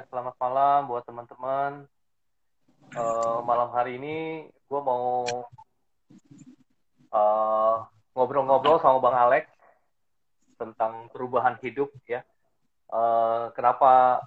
Ya, 0.00 0.08
selamat 0.08 0.32
malam 0.40 0.88
buat 0.88 1.04
teman-teman. 1.04 1.84
Uh, 2.96 3.44
malam 3.44 3.68
hari 3.68 4.00
ini 4.00 4.48
gue 4.48 4.80
mau 4.80 5.28
eh, 7.12 7.76
ngobrol-ngobrol 8.16 8.80
uh, 8.80 8.80
sama 8.80 8.96
Bang 8.96 9.12
Alex 9.12 9.44
tentang 10.56 11.12
perubahan 11.12 11.60
hidup 11.60 11.92
ya. 12.08 12.24
Uh, 12.88 13.52
kenapa 13.52 14.24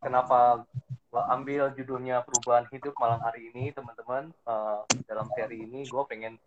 kenapa 0.00 0.64
ambil 1.12 1.68
judulnya 1.76 2.24
perubahan 2.24 2.64
hidup 2.72 2.96
malam 2.96 3.20
hari 3.20 3.52
ini 3.52 3.76
teman-teman 3.76 4.32
uh, 4.48 4.88
dalam 5.04 5.28
seri 5.36 5.68
ini 5.68 5.84
gue 5.84 6.00
pengen 6.08 6.40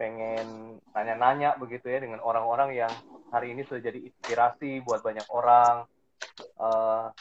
pengen 0.00 0.80
nanya-nanya 0.96 1.60
begitu 1.60 1.92
ya 1.92 2.00
dengan 2.00 2.24
orang-orang 2.24 2.72
yang 2.72 2.92
hari 3.28 3.52
ini 3.52 3.68
sudah 3.68 3.84
jadi 3.84 4.00
inspirasi 4.00 4.80
buat 4.80 5.04
banyak 5.04 5.28
orang 5.28 5.84
uh, 6.56 7.12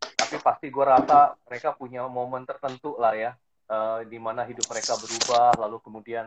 tapi 0.00 0.36
pasti 0.40 0.66
gue 0.72 0.84
rasa 0.84 1.36
mereka 1.44 1.76
punya 1.76 2.08
momen 2.08 2.48
tertentu 2.48 2.96
lah 2.96 3.12
ya 3.12 3.36
uh, 3.68 4.00
di 4.06 4.16
mana 4.16 4.44
hidup 4.48 4.64
mereka 4.68 4.96
berubah 4.96 5.56
lalu 5.60 5.76
kemudian 5.84 6.24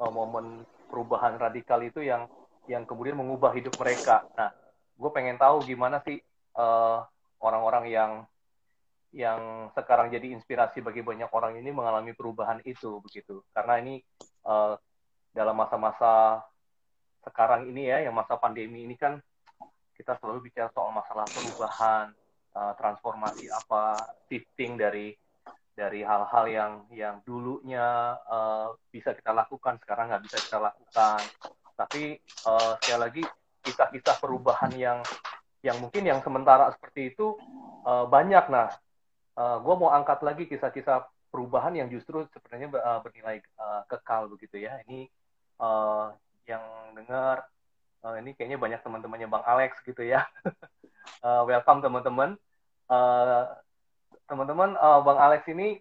uh, 0.00 0.10
momen 0.12 0.64
perubahan 0.88 1.36
radikal 1.36 1.80
itu 1.80 2.04
yang 2.04 2.28
yang 2.70 2.86
kemudian 2.86 3.18
mengubah 3.18 3.50
hidup 3.56 3.74
mereka. 3.80 4.22
Nah 4.38 4.52
gue 4.94 5.10
pengen 5.10 5.40
tahu 5.40 5.66
gimana 5.66 5.98
sih 6.06 6.20
eh, 6.54 6.98
orang-orang 7.42 7.84
yang 7.90 8.12
yang 9.12 9.68
sekarang 9.76 10.08
jadi 10.08 10.32
inspirasi 10.32 10.80
bagi 10.80 11.04
banyak 11.04 11.28
orang 11.28 11.60
ini 11.60 11.68
mengalami 11.68 12.16
perubahan 12.16 12.64
itu 12.64 12.96
begitu. 13.04 13.44
Karena 13.52 13.76
ini 13.76 14.00
uh, 14.48 14.72
dalam 15.36 15.52
masa-masa 15.52 16.40
sekarang 17.20 17.68
ini 17.68 17.92
ya 17.92 18.08
yang 18.08 18.16
masa 18.16 18.40
pandemi 18.40 18.88
ini 18.88 18.96
kan 18.96 19.20
kita 19.96 20.18
selalu 20.18 20.48
bicara 20.50 20.68
soal 20.72 20.90
masalah 20.92 21.26
perubahan 21.28 22.12
uh, 22.56 22.72
transformasi 22.76 23.48
apa 23.52 23.96
shifting 24.28 24.76
dari 24.76 25.12
dari 25.72 26.04
hal-hal 26.04 26.44
yang 26.48 26.72
yang 26.92 27.16
dulunya 27.24 28.16
uh, 28.28 28.76
bisa 28.92 29.16
kita 29.16 29.32
lakukan 29.32 29.80
sekarang 29.80 30.12
nggak 30.12 30.24
bisa 30.28 30.38
kita 30.44 30.58
lakukan. 30.60 31.20
Tapi 31.72 32.20
uh, 32.44 32.76
sekali 32.80 33.00
lagi 33.00 33.22
kisah-kisah 33.64 34.16
perubahan 34.20 34.72
yang 34.76 34.98
yang 35.64 35.78
mungkin 35.80 36.04
yang 36.04 36.20
sementara 36.20 36.68
seperti 36.76 37.16
itu 37.16 37.38
uh, 37.88 38.04
banyak. 38.04 38.44
Nah 38.52 38.68
uh, 39.40 39.56
gue 39.64 39.74
mau 39.80 39.88
angkat 39.88 40.20
lagi 40.20 40.44
kisah-kisah 40.44 41.08
perubahan 41.32 41.72
yang 41.72 41.88
justru 41.88 42.28
sebenarnya 42.36 42.68
uh, 42.76 43.00
bernilai 43.00 43.40
uh, 43.56 43.88
kekal 43.88 44.28
begitu 44.28 44.60
ya. 44.60 44.76
Ini 44.84 45.08
uh, 45.56 46.12
yang 46.44 46.62
dengar 46.92 47.48
uh, 48.04 48.14
ini 48.18 48.34
kayaknya 48.34 48.58
banyak 48.58 48.80
teman-temannya 48.82 49.28
bang 49.30 49.44
Alex 49.46 49.78
gitu 49.86 50.02
ya 50.02 50.26
uh, 51.22 51.42
welcome 51.48 51.80
teman-teman. 51.82 52.36
Uh, 52.90 53.48
teman-teman, 54.28 54.76
uh, 54.76 55.00
Bang 55.04 55.20
Alex 55.20 55.44
ini 55.48 55.80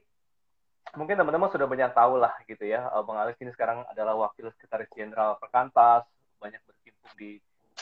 mungkin 0.96 1.16
teman-teman 1.16 1.52
sudah 1.52 1.68
banyak 1.68 1.92
tahu 1.92 2.20
lah 2.20 2.34
gitu 2.48 2.64
ya. 2.68 2.88
Uh, 2.92 3.04
Bang 3.04 3.20
Alex 3.20 3.40
ini 3.44 3.52
sekarang 3.56 3.84
adalah 3.92 4.16
wakil 4.16 4.52
sekretaris 4.56 4.92
jenderal 4.96 5.36
Perkantas, 5.40 6.08
banyak 6.40 6.60
berkecimpung 6.68 7.14
di 7.20 7.40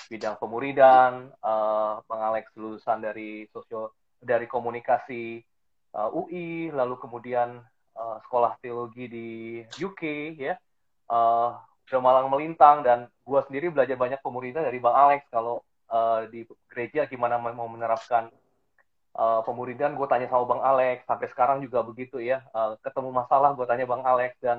bidang 0.10 0.38
pemuridan. 0.42 1.30
Uh, 1.42 2.02
Bang 2.10 2.22
Alex 2.22 2.50
lulusan 2.58 3.02
dari 3.02 3.46
sosio 3.54 3.94
dari 4.20 4.50
komunikasi 4.50 5.40
uh, 5.96 6.10
UI, 6.12 6.74
lalu 6.74 7.00
kemudian 7.00 7.62
uh, 7.96 8.18
sekolah 8.28 8.58
teologi 8.60 9.06
di 9.08 9.28
UK 9.80 10.04
ya. 10.38 10.56
Uh, 11.10 11.58
malang 11.98 12.30
melintang 12.30 12.86
dan 12.86 13.10
gue 13.26 13.42
sendiri 13.50 13.74
belajar 13.74 13.98
banyak 13.98 14.22
pemuridan 14.22 14.62
dari 14.62 14.78
Bang 14.78 14.94
Alex. 14.94 15.26
Kalau 15.34 15.66
uh, 15.90 16.30
di 16.30 16.46
gereja 16.70 17.10
gimana 17.10 17.42
mau 17.42 17.66
menerapkan 17.66 18.30
uh, 19.18 19.42
pemuridan 19.42 19.98
gue 19.98 20.06
tanya 20.06 20.30
sama 20.30 20.46
bang 20.46 20.62
Alex. 20.62 20.98
Sampai 21.10 21.28
sekarang 21.34 21.58
juga 21.66 21.82
begitu 21.82 22.22
ya. 22.22 22.46
Uh, 22.54 22.78
ketemu 22.86 23.10
masalah 23.10 23.58
gue 23.58 23.66
tanya 23.66 23.90
bang 23.90 24.04
Alex. 24.06 24.32
Dan 24.38 24.58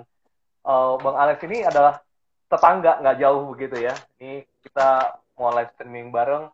uh, 0.66 0.98
bang 0.98 1.16
Alex 1.16 1.38
ini 1.46 1.62
adalah 1.62 2.02
tetangga 2.50 2.98
nggak 2.98 3.18
jauh 3.22 3.42
begitu 3.54 3.76
ya. 3.78 3.94
Ini 4.18 4.42
kita 4.66 5.14
mau 5.38 5.54
live 5.54 5.70
streaming 5.78 6.10
bareng. 6.10 6.50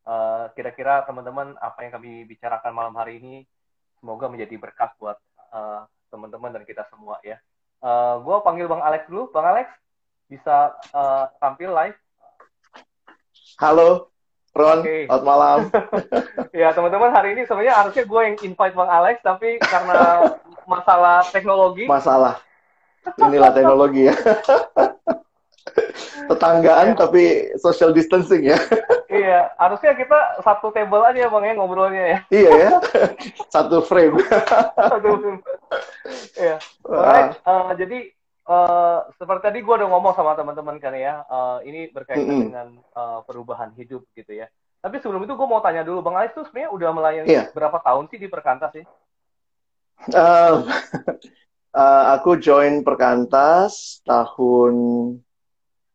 Kira 0.00 0.50
kira-kira 0.58 1.06
teman-teman 1.06 1.54
apa 1.62 1.86
yang 1.86 1.92
kami 1.94 2.26
bicarakan 2.26 2.74
malam 2.74 2.94
hari 2.98 3.22
ini 3.22 3.46
semoga 4.02 4.26
menjadi 4.26 4.58
berkat 4.58 4.90
buat 4.98 5.14
uh, 5.54 5.86
teman-teman 6.10 6.50
dan 6.50 6.66
kita 6.66 6.82
semua 6.90 7.22
ya. 7.22 7.38
Uh, 7.78 8.18
gue 8.26 8.36
panggil 8.42 8.66
bang 8.66 8.82
Alex 8.82 9.06
dulu. 9.06 9.30
Bang 9.30 9.46
Alex 9.46 9.70
bisa 10.30 10.78
uh, 10.94 11.26
tampil 11.42 11.74
live 11.74 11.98
Halo, 13.60 14.08
Ron, 14.56 14.80
okay. 14.80 15.04
selamat 15.04 15.24
malam. 15.28 15.58
ya, 16.64 16.72
teman-teman, 16.72 17.12
hari 17.12 17.36
ini 17.36 17.44
sebenarnya 17.44 17.76
harusnya 17.76 18.08
gue 18.08 18.20
yang 18.24 18.36
invite 18.40 18.72
Bang 18.72 18.88
Alex, 18.88 19.20
tapi 19.20 19.60
karena 19.60 20.32
masalah 20.64 21.20
teknologi. 21.28 21.84
Masalah. 21.84 22.40
Inilah 23.20 23.52
teknologi 23.52 24.08
ya. 24.08 24.16
Tetanggaan 26.24 26.96
ya. 26.96 26.96
tapi 26.96 27.52
social 27.60 27.92
distancing 27.92 28.48
ya. 28.48 28.56
iya, 29.12 29.52
harusnya 29.60 29.92
kita 29.92 30.40
satu 30.40 30.72
table 30.72 31.04
aja 31.04 31.28
Bang 31.28 31.44
ya 31.44 31.52
ngobrolnya 31.52 32.04
ya. 32.16 32.18
iya 32.32 32.50
ya. 32.56 32.70
Satu 33.52 33.84
frame. 33.84 34.24
satu 34.72 35.20
frame. 35.20 35.40
Iya. 36.32 36.56
Alright, 36.88 37.36
uh, 37.44 37.76
jadi 37.76 38.08
Uh, 38.50 39.06
seperti 39.14 39.46
tadi 39.46 39.58
gue 39.62 39.74
udah 39.78 39.86
ngomong 39.86 40.10
sama 40.10 40.34
teman-teman 40.34 40.82
kan 40.82 40.90
ya, 40.90 41.22
uh, 41.30 41.62
ini 41.62 41.86
berkaitan 41.94 42.26
mm 42.26 42.34
-hmm. 42.34 42.46
dengan 42.50 42.68
uh, 42.98 43.22
perubahan 43.22 43.70
hidup 43.78 44.02
gitu 44.18 44.42
ya. 44.42 44.50
Tapi 44.82 44.98
sebelum 44.98 45.22
itu 45.22 45.38
gue 45.38 45.46
mau 45.46 45.62
tanya 45.62 45.86
dulu, 45.86 46.02
Bang 46.02 46.18
Alex 46.18 46.34
tuh 46.34 46.42
sebenarnya 46.50 46.74
udah 46.74 46.90
melayani 46.90 47.30
yeah. 47.30 47.46
berapa 47.54 47.78
tahun 47.78 48.10
sih 48.10 48.18
di 48.18 48.26
Perkantas 48.26 48.74
sih? 48.74 48.82
Uh, 50.10 50.66
uh, 51.78 52.04
aku 52.18 52.42
join 52.42 52.82
Perkantas 52.82 54.02
tahun 54.02 54.74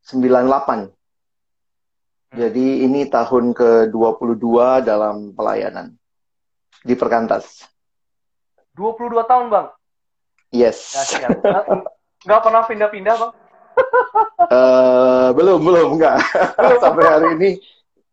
98. 0.07 0.23
Hmm. 0.23 0.87
Jadi 2.39 2.87
ini 2.87 3.03
tahun 3.11 3.51
ke-22 3.51 4.47
dalam 4.85 5.35
pelayanan 5.35 5.97
di 6.87 6.95
Perkantas. 6.95 7.67
22 8.79 9.11
tahun, 9.27 9.45
Bang? 9.51 9.67
Yes. 10.53 10.93
Ya, 11.19 11.33
Nggak 12.25 12.41
pernah 12.41 12.61
pindah-pindah, 12.65 13.15
Bang? 13.21 13.33
uh, 14.49 15.29
belum, 15.37 15.59
belum, 15.61 15.87
enggak. 15.99 16.17
Sampai 16.83 17.05
hari 17.05 17.27
ini 17.37 17.49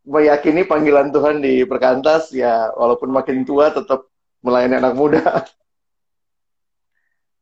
meyakini 0.05 0.61
panggilan 0.69 1.09
Tuhan 1.09 1.41
di 1.41 1.65
perkantas, 1.65 2.29
ya 2.29 2.69
walaupun 2.77 3.09
makin 3.09 3.41
tua 3.41 3.73
tetap 3.73 4.05
melayani 4.45 4.77
anak 4.77 4.93
muda. 4.93 5.23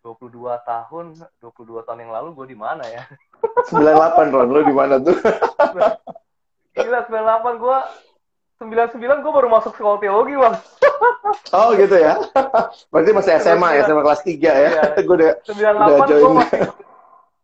22 0.01 0.31
tahun, 0.65 1.05
22 1.43 1.85
tahun 1.85 1.99
yang 2.07 2.13
lalu 2.15 2.29
gue 2.33 2.47
di 2.55 2.57
mana 2.57 2.81
ya? 2.87 3.03
98, 3.69 4.33
Ron. 4.33 4.49
Lu 4.49 4.61
di 4.65 4.73
mana 4.73 4.97
tuh? 4.97 5.13
Gila, 6.77 6.99
98 7.05 7.61
gue 7.61 7.77
99 8.61 9.25
gue 9.25 9.33
baru 9.33 9.49
masuk 9.49 9.73
sekolah 9.73 9.97
teologi 9.97 10.37
bang. 10.37 10.53
oh 11.57 11.73
gitu 11.73 11.97
ya. 11.97 12.13
Berarti 12.93 13.09
masih 13.09 13.31
SMA 13.41 13.69
ya, 13.73 13.89
SMA 13.89 14.05
kelas 14.05 14.21
3 14.21 14.37
ya. 14.37 14.53
Iya. 14.53 14.83
gue 15.09 15.15
udah 15.17 15.31
98 15.49 16.05
udah 16.05 16.17
gue 16.21 16.31
masih, 16.37 16.61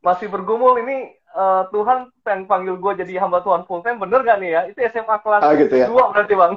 masih 0.05 0.27
bergumul 0.29 0.77
ini 0.77 1.17
uh, 1.33 1.65
Tuhan 1.73 2.13
yang 2.21 2.45
panggil 2.45 2.77
gue 2.77 2.91
jadi 3.01 3.17
hamba 3.17 3.41
Tuhan 3.41 3.65
full 3.65 3.81
time 3.81 3.97
bener 3.97 4.21
gak 4.21 4.37
nih 4.37 4.49
ya? 4.53 4.61
Itu 4.69 4.77
SMA 4.93 5.17
kelas 5.25 5.41
oh, 5.41 5.53
gitu 5.57 5.73
ya? 5.73 5.89
2 5.89 6.13
berarti 6.13 6.33
bang. 6.37 6.53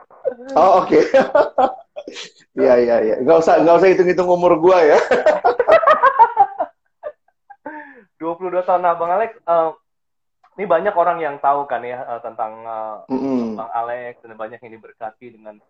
oh 0.62 0.86
oke. 0.86 0.86
Okay. 0.86 1.02
Iya 2.54 2.74
iya 2.78 2.96
iya. 3.02 3.16
Gak 3.26 3.42
usah 3.42 3.58
gak 3.66 3.82
usah 3.82 3.90
hitung-hitung 3.90 4.30
umur 4.30 4.54
gue 4.62 4.78
ya. 4.94 4.98
22 8.22 8.64
tahun 8.64 8.80
nah 8.86 8.94
Bang 8.96 9.12
Alex, 9.12 9.34
uh, 9.44 9.76
ini 10.56 10.64
banyak 10.64 10.94
orang 10.96 11.20
yang 11.20 11.36
tahu 11.36 11.68
kan 11.68 11.84
ya 11.84 12.00
uh, 12.08 12.20
tentang 12.24 12.64
uh, 12.64 12.96
mm 13.12 13.18
-hmm. 13.20 13.40
Bang 13.60 13.70
Alex 13.76 14.24
dan 14.24 14.32
banyak 14.40 14.60
yang 14.64 14.72
diberkati 14.80 15.36
dengan 15.36 15.60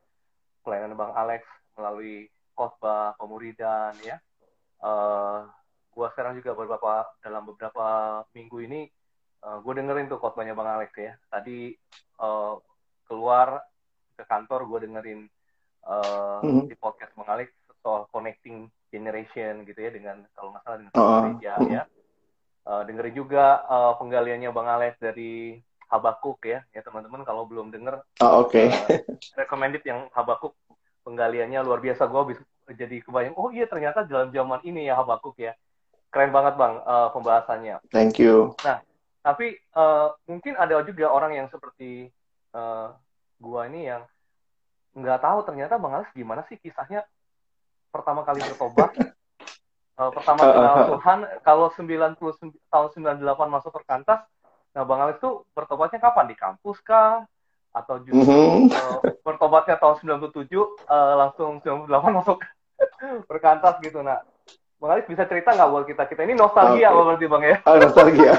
pelayanan 0.62 0.94
Bang 0.94 1.11
Alex 1.19 1.43
melalui 1.75 2.31
khotbah 2.55 3.19
pemuridan 3.19 3.99
ya. 4.06 4.23
Uh, 4.79 5.50
gua 5.91 6.15
sekarang 6.15 6.38
juga 6.38 6.55
beberapa 6.55 7.03
dalam 7.19 7.43
beberapa 7.50 7.87
minggu 8.31 8.59
ini 8.62 8.81
uh, 9.43 9.59
gue 9.59 9.73
dengerin 9.75 10.06
tuh 10.06 10.23
khotbahnya 10.23 10.55
Bang 10.55 10.71
Alex 10.71 10.94
ya. 10.94 11.19
Tadi 11.27 11.75
uh, 12.23 12.55
keluar 13.11 13.67
ke 14.15 14.23
kantor 14.23 14.71
gue 14.71 14.79
dengerin 14.87 15.21
uh, 15.83 16.47
mm 16.47 16.47
-hmm. 16.47 16.65
di 16.71 16.77
podcast 16.79 17.11
Bang 17.19 17.27
Alex 17.27 17.50
soal 17.83 18.06
connecting 18.15 18.71
generation 18.91 19.67
gitu 19.67 19.79
ya 19.83 19.91
dengan 19.91 20.23
kalau 20.35 20.55
nggak 20.55 20.62
salah 20.62 20.79
dengan 20.79 20.93
uh, 20.94 21.11
gereja 21.27 21.53
uh, 21.59 21.67
ya 21.71 21.83
uh, 22.67 22.83
dengerin 22.85 23.15
juga 23.15 23.63
uh, 23.65 23.95
penggaliannya 23.97 24.51
Bang 24.51 24.69
Alex 24.69 24.99
dari 24.99 25.57
Habakuk 25.87 26.43
ya, 26.43 26.67
ya 26.75 26.83
teman-teman 26.83 27.23
kalau 27.23 27.47
belum 27.47 27.71
denger, 27.71 28.03
oh, 28.19 28.43
oke, 28.43 28.51
okay. 28.51 28.75
uh, 28.75 28.99
recommended 29.39 29.87
yang 29.87 30.11
Habakuk 30.11 30.59
penggaliannya 31.07 31.63
luar 31.63 31.79
biasa. 31.79 32.11
Gue 32.11 32.35
bisa 32.35 32.43
jadi 32.75 32.99
kebayang, 33.07 33.39
oh 33.39 33.55
iya 33.55 33.71
ternyata 33.71 34.03
dalam 34.03 34.35
zaman 34.35 34.67
ini 34.67 34.91
ya 34.91 34.99
Habakuk 34.99 35.39
ya, 35.39 35.55
keren 36.11 36.35
banget 36.35 36.59
bang 36.59 36.75
uh, 36.83 37.15
pembahasannya. 37.15 37.79
Thank 37.95 38.19
you. 38.19 38.59
Nah, 38.67 38.83
tapi 39.23 39.55
uh, 39.79 40.11
mungkin 40.27 40.59
ada 40.59 40.83
juga 40.83 41.07
orang 41.15 41.39
yang 41.39 41.47
seperti 41.55 42.11
uh, 42.51 42.91
gua 43.39 43.71
ini 43.71 43.87
yang 43.87 44.03
nggak 44.99 45.23
tahu 45.23 45.39
ternyata 45.47 45.79
bang 45.79 45.93
Alex 46.03 46.09
gimana 46.19 46.43
sih 46.51 46.59
kisahnya 46.59 47.07
pertama 47.95 48.27
kali 48.27 48.43
bertobat 48.43 48.91
uh, 49.99 50.11
pertama 50.13 50.41
kenal 50.45 50.77
Tuhan 50.97 51.19
kalau 51.43 51.67
90 51.73 52.17
tahun 52.71 52.89
98 52.95 53.25
masuk 53.49 53.73
perkantas 53.73 54.25
nah 54.77 54.85
Bang 54.85 55.01
Alex 55.01 55.25
tuh 55.25 55.49
bertobatnya 55.57 55.97
kapan? 55.97 56.29
Di 56.29 56.37
kampus 56.37 56.85
kah? 56.85 57.25
Atau 57.73 58.05
justru 58.05 58.29
mm 58.29 58.69
-hmm. 58.69 58.77
uh, 58.77 59.01
bertobatnya 59.25 59.81
tahun 59.81 60.21
97 60.21 60.37
uh, 60.37 60.69
eh, 60.69 61.15
langsung 61.17 61.65
98 61.65 61.89
masuk 62.13 62.45
perkantas 63.31 63.81
gitu? 63.81 64.05
Nah 64.05 64.21
Bang 64.77 64.93
Alex 64.93 65.09
bisa 65.09 65.25
cerita 65.25 65.57
nggak 65.57 65.71
buat 65.73 65.85
kita? 65.89 66.03
Kita 66.05 66.21
ini 66.29 66.37
nostalgia 66.37 66.93
okay. 66.93 67.05
berarti 67.09 67.27
Bang 67.33 67.45
ya? 67.49 67.57
Oh, 67.65 67.77
nostalgia. 67.81 68.33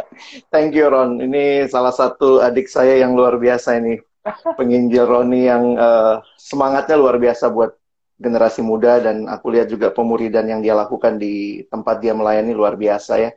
Thank 0.52 0.76
you 0.76 0.92
Ron. 0.92 1.24
Ini 1.24 1.64
salah 1.72 1.96
satu 1.96 2.44
adik 2.44 2.68
saya 2.68 3.00
yang 3.00 3.16
luar 3.16 3.40
biasa 3.40 3.80
ini. 3.80 3.96
Penginjil 4.58 5.08
Roni 5.08 5.48
yang 5.48 5.76
uh, 5.80 6.20
semangatnya 6.36 6.96
luar 7.00 7.16
biasa 7.16 7.48
buat 7.48 7.72
generasi 8.18 8.60
muda 8.66 8.98
dan 8.98 9.30
aku 9.30 9.54
lihat 9.54 9.70
juga 9.70 9.94
pemuridan 9.94 10.44
yang 10.50 10.60
dia 10.60 10.74
lakukan 10.74 11.16
di 11.16 11.62
tempat 11.70 12.02
dia 12.02 12.12
melayani 12.12 12.50
luar 12.52 12.74
biasa 12.74 13.12
ya. 13.22 13.30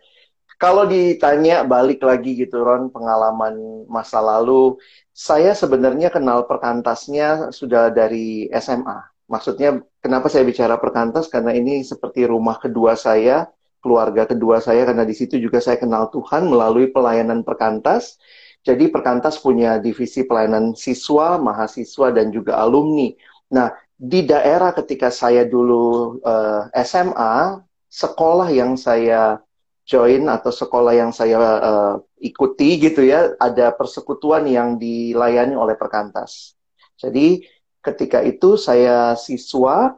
Kalau 0.61 0.85
ditanya 0.85 1.65
balik 1.65 2.05
lagi 2.05 2.37
gitu 2.37 2.61
Ron 2.61 2.93
pengalaman 2.93 3.85
masa 3.89 4.21
lalu, 4.21 4.77
saya 5.09 5.57
sebenarnya 5.57 6.13
kenal 6.13 6.45
perkantasnya 6.45 7.49
sudah 7.49 7.89
dari 7.89 8.45
SMA. 8.53 9.25
Maksudnya 9.25 9.81
kenapa 10.03 10.29
saya 10.29 10.45
bicara 10.45 10.77
perkantas 10.77 11.25
karena 11.33 11.57
ini 11.57 11.81
seperti 11.81 12.29
rumah 12.29 12.61
kedua 12.61 12.93
saya, 12.93 13.49
keluarga 13.81 14.29
kedua 14.29 14.61
saya 14.61 14.85
karena 14.85 15.01
di 15.01 15.17
situ 15.17 15.41
juga 15.41 15.57
saya 15.57 15.81
kenal 15.81 16.13
Tuhan 16.13 16.45
melalui 16.45 16.93
pelayanan 16.93 17.41
perkantas. 17.41 18.21
Jadi 18.61 18.93
perkantas 18.93 19.41
punya 19.41 19.81
divisi 19.81 20.21
pelayanan 20.29 20.77
siswa, 20.77 21.41
mahasiswa 21.41 22.13
dan 22.13 22.29
juga 22.29 22.61
alumni. 22.61 23.09
Nah, 23.49 23.73
di 24.01 24.25
daerah 24.25 24.73
ketika 24.73 25.13
saya 25.13 25.45
dulu 25.45 26.17
uh, 26.25 26.65
eh, 26.73 26.81
SMA, 26.81 27.61
sekolah 27.85 28.49
yang 28.49 28.73
saya 28.73 29.37
join 29.85 30.25
atau 30.25 30.49
sekolah 30.49 30.97
yang 30.97 31.13
saya 31.13 31.37
uh, 31.37 31.95
ikuti 32.17 32.81
gitu 32.81 33.05
ya, 33.05 33.37
ada 33.37 33.69
persekutuan 33.69 34.49
yang 34.49 34.81
dilayani 34.81 35.53
oleh 35.53 35.77
perkantas. 35.77 36.57
Jadi 36.97 37.45
ketika 37.85 38.25
itu 38.25 38.57
saya 38.57 39.13
siswa 39.13 39.93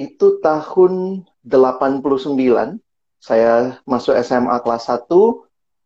itu 0.00 0.40
tahun 0.40 1.24
89 1.44 2.00
saya 3.20 3.76
masuk 3.84 4.16
SMA 4.24 4.56
kelas 4.64 4.88
1 4.88 5.12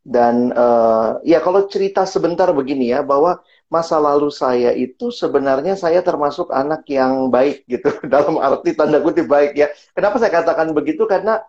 dan 0.06 0.54
uh, 0.54 1.18
ya 1.26 1.42
kalau 1.42 1.66
cerita 1.66 2.06
sebentar 2.06 2.46
begini 2.54 2.94
ya 2.94 3.02
bahwa 3.02 3.42
masa 3.66 3.98
lalu 3.98 4.30
saya 4.30 4.70
itu 4.70 5.10
sebenarnya 5.10 5.74
saya 5.74 5.98
termasuk 5.98 6.54
anak 6.54 6.86
yang 6.86 7.28
baik 7.28 7.66
gitu 7.66 7.90
dalam 8.12 8.38
arti 8.38 8.72
tanda 8.78 9.02
kutip 9.02 9.26
baik 9.26 9.58
ya. 9.58 9.68
Kenapa 9.92 10.22
saya 10.22 10.30
katakan 10.30 10.70
begitu? 10.70 11.04
Karena 11.04 11.42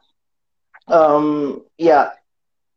um, 0.89 1.57
ya 1.77 2.13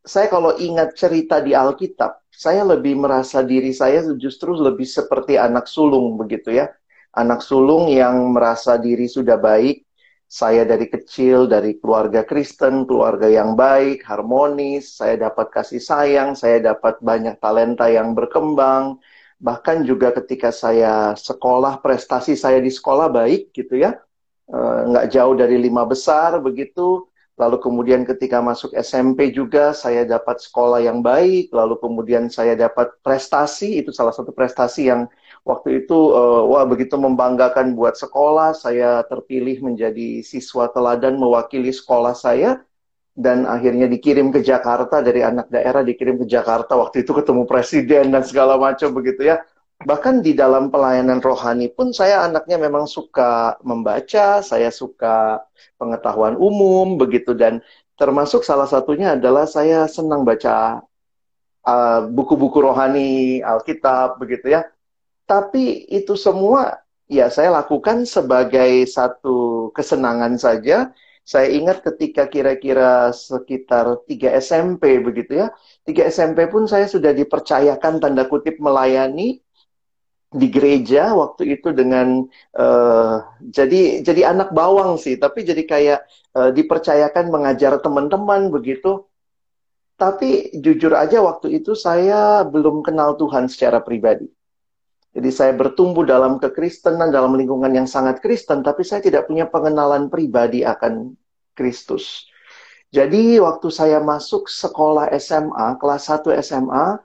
saya 0.04 0.32
kalau 0.32 0.56
ingat 0.56 0.96
cerita 0.96 1.44
di 1.44 1.52
Alkitab, 1.52 2.25
saya 2.32 2.64
lebih 2.64 2.96
merasa 2.96 3.44
diri 3.44 3.72
saya 3.72 4.00
justru 4.16 4.56
lebih 4.56 4.88
seperti 4.88 5.37
anak 5.37 5.69
sulung 5.69 6.16
begitu 6.16 6.56
ya. 6.56 6.72
Anak 7.10 7.42
sulung 7.42 7.90
yang 7.90 8.31
merasa 8.31 8.78
diri 8.78 9.10
sudah 9.10 9.34
baik, 9.34 9.82
saya 10.31 10.62
dari 10.62 10.87
kecil 10.87 11.50
dari 11.50 11.75
keluarga 11.82 12.22
Kristen, 12.22 12.87
keluarga 12.87 13.26
yang 13.26 13.58
baik, 13.58 14.06
harmonis, 14.06 14.94
saya 14.94 15.19
dapat 15.26 15.50
kasih 15.50 15.82
sayang, 15.82 16.38
saya 16.38 16.62
dapat 16.62 17.02
banyak 17.02 17.42
talenta 17.42 17.90
yang 17.90 18.14
berkembang. 18.14 19.02
Bahkan 19.40 19.88
juga 19.88 20.12
ketika 20.12 20.52
saya 20.52 21.16
sekolah, 21.16 21.81
prestasi 21.81 22.37
saya 22.37 22.60
di 22.60 22.69
sekolah 22.69 23.08
baik 23.08 23.56
gitu 23.56 23.81
ya, 23.81 23.96
eh, 24.52 24.81
nggak 24.88 25.08
jauh 25.08 25.32
dari 25.32 25.56
lima 25.56 25.88
besar 25.88 26.37
begitu. 26.44 27.08
Lalu 27.40 27.56
kemudian 27.56 28.04
ketika 28.04 28.44
masuk 28.44 28.76
SMP 28.76 29.32
juga 29.32 29.72
saya 29.72 30.04
dapat 30.04 30.44
sekolah 30.44 30.84
yang 30.84 31.00
baik, 31.00 31.48
lalu 31.56 31.81
kemudian 31.81 32.28
saya 32.28 32.52
dapat 32.52 32.92
prestasi, 33.00 33.81
itu 33.81 33.96
salah 33.96 34.12
satu 34.12 34.28
prestasi 34.28 34.92
yang 34.92 35.09
waktu 35.49 35.88
itu 35.88 36.12
uh, 36.12 36.44
wah 36.44 36.68
begitu 36.68 37.00
membanggakan 37.00 37.73
buat 37.73 37.97
sekolah. 37.97 38.52
Saya 38.52 39.00
terpilih 39.09 39.64
menjadi 39.64 40.20
siswa 40.20 40.68
teladan 40.68 41.16
mewakili 41.16 41.73
sekolah 41.73 42.12
saya 42.12 42.61
dan 43.17 43.45
akhirnya 43.45 43.90
dikirim 43.90 44.31
ke 44.31 44.40
Jakarta 44.40 45.02
dari 45.02 45.21
anak 45.21 45.50
daerah 45.50 45.83
dikirim 45.83 46.17
ke 46.23 46.26
Jakarta 46.31 46.79
waktu 46.79 47.02
itu 47.02 47.12
ketemu 47.12 47.45
presiden 47.45 48.14
dan 48.14 48.23
segala 48.23 48.57
macam 48.57 48.90
begitu 48.95 49.29
ya. 49.31 49.43
Bahkan 49.81 50.21
di 50.21 50.37
dalam 50.37 50.69
pelayanan 50.69 51.25
rohani 51.25 51.73
pun 51.73 51.97
saya 51.97 52.29
anaknya 52.29 52.61
memang 52.61 52.85
suka 52.85 53.57
membaca, 53.64 54.45
saya 54.45 54.69
suka 54.69 55.40
pengetahuan 55.81 56.37
umum 56.37 57.00
begitu 57.00 57.33
dan 57.33 57.64
termasuk 57.97 58.45
salah 58.45 58.69
satunya 58.69 59.17
adalah 59.17 59.49
saya 59.49 59.88
senang 59.88 60.25
baca 60.25 60.85
uh, 61.64 62.00
buku-buku 62.12 62.61
uh, 62.61 62.64
rohani 62.73 63.40
Alkitab 63.40 64.21
begitu 64.21 64.52
ya 64.52 64.69
tapi 65.31 65.87
itu 65.87 66.19
semua 66.19 66.83
ya 67.07 67.31
saya 67.31 67.55
lakukan 67.55 68.02
sebagai 68.02 68.83
satu 68.90 69.71
kesenangan 69.71 70.35
saja. 70.35 70.90
Saya 71.25 71.53
ingat 71.53 71.85
ketika 71.87 72.27
kira-kira 72.27 73.15
sekitar 73.15 74.03
3 74.09 74.41
SMP 74.41 74.99
begitu 74.99 75.47
ya. 75.47 75.55
3 75.87 76.11
SMP 76.11 76.50
pun 76.50 76.67
saya 76.67 76.91
sudah 76.91 77.15
dipercayakan 77.15 78.03
tanda 78.03 78.27
kutip 78.27 78.59
melayani 78.59 79.39
di 80.31 80.47
gereja 80.47 81.11
waktu 81.11 81.59
itu 81.59 81.75
dengan 81.75 82.23
uh, 82.55 83.15
jadi 83.43 84.03
jadi 84.03 84.35
anak 84.35 84.50
bawang 84.50 84.99
sih. 84.99 85.21
Tapi 85.21 85.47
jadi 85.47 85.62
kayak 85.62 86.00
uh, 86.35 86.50
dipercayakan 86.50 87.31
mengajar 87.31 87.79
teman-teman 87.79 88.50
begitu. 88.50 89.07
Tapi 90.00 90.57
jujur 90.57 90.97
aja 90.97 91.21
waktu 91.21 91.61
itu 91.61 91.77
saya 91.77 92.41
belum 92.49 92.81
kenal 92.81 93.21
Tuhan 93.21 93.53
secara 93.53 93.85
pribadi 93.85 94.33
jadi 95.11 95.31
saya 95.35 95.52
bertumbuh 95.59 96.07
dalam 96.07 96.38
kekristenan, 96.38 97.11
dalam 97.11 97.35
lingkungan 97.35 97.75
yang 97.75 97.90
sangat 97.90 98.23
Kristen, 98.23 98.62
tapi 98.62 98.87
saya 98.87 99.02
tidak 99.02 99.26
punya 99.26 99.50
pengenalan 99.50 100.07
pribadi 100.07 100.62
akan 100.62 101.19
Kristus. 101.59 102.31
Jadi 102.95 103.38
waktu 103.43 103.69
saya 103.75 103.99
masuk 103.99 104.47
sekolah 104.47 105.11
SMA, 105.19 105.79
kelas 105.83 106.11
1 106.11 106.31
SMA, 106.43 106.99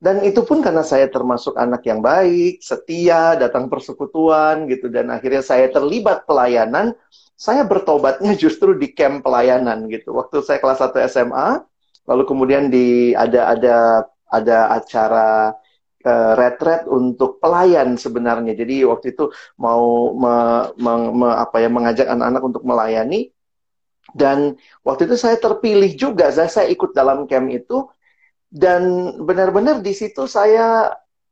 dan 0.00 0.24
itu 0.24 0.40
pun 0.40 0.64
karena 0.64 0.80
saya 0.80 1.12
termasuk 1.12 1.56
anak 1.60 1.84
yang 1.84 2.00
baik, 2.00 2.64
setia, 2.64 3.36
datang 3.36 3.68
persekutuan 3.68 4.64
gitu, 4.64 4.88
dan 4.88 5.12
akhirnya 5.12 5.44
saya 5.44 5.68
terlibat 5.68 6.24
pelayanan, 6.24 6.96
saya 7.36 7.64
bertobatnya 7.68 8.32
justru 8.36 8.72
di 8.76 8.92
camp 8.96 9.20
pelayanan 9.20 9.84
gitu. 9.92 10.16
Waktu 10.16 10.40
saya 10.40 10.60
kelas 10.64 10.80
1 10.80 10.96
SMA, 11.12 11.60
lalu 12.08 12.24
kemudian 12.24 12.72
di 12.72 13.12
ada 13.12 13.52
ada 13.52 13.76
ada 14.32 14.58
acara 14.80 15.52
uh, 16.04 16.32
retret 16.36 16.88
untuk 16.88 17.42
pelayan 17.42 17.96
sebenarnya. 17.96 18.56
Jadi 18.56 18.84
waktu 18.84 19.12
itu 19.16 19.32
mau 19.60 20.14
me, 20.16 20.34
me, 20.80 20.92
me, 21.12 21.28
apa 21.36 21.56
ya 21.60 21.68
mengajak 21.68 22.06
anak-anak 22.08 22.42
untuk 22.42 22.62
melayani. 22.64 23.30
Dan 24.10 24.58
waktu 24.82 25.06
itu 25.06 25.14
saya 25.14 25.38
terpilih 25.38 25.94
juga, 25.94 26.34
saya, 26.34 26.66
ikut 26.66 26.90
dalam 26.90 27.30
camp 27.30 27.46
itu. 27.52 27.86
Dan 28.50 29.14
benar-benar 29.22 29.78
di 29.78 29.94
situ 29.94 30.26
saya 30.26 30.90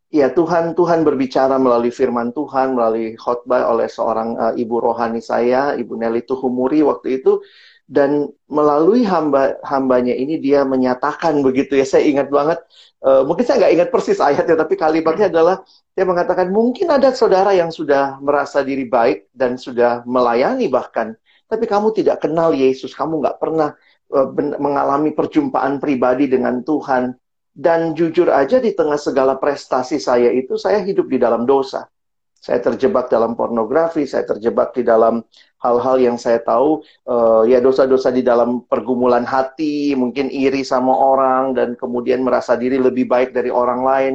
ya 0.08 0.32
Tuhan 0.32 0.72
Tuhan 0.72 1.04
berbicara 1.04 1.60
melalui 1.60 1.92
firman 1.92 2.32
Tuhan 2.32 2.78
melalui 2.78 3.18
khotbah 3.18 3.68
oleh 3.68 3.90
seorang 3.90 4.28
uh, 4.38 4.54
ibu 4.54 4.78
rohani 4.80 5.20
saya, 5.20 5.75
Ibu 5.75 5.98
Nelly 5.98 6.22
Tuhumuri 6.25 6.80
waktu 6.87 7.20
itu 7.20 7.42
dan 7.88 8.28
melalui 8.52 9.00
hamba 9.09 9.57
hambanya 9.64 10.12
ini 10.12 10.37
dia 10.37 10.61
menyatakan 10.62 11.40
begitu 11.40 11.73
ya 11.80 11.88
saya 11.88 12.04
ingat 12.04 12.28
banget 12.28 12.61
uh, 13.00 13.25
mungkin 13.25 13.49
saya 13.49 13.64
nggak 13.64 13.75
ingat 13.80 13.88
persis 13.88 14.21
ayatnya 14.21 14.61
tapi 14.61 14.76
kalimatnya 14.76 15.33
adalah 15.33 15.64
dia 15.97 16.04
mengatakan 16.04 16.52
mungkin 16.52 16.92
ada 16.92 17.16
saudara 17.16 17.57
yang 17.57 17.73
sudah 17.73 18.21
merasa 18.21 18.61
diri 18.61 18.85
baik 18.85 19.33
dan 19.33 19.57
sudah 19.57 20.04
melayani 20.04 20.68
bahkan 20.68 21.16
tapi 21.49 21.64
kamu 21.64 21.97
tidak 21.97 22.21
kenal 22.21 22.52
Yesus, 22.52 22.92
kamu 22.92 23.25
nggak 23.25 23.40
pernah 23.40 23.73
uh, 24.12 24.28
mengalami 24.61 25.16
perjumpaan 25.16 25.80
pribadi 25.80 26.28
dengan 26.28 26.61
Tuhan. 26.61 27.16
Dan 27.59 27.90
jujur 27.90 28.30
aja 28.30 28.62
di 28.62 28.71
tengah 28.71 28.95
segala 28.95 29.35
prestasi 29.35 29.99
saya 29.99 30.30
itu, 30.30 30.54
saya 30.54 30.78
hidup 30.78 31.11
di 31.11 31.18
dalam 31.18 31.42
dosa. 31.42 31.90
Saya 32.38 32.62
terjebak 32.62 33.11
dalam 33.11 33.35
pornografi, 33.35 34.07
saya 34.07 34.23
terjebak 34.23 34.78
di 34.78 34.87
dalam 34.87 35.18
hal-hal 35.58 35.96
yang 35.98 36.16
saya 36.16 36.38
tahu, 36.38 36.82
uh, 37.06 37.42
ya 37.46 37.58
dosa-dosa 37.58 38.14
di 38.14 38.22
dalam 38.22 38.62
pergumulan 38.66 39.26
hati, 39.26 39.94
mungkin 39.98 40.30
iri 40.30 40.62
sama 40.62 40.94
orang, 40.94 41.54
dan 41.54 41.74
kemudian 41.74 42.22
merasa 42.22 42.54
diri 42.54 42.78
lebih 42.78 43.10
baik 43.10 43.34
dari 43.34 43.50
orang 43.50 43.80
lain. 43.82 44.14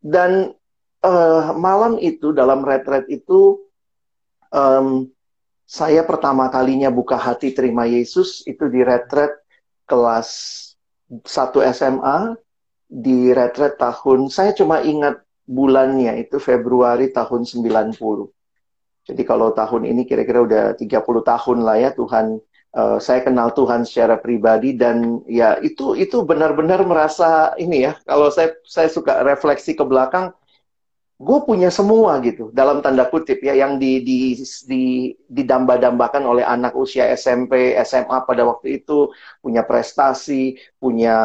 Dan 0.00 0.52
uh, 1.04 1.52
malam 1.56 2.00
itu, 2.00 2.32
dalam 2.32 2.64
retret 2.64 3.04
itu, 3.12 3.60
um, 4.52 5.08
saya 5.64 6.04
pertama 6.04 6.52
kalinya 6.52 6.92
buka 6.92 7.16
hati 7.16 7.56
terima 7.56 7.88
Yesus 7.88 8.44
itu 8.44 8.68
di 8.68 8.84
retret 8.84 9.32
kelas 9.88 10.28
1 11.08 11.24
SMA 11.72 12.36
di 12.84 13.32
retret 13.32 13.80
tahun 13.80 14.28
saya 14.28 14.52
cuma 14.52 14.84
ingat 14.84 15.24
bulannya 15.44 16.20
itu 16.20 16.40
Februari 16.40 17.12
tahun 17.12 17.44
90. 17.44 17.96
Jadi 19.04 19.22
kalau 19.28 19.52
tahun 19.52 19.84
ini 19.84 20.08
kira-kira 20.08 20.40
udah 20.44 20.64
30 20.80 21.22
tahun 21.24 21.58
lah 21.60 21.76
ya 21.76 21.90
Tuhan 21.92 22.40
uh, 22.72 22.98
saya 22.98 23.20
kenal 23.20 23.52
Tuhan 23.52 23.84
secara 23.84 24.16
pribadi 24.16 24.72
dan 24.74 25.20
ya 25.28 25.60
itu 25.60 25.92
itu 25.92 26.24
benar-benar 26.24 26.80
merasa 26.88 27.52
ini 27.60 27.84
ya 27.84 27.92
kalau 28.08 28.32
saya 28.32 28.56
saya 28.64 28.88
suka 28.88 29.20
refleksi 29.20 29.76
ke 29.76 29.84
belakang 29.84 30.32
gue 31.14 31.38
punya 31.46 31.70
semua 31.70 32.18
gitu 32.26 32.50
dalam 32.50 32.82
tanda 32.82 33.06
kutip 33.06 33.38
ya 33.38 33.54
yang 33.54 33.78
di, 33.78 34.02
di, 34.02 34.34
di 34.66 35.14
didamba-dambakan 35.30 36.26
oleh 36.26 36.42
anak 36.42 36.74
usia 36.74 37.06
SMP 37.14 37.78
SMA 37.86 38.26
pada 38.26 38.42
waktu 38.42 38.82
itu 38.82 39.14
punya 39.38 39.62
prestasi 39.62 40.58
punya 40.82 41.16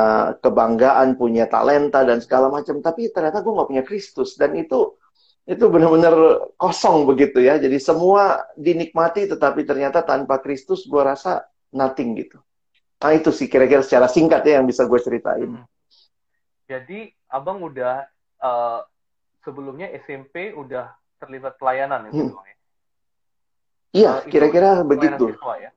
kebanggaan 0.45 1.17
punya 1.17 1.49
talenta 1.49 2.05
dan 2.05 2.21
segala 2.21 2.53
macam. 2.53 2.85
Tapi 2.85 3.09
ternyata 3.09 3.41
gue 3.41 3.49
nggak 3.49 3.69
punya 3.69 3.83
Kristus 3.83 4.37
dan 4.37 4.53
itu 4.53 4.93
itu 5.49 5.65
benar-benar 5.65 6.13
kosong 6.61 7.09
begitu 7.09 7.41
ya 7.41 7.57
jadi 7.57 7.81
semua 7.81 8.45
dinikmati 8.53 9.25
tetapi 9.25 9.65
ternyata 9.65 10.05
tanpa 10.05 10.37
Kristus 10.37 10.85
gue 10.85 11.01
rasa 11.01 11.49
nothing 11.73 12.13
gitu 12.21 12.37
nah 13.01 13.17
itu 13.17 13.33
sih 13.33 13.49
kira-kira 13.49 13.81
secara 13.81 14.05
singkat 14.05 14.45
ya 14.45 14.61
yang 14.61 14.69
bisa 14.69 14.85
gue 14.85 14.99
ceritain 15.01 15.49
hmm. 15.57 15.65
jadi 16.69 17.09
abang 17.33 17.65
udah 17.65 18.05
uh 18.39 18.85
sebelumnya 19.43 19.87
SMP 20.05 20.51
udah 20.53 20.91
terlibat 21.17 21.55
pelayanan 21.57 22.07
ya, 22.07 22.11
hmm. 22.11 22.29
ya? 22.29 22.55
Iya, 23.89 24.11
uh, 24.21 24.29
kira-kira 24.29 24.85
begitu. 24.85 25.33
Siswa, 25.33 25.55
ya? 25.57 25.71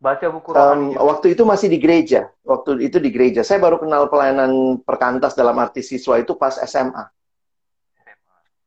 Baca 0.00 0.26
buku 0.32 0.48
rohani. 0.52 0.96
Um, 0.96 1.04
waktu 1.04 1.26
itu 1.36 1.42
masih 1.44 1.68
di 1.68 1.78
gereja. 1.80 2.32
Waktu 2.44 2.80
itu 2.80 2.96
di 2.96 3.12
gereja. 3.12 3.44
Saya 3.44 3.60
baru 3.60 3.80
kenal 3.80 4.08
pelayanan 4.08 4.80
perkantas 4.80 5.36
dalam 5.36 5.56
arti 5.60 5.84
siswa 5.84 6.16
itu 6.16 6.32
pas 6.36 6.56
SMA. 6.64 7.04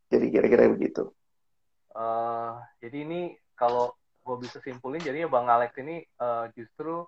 Jadi 0.08 0.26
kira-kira 0.32 0.72
begitu. 0.72 1.12
Uh, 1.92 2.62
jadi 2.80 3.04
ini 3.04 3.22
kalau 3.58 3.92
gue 4.24 4.38
bisa 4.44 4.62
simpulin, 4.64 5.02
jadi 5.02 5.26
Bang 5.28 5.50
Alex 5.50 5.76
ini 5.82 6.06
uh, 6.20 6.48
justru 6.54 7.04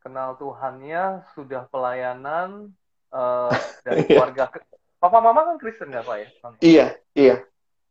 kenal 0.00 0.38
Tuhannya 0.38 1.26
sudah 1.34 1.66
pelayanan 1.68 2.70
uh, 3.10 3.50
dari 3.82 4.06
keluarga 4.08 4.48
Papa 4.96 5.20
mama 5.20 5.44
kan 5.44 5.56
Kristen 5.60 5.92
nggak 5.92 6.04
Pak 6.08 6.16
ya? 6.16 6.28
Iya, 6.64 6.86
iya. 7.12 7.36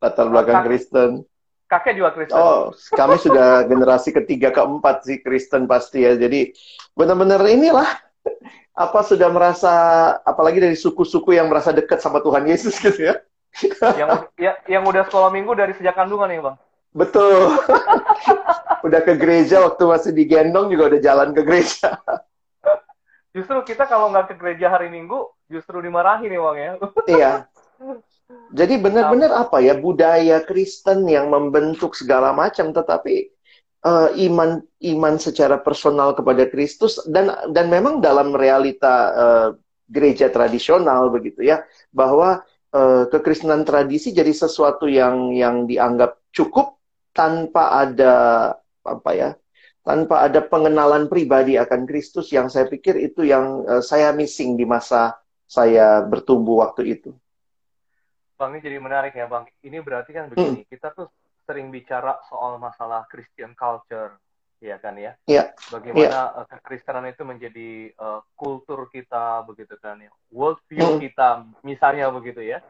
Latar 0.01 0.27
belakang 0.27 0.62
Kak, 0.62 0.65
Kristen. 0.67 1.12
Kakek 1.70 1.94
juga 1.98 2.10
Kristen. 2.17 2.38
Oh, 2.38 2.74
kami 2.98 3.15
sudah 3.22 3.62
generasi 3.72 4.10
ketiga 4.10 4.50
keempat 4.50 5.05
sih 5.05 5.22
Kristen 5.22 5.70
pasti 5.70 6.01
ya. 6.01 6.17
Jadi 6.17 6.51
benar-benar 6.98 7.46
inilah 7.46 7.88
apa 8.75 9.00
sudah 9.05 9.29
merasa 9.32 9.74
apalagi 10.25 10.60
dari 10.60 10.75
suku-suku 10.75 11.38
yang 11.38 11.48
merasa 11.48 11.72
dekat 11.72 12.01
sama 12.01 12.20
Tuhan 12.25 12.50
Yesus 12.50 12.75
gitu 12.82 13.13
ya. 13.13 13.15
Yang 14.00 14.09
ya, 14.35 14.53
yang 14.67 14.83
udah 14.83 15.07
sekolah 15.07 15.31
minggu 15.31 15.55
dari 15.55 15.74
sejak 15.75 15.95
kandungan 15.95 16.31
ya, 16.31 16.41
Bang. 16.43 16.57
Betul. 16.95 17.59
udah 18.88 19.01
ke 19.03 19.13
gereja 19.19 19.65
waktu 19.65 19.83
masih 19.83 20.12
digendong 20.15 20.71
juga 20.71 20.95
udah 20.95 21.01
jalan 21.03 21.29
ke 21.35 21.41
gereja. 21.43 22.00
Justru 23.35 23.57
kita 23.67 23.83
kalau 23.83 24.15
nggak 24.15 24.31
ke 24.31 24.35
gereja 24.39 24.71
hari 24.71 24.88
Minggu, 24.88 25.27
justru 25.51 25.83
dimarahin 25.83 26.31
nih 26.31 26.39
Bang 26.39 26.57
ya. 26.57 26.71
Iya. 27.03 27.31
Jadi 28.55 28.79
benar-benar 28.79 29.35
apa 29.35 29.59
ya 29.59 29.75
budaya 29.75 30.39
Kristen 30.47 31.03
yang 31.05 31.27
membentuk 31.27 32.00
segala 32.00 32.31
macam, 32.31 32.71
tetapi 32.71 33.35
uh, 33.85 34.09
iman 34.15 34.63
iman 34.63 35.15
secara 35.21 35.62
personal 35.62 36.17
kepada 36.17 36.50
Kristus 36.50 36.97
dan 37.05 37.29
dan 37.53 37.69
memang 37.69 38.01
dalam 38.01 38.33
realita 38.33 38.95
uh, 39.13 39.50
gereja 39.85 40.33
tradisional 40.33 41.13
begitu 41.13 41.45
ya 41.45 41.62
bahwa 41.93 42.41
uh, 42.75 43.03
kekristenan 43.08 43.63
tradisi 43.63 44.12
jadi 44.12 44.36
sesuatu 44.36 44.86
yang 44.91 45.32
yang 45.32 45.63
dianggap 45.63 46.20
cukup 46.36 46.75
tanpa 47.15 47.88
ada 47.88 48.13
apa 48.84 49.12
ya 49.15 49.29
tanpa 49.88 50.27
ada 50.27 50.44
pengenalan 50.44 51.08
pribadi 51.08 51.55
akan 51.55 51.88
Kristus 51.88 52.34
yang 52.36 52.51
saya 52.51 52.67
pikir 52.67 53.00
itu 53.00 53.24
yang 53.24 53.63
uh, 53.63 53.79
saya 53.79 54.12
missing 54.12 54.60
di 54.60 54.67
masa 54.67 55.15
saya 55.46 56.01
bertumbuh 56.03 56.65
waktu 56.65 57.00
itu. 57.00 57.13
Bang 58.36 58.51
ini 58.51 58.65
jadi 58.65 58.77
menarik 58.82 59.15
ya 59.15 59.29
Bang. 59.32 59.48
Ini 59.63 59.79
berarti 59.79 60.12
kan 60.12 60.27
begini, 60.27 60.65
hmm. 60.65 60.70
kita 60.70 60.91
tuh 60.91 61.08
sering 61.46 61.70
bicara 61.70 62.20
soal 62.27 62.58
masalah 62.58 63.05
Christian 63.08 63.53
culture, 63.53 64.17
ya 64.63 64.77
kan 64.79 64.95
ya? 64.95 65.15
Iya. 65.27 65.53
Bagaimana 65.71 66.19
ya. 66.35 66.43
kekristenan 66.50 67.05
itu 67.12 67.24
menjadi 67.27 67.69
uh, 68.00 68.21
kultur 68.38 68.88
kita 68.89 69.43
begitu 69.47 69.75
kan 69.79 70.00
ya, 70.00 70.12
world 70.31 70.59
view 70.71 70.97
hmm. 70.97 71.01
kita 71.01 71.47
misalnya 71.62 72.12
begitu 72.12 72.41
ya. 72.43 72.63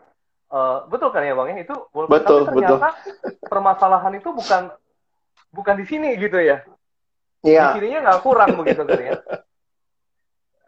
Uh, 0.46 0.86
betul 0.88 1.10
kan 1.10 1.26
ya 1.26 1.34
Bang 1.34 1.50
ya? 1.52 1.66
Itu 1.66 1.90
betul, 1.92 2.46
tapi 2.46 2.62
ternyata 2.62 2.90
betul. 2.94 3.34
permasalahan 3.50 4.14
itu 4.18 4.30
bukan 4.30 4.70
bukan 5.50 5.76
di 5.82 5.86
sini 5.90 6.14
gitu 6.22 6.38
ya. 6.38 6.62
Iya. 7.46 7.78
Di 7.78 7.90
nggak 7.90 8.22
kurang 8.26 8.58
begitu 8.58 8.82
kan 8.86 9.02
ya. 9.02 9.14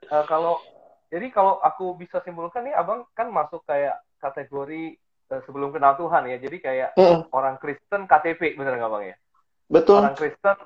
Uh, 0.07 0.23
kalau 0.25 0.57
jadi 1.07 1.27
kalau 1.31 1.59
aku 1.63 1.95
bisa 1.95 2.19
simpulkan 2.23 2.67
nih, 2.67 2.75
abang 2.75 3.07
kan 3.15 3.31
masuk 3.31 3.63
kayak 3.63 3.95
kategori 4.19 4.99
uh, 5.31 5.41
sebelum 5.47 5.71
kenal 5.71 5.95
Tuhan 5.95 6.27
ya. 6.27 6.37
Jadi 6.39 6.57
kayak 6.59 6.89
mm. 6.99 7.31
orang 7.31 7.55
Kristen 7.59 8.07
KTP, 8.07 8.59
bener 8.59 8.75
nggak 8.75 8.91
bang 8.91 9.05
ya? 9.11 9.15
Betul. 9.71 10.03
Orang 10.03 10.15
Kristen 10.19 10.57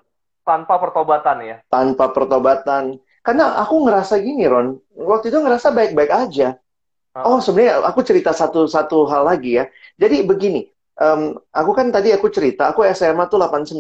tanpa 0.42 0.78
pertobatan 0.82 1.38
ya. 1.46 1.58
Tanpa 1.70 2.12
pertobatan. 2.12 2.98
Karena 3.22 3.62
aku 3.62 3.86
ngerasa 3.86 4.18
gini, 4.18 4.50
Ron. 4.50 4.82
Waktu 4.98 5.30
itu 5.30 5.38
ngerasa 5.38 5.70
baik-baik 5.74 6.12
aja. 6.12 6.58
Uh. 7.14 7.38
Oh, 7.38 7.40
sebenarnya 7.44 7.84
aku 7.86 8.02
cerita 8.02 8.32
satu 8.32 8.66
satu 8.66 9.06
hal 9.06 9.28
lagi 9.28 9.62
ya. 9.62 9.70
Jadi 10.00 10.24
begini, 10.26 10.66
um, 10.98 11.36
aku 11.52 11.72
kan 11.76 11.92
tadi 11.92 12.16
aku 12.16 12.32
cerita, 12.32 12.72
aku 12.72 12.88
SMA 12.92 13.28
tuh 13.28 13.38
89 13.38 13.78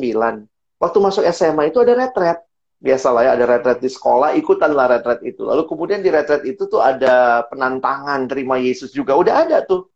waktu 0.81 0.97
masuk 0.97 1.23
SMA 1.29 1.69
itu 1.69 1.77
ada 1.85 1.93
retret. 1.93 2.41
Biasalah 2.81 3.21
ya, 3.29 3.31
ada 3.37 3.45
retret 3.45 3.77
di 3.77 3.93
sekolah, 3.93 4.33
ikutanlah 4.41 4.89
retret 4.97 5.21
itu. 5.21 5.45
Lalu 5.45 5.69
kemudian 5.69 6.01
di 6.01 6.09
retret 6.09 6.41
itu 6.49 6.65
tuh 6.65 6.81
ada 6.81 7.45
penantangan 7.45 8.25
terima 8.25 8.57
Yesus 8.57 8.89
juga. 8.89 9.13
Udah 9.13 9.45
ada 9.45 9.61
tuh. 9.61 9.90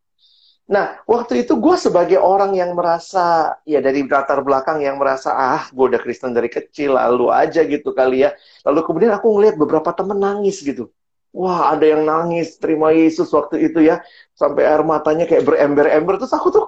Nah, 0.66 0.98
waktu 1.06 1.46
itu 1.46 1.54
gue 1.62 1.76
sebagai 1.78 2.18
orang 2.18 2.58
yang 2.58 2.74
merasa, 2.74 3.54
ya 3.70 3.78
dari 3.86 4.02
latar 4.02 4.42
belakang 4.42 4.82
yang 4.82 4.98
merasa, 4.98 5.30
ah 5.38 5.64
gue 5.70 5.86
udah 5.94 6.02
Kristen 6.02 6.34
dari 6.34 6.50
kecil, 6.50 6.98
lalu 6.98 7.30
aja 7.30 7.62
gitu 7.62 7.94
kali 7.94 8.26
ya. 8.26 8.34
Lalu 8.66 8.82
kemudian 8.82 9.14
aku 9.14 9.30
ngeliat 9.30 9.56
beberapa 9.62 9.94
temen 9.94 10.18
nangis 10.18 10.66
gitu. 10.66 10.90
Wah, 11.36 11.70
ada 11.70 11.86
yang 11.86 12.02
nangis 12.02 12.58
terima 12.58 12.90
Yesus 12.90 13.30
waktu 13.30 13.70
itu 13.70 13.86
ya. 13.86 14.02
Sampai 14.34 14.66
air 14.66 14.82
matanya 14.82 15.30
kayak 15.30 15.46
berember-ember. 15.46 16.18
Terus 16.18 16.34
aku 16.34 16.50
tuh 16.50 16.66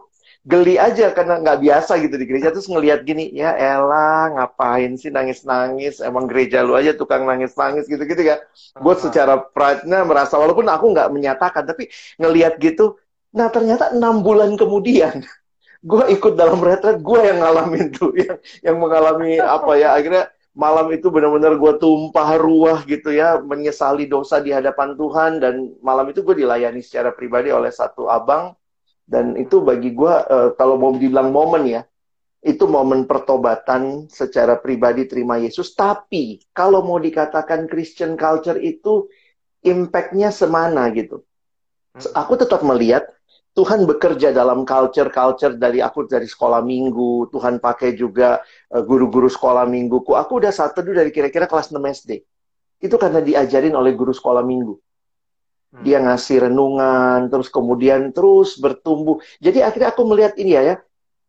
geli 0.47 0.79
aja 0.79 1.11
karena 1.11 1.43
nggak 1.43 1.59
biasa 1.59 1.99
gitu 1.99 2.15
di 2.15 2.23
gereja 2.23 2.55
terus 2.55 2.71
ngelihat 2.71 3.03
gini 3.03 3.27
ya 3.35 3.51
Ella 3.59 4.31
ngapain 4.31 4.95
sih 4.95 5.11
nangis 5.11 5.43
nangis 5.43 5.99
emang 5.99 6.23
gereja 6.23 6.63
lu 6.63 6.71
aja 6.71 6.95
tukang 6.95 7.27
nangis 7.27 7.51
nangis 7.59 7.83
gitu 7.83 7.99
gitu 8.07 8.23
ya 8.23 8.39
gue 8.79 8.95
secara 8.95 9.43
pride-nya 9.43 10.07
merasa 10.07 10.39
walaupun 10.39 10.63
aku 10.71 10.95
nggak 10.95 11.11
menyatakan 11.11 11.67
tapi 11.67 11.91
ngelihat 12.15 12.55
gitu 12.63 12.95
nah 13.33 13.47
ternyata 13.51 13.91
enam 13.95 14.23
bulan 14.23 14.55
kemudian 14.55 15.23
gue 15.89 16.03
ikut 16.13 16.33
dalam 16.35 16.59
retret 16.59 16.99
gue 16.99 17.19
yang 17.21 17.39
ngalamin 17.43 17.93
tuh 17.93 18.11
yang 18.15 18.37
yang 18.63 18.77
mengalami 18.79 19.37
apa 19.57 19.71
ya 19.77 19.95
akhirnya 19.95 20.29
malam 20.57 20.89
itu 20.89 21.13
benar-benar 21.13 21.53
gue 21.53 21.73
tumpah 21.77 22.33
ruah 22.41 22.81
gitu 22.89 23.13
ya 23.13 23.37
menyesali 23.37 24.09
dosa 24.09 24.41
di 24.41 24.49
hadapan 24.49 24.97
Tuhan 24.97 25.37
dan 25.37 25.77
malam 25.85 26.09
itu 26.09 26.25
gue 26.25 26.33
dilayani 26.33 26.81
secara 26.81 27.13
pribadi 27.13 27.53
oleh 27.53 27.69
satu 27.69 28.09
abang 28.09 28.57
dan 29.07 29.39
itu 29.39 29.63
bagi 29.63 29.95
gue, 29.95 30.13
uh, 30.27 30.51
kalau 30.59 30.75
mau 30.75 30.91
dibilang 30.91 31.31
momen 31.31 31.63
ya, 31.63 31.81
itu 32.43 32.67
momen 32.67 33.07
pertobatan 33.07 34.11
secara 34.11 34.59
pribadi 34.59 35.07
terima 35.07 35.39
Yesus. 35.39 35.71
Tapi 35.73 36.43
kalau 36.51 36.83
mau 36.83 36.99
dikatakan 36.99 37.71
Christian 37.71 38.19
culture 38.19 38.59
itu 38.59 39.07
impact-nya 39.63 40.29
semana 40.29 40.91
gitu. 40.91 41.23
Hmm. 41.95 42.03
Aku 42.19 42.35
tetap 42.35 42.61
melihat 42.67 43.07
Tuhan 43.57 43.89
bekerja 43.89 44.29
dalam 44.29 44.61
culture-culture 44.69 45.57
dari 45.57 45.81
aku 45.81 46.05
dari 46.05 46.29
sekolah 46.29 46.61
minggu. 46.61 47.33
Tuhan 47.33 47.57
pakai 47.57 47.97
juga 47.97 48.37
uh, 48.69 48.83
guru-guru 48.85 49.25
sekolah 49.25 49.65
mingguku. 49.65 50.13
Aku 50.13 50.37
udah 50.37 50.53
satu 50.53 50.85
dulu 50.85 51.01
dari 51.01 51.09
kira-kira 51.09 51.49
kelas 51.49 51.73
6 51.73 51.81
SD. 51.81 52.21
Itu 52.77 53.01
karena 53.01 53.17
diajarin 53.17 53.73
oleh 53.73 53.97
guru 53.97 54.13
sekolah 54.13 54.45
minggu. 54.45 54.77
Hmm. 55.73 55.81
Dia 55.81 55.97
ngasih 56.05 56.45
renungan, 56.45 57.33
terus 57.33 57.49
kemudian 57.49 58.13
terus 58.13 58.61
bertumbuh. 58.61 59.17
Jadi 59.41 59.65
akhirnya 59.65 59.89
aku 59.89 60.05
melihat 60.05 60.37
ini 60.37 60.53
ya, 60.53 60.61
ya 60.61 60.75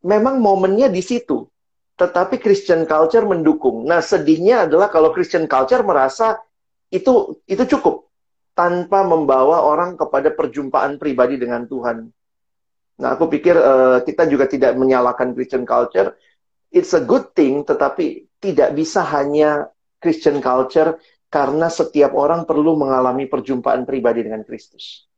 memang 0.05 0.37
momennya 0.37 0.93
di 0.93 1.01
situ. 1.01 1.49
Tetapi 1.97 2.37
Christian 2.45 2.85
culture 2.85 3.25
mendukung. 3.25 3.89
Nah 3.89 4.05
sedihnya 4.05 4.69
adalah 4.69 4.93
kalau 4.93 5.17
Christian 5.17 5.49
culture 5.49 5.81
merasa 5.81 6.37
itu 6.93 7.41
itu 7.49 7.65
cukup 7.65 8.05
tanpa 8.53 9.01
membawa 9.01 9.65
orang 9.65 9.97
kepada 9.97 10.29
perjumpaan 10.29 11.01
pribadi 11.01 11.41
dengan 11.41 11.65
Tuhan. 11.65 12.18
Nah 12.99 13.15
aku 13.15 13.31
pikir 13.31 13.55
uh, 13.55 14.03
kita 14.03 14.27
juga 14.27 14.51
tidak 14.51 14.75
menyalahkan 14.75 15.31
Christian 15.33 15.63
culture. 15.63 16.19
It's 16.69 16.93
a 16.93 17.01
good 17.01 17.33
thing, 17.33 17.65
tetapi 17.65 18.29
tidak 18.43 18.75
bisa 18.75 19.01
hanya 19.07 19.71
Christian 20.03 20.43
culture 20.43 20.99
karena 21.29 21.69
setiap 21.69 22.13
orang 22.13 22.45
perlu 22.45 22.77
mengalami 22.77 23.25
perjumpaan 23.31 23.85
pribadi 23.89 24.27
dengan 24.27 24.45
Kristus. 24.45 25.09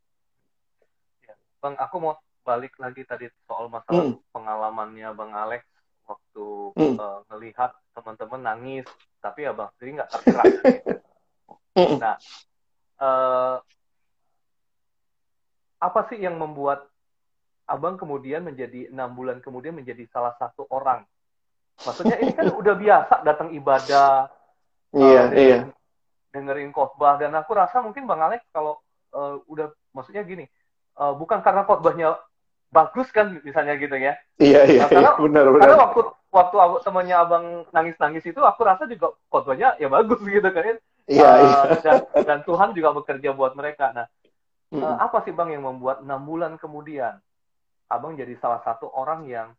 Ya, 1.25 1.35
bang, 1.59 1.75
aku 1.79 1.97
mau 1.99 2.15
balik 2.45 2.75
lagi 2.79 3.03
tadi 3.07 3.27
soal 3.47 3.71
masalah 3.71 4.15
mm. 4.15 4.33
pengalamannya 4.35 5.09
Bang 5.15 5.33
Alex 5.35 5.63
waktu 6.07 6.47
mm. 6.75 6.97
uh, 6.99 7.21
ngelihat 7.31 7.71
teman-teman 7.95 8.41
nangis, 8.43 8.87
tapi 9.23 9.47
ya 9.47 9.53
Bang 9.55 9.71
sendiri 9.77 10.03
nggak 10.03 10.11
tergerak. 10.15 10.47
Nah, 11.81 12.19
uh, 12.99 13.57
apa 15.81 16.01
sih 16.11 16.19
yang 16.19 16.37
membuat 16.37 16.90
Abang 17.71 17.95
kemudian 17.95 18.43
menjadi 18.43 18.91
enam 18.91 19.15
bulan 19.15 19.39
kemudian 19.39 19.79
menjadi 19.79 20.03
salah 20.11 20.35
satu 20.35 20.67
orang? 20.75 21.07
Maksudnya 21.87 22.19
ini 22.19 22.35
kan 22.35 22.51
udah 22.51 22.75
biasa 22.75 23.15
datang 23.23 23.55
ibadah, 23.55 24.27
Iya, 24.91 25.23
uh, 25.23 25.29
iya 25.39 25.59
dengerin 26.31 26.71
khotbah 26.71 27.19
dan 27.19 27.35
aku 27.35 27.55
rasa 27.55 27.83
mungkin 27.83 28.07
Bang 28.07 28.23
Alex 28.23 28.47
kalau 28.55 28.79
uh, 29.15 29.43
udah 29.51 29.71
maksudnya 29.91 30.23
gini 30.23 30.47
uh, 30.99 31.15
bukan 31.15 31.43
karena 31.43 31.67
khotbahnya 31.67 32.19
bagus 32.71 33.11
kan 33.11 33.43
misalnya 33.43 33.75
gitu 33.75 33.99
ya 33.99 34.15
iya 34.39 34.63
iya, 34.63 34.87
nah, 34.87 34.89
karena, 34.91 35.11
iya 35.11 35.13
benar 35.19 35.45
benar 35.51 35.63
karena 35.67 35.79
waktu 35.83 36.01
waktu 36.31 36.57
temannya 36.87 37.17
abang 37.19 37.47
nangis 37.75 37.99
nangis 37.99 38.23
itu 38.23 38.39
aku 38.39 38.63
rasa 38.63 38.87
juga 38.87 39.11
khotbahnya 39.27 39.75
ya 39.83 39.91
bagus 39.91 40.23
gitu 40.23 40.47
kan 40.47 40.79
iya, 41.11 41.27
uh, 41.27 41.39
iya. 41.43 41.61
dan 41.83 41.97
dan 42.23 42.39
Tuhan 42.47 42.71
juga 42.79 42.95
bekerja 42.95 43.35
buat 43.35 43.59
mereka 43.59 43.91
nah 43.91 44.07
hmm. 44.71 44.83
uh, 44.87 44.97
apa 45.03 45.27
sih 45.27 45.35
bang 45.35 45.59
yang 45.59 45.67
membuat 45.67 46.07
enam 46.07 46.23
bulan 46.23 46.55
kemudian 46.63 47.19
abang 47.91 48.15
jadi 48.15 48.33
salah 48.39 48.63
satu 48.63 48.89
orang 48.95 49.27
yang 49.27 49.53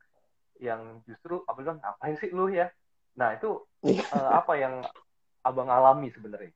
yang 0.58 1.04
justru 1.04 1.44
apa 1.46 1.58
bilang 1.60 1.78
ngapain 1.84 2.16
sih 2.18 2.32
lu 2.32 2.48
ya 2.48 2.72
nah 3.12 3.36
itu 3.36 3.60
uh, 3.84 4.30
apa 4.40 4.56
yang 4.56 4.80
abang 5.42 5.70
alami 5.70 6.14
sebenarnya? 6.14 6.54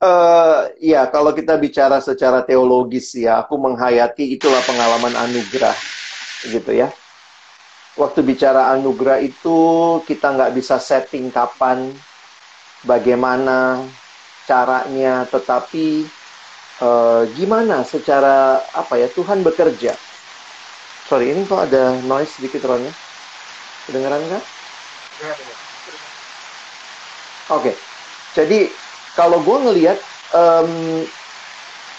Uh, 0.00 0.72
ya, 0.80 1.04
kalau 1.12 1.36
kita 1.36 1.60
bicara 1.60 2.00
secara 2.00 2.40
teologis 2.40 3.12
ya, 3.12 3.44
aku 3.44 3.60
menghayati 3.60 4.32
itulah 4.32 4.64
pengalaman 4.64 5.12
anugerah, 5.12 5.76
gitu 6.48 6.72
ya. 6.72 6.88
Waktu 8.00 8.24
bicara 8.24 8.72
anugerah 8.72 9.20
itu 9.20 9.58
kita 10.08 10.32
nggak 10.32 10.56
bisa 10.56 10.80
setting 10.80 11.28
kapan, 11.28 11.92
bagaimana 12.80 13.84
caranya, 14.48 15.28
tetapi 15.28 16.08
uh, 16.80 17.22
gimana 17.36 17.84
secara 17.84 18.64
apa 18.72 18.94
ya 19.00 19.08
Tuhan 19.12 19.44
bekerja. 19.46 19.92
Sorry, 21.04 21.32
ini 21.32 21.44
kok 21.48 21.70
ada 21.70 21.98
noise 22.00 22.36
sedikit 22.38 22.60
Ronnya? 22.68 22.92
Kedengeran 23.88 24.20
nggak? 24.28 24.44
Ya. 25.20 25.32
Oke, 27.50 27.50
okay. 27.50 27.74
jadi 28.30 28.58
kalau 29.10 29.42
gue 29.42 29.58
ngelihat 29.66 29.98
um, 30.30 31.02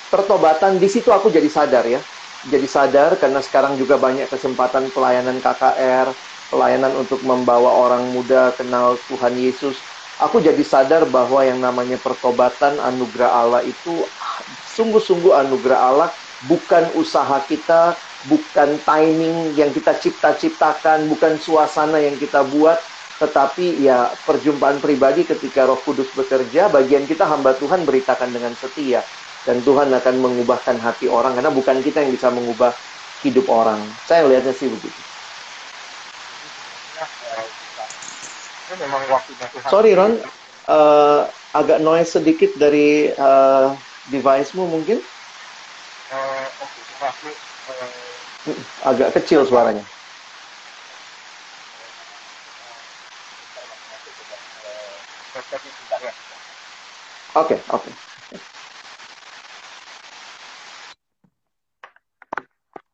pertobatan 0.08 0.80
di 0.80 0.88
situ 0.88 1.12
aku 1.12 1.28
jadi 1.28 1.48
sadar 1.52 1.84
ya, 1.88 2.02
jadi 2.42 2.68
sadar 2.68 3.20
karena 3.22 3.40
sekarang 3.44 3.76
juga 3.76 4.00
banyak 4.00 4.28
kesempatan 4.32 4.90
pelayanan 4.96 5.44
KKR, 5.44 6.16
pelayanan 6.52 6.94
untuk 7.04 7.22
membawa 7.24 7.72
orang 7.76 8.10
muda 8.16 8.56
kenal 8.56 9.04
Tuhan 9.08 9.36
Yesus. 9.38 9.86
Aku 10.22 10.38
jadi 10.40 10.62
sadar 10.62 11.10
bahwa 11.10 11.42
yang 11.42 11.58
namanya 11.60 11.98
pertobatan 11.98 12.78
anugerah 12.78 13.32
Allah 13.42 13.62
itu 13.66 14.14
sungguh-sungguh 14.82 15.38
anugerah 15.46 15.80
Allah, 15.80 16.10
bukan 16.50 16.90
usaha 16.98 17.38
kita, 17.46 18.02
bukan 18.26 18.82
timing 18.82 19.54
yang 19.54 19.70
kita 19.70 19.94
cipta-ciptakan, 19.94 21.06
bukan 21.06 21.38
suasana 21.38 22.02
yang 22.02 22.18
kita 22.18 22.42
buat, 22.42 22.82
tetapi 23.22 23.86
ya 23.86 24.10
perjumpaan 24.26 24.82
pribadi 24.82 25.22
ketika 25.22 25.70
Roh 25.70 25.78
Kudus 25.86 26.10
bekerja, 26.18 26.74
bagian 26.74 27.06
kita 27.06 27.30
hamba 27.30 27.54
Tuhan 27.54 27.86
beritakan 27.86 28.34
dengan 28.34 28.58
setia 28.58 29.06
dan 29.46 29.62
Tuhan 29.62 29.94
akan 29.94 30.16
mengubahkan 30.18 30.82
hati 30.82 31.06
orang 31.06 31.38
karena 31.38 31.54
bukan 31.54 31.78
kita 31.86 32.02
yang 32.02 32.10
bisa 32.18 32.34
mengubah 32.34 32.74
hidup 33.22 33.46
orang. 33.46 33.78
Saya 34.10 34.26
lihatnya 34.26 34.58
sih 34.58 34.66
begitu. 34.66 35.02
Sorry 39.70 39.94
Ron, 39.94 40.18
uh, 40.66 41.30
agak 41.54 41.78
noise 41.84 42.10
sedikit 42.10 42.50
dari 42.58 43.12
uh, 43.14 43.76
device-mu 44.12 44.68
mungkin? 44.68 45.08
Uh, 46.12 46.48
okay. 46.60 46.84
agak 48.84 49.10
kecil 49.16 49.48
suaranya. 49.48 49.88
Oke, 57.32 57.64
okay, 57.64 57.72
oke. 57.72 57.88
Okay. 57.88 57.94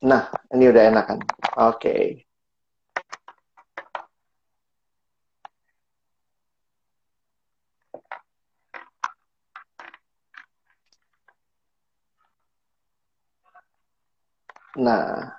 Nah, 0.05 0.29
ini 0.53 0.69
udah 0.69 0.83
enak 0.93 1.05
kan? 1.09 1.19
Oke. 1.57 1.89
Okay. 1.89 2.26
Nah. 14.77 15.33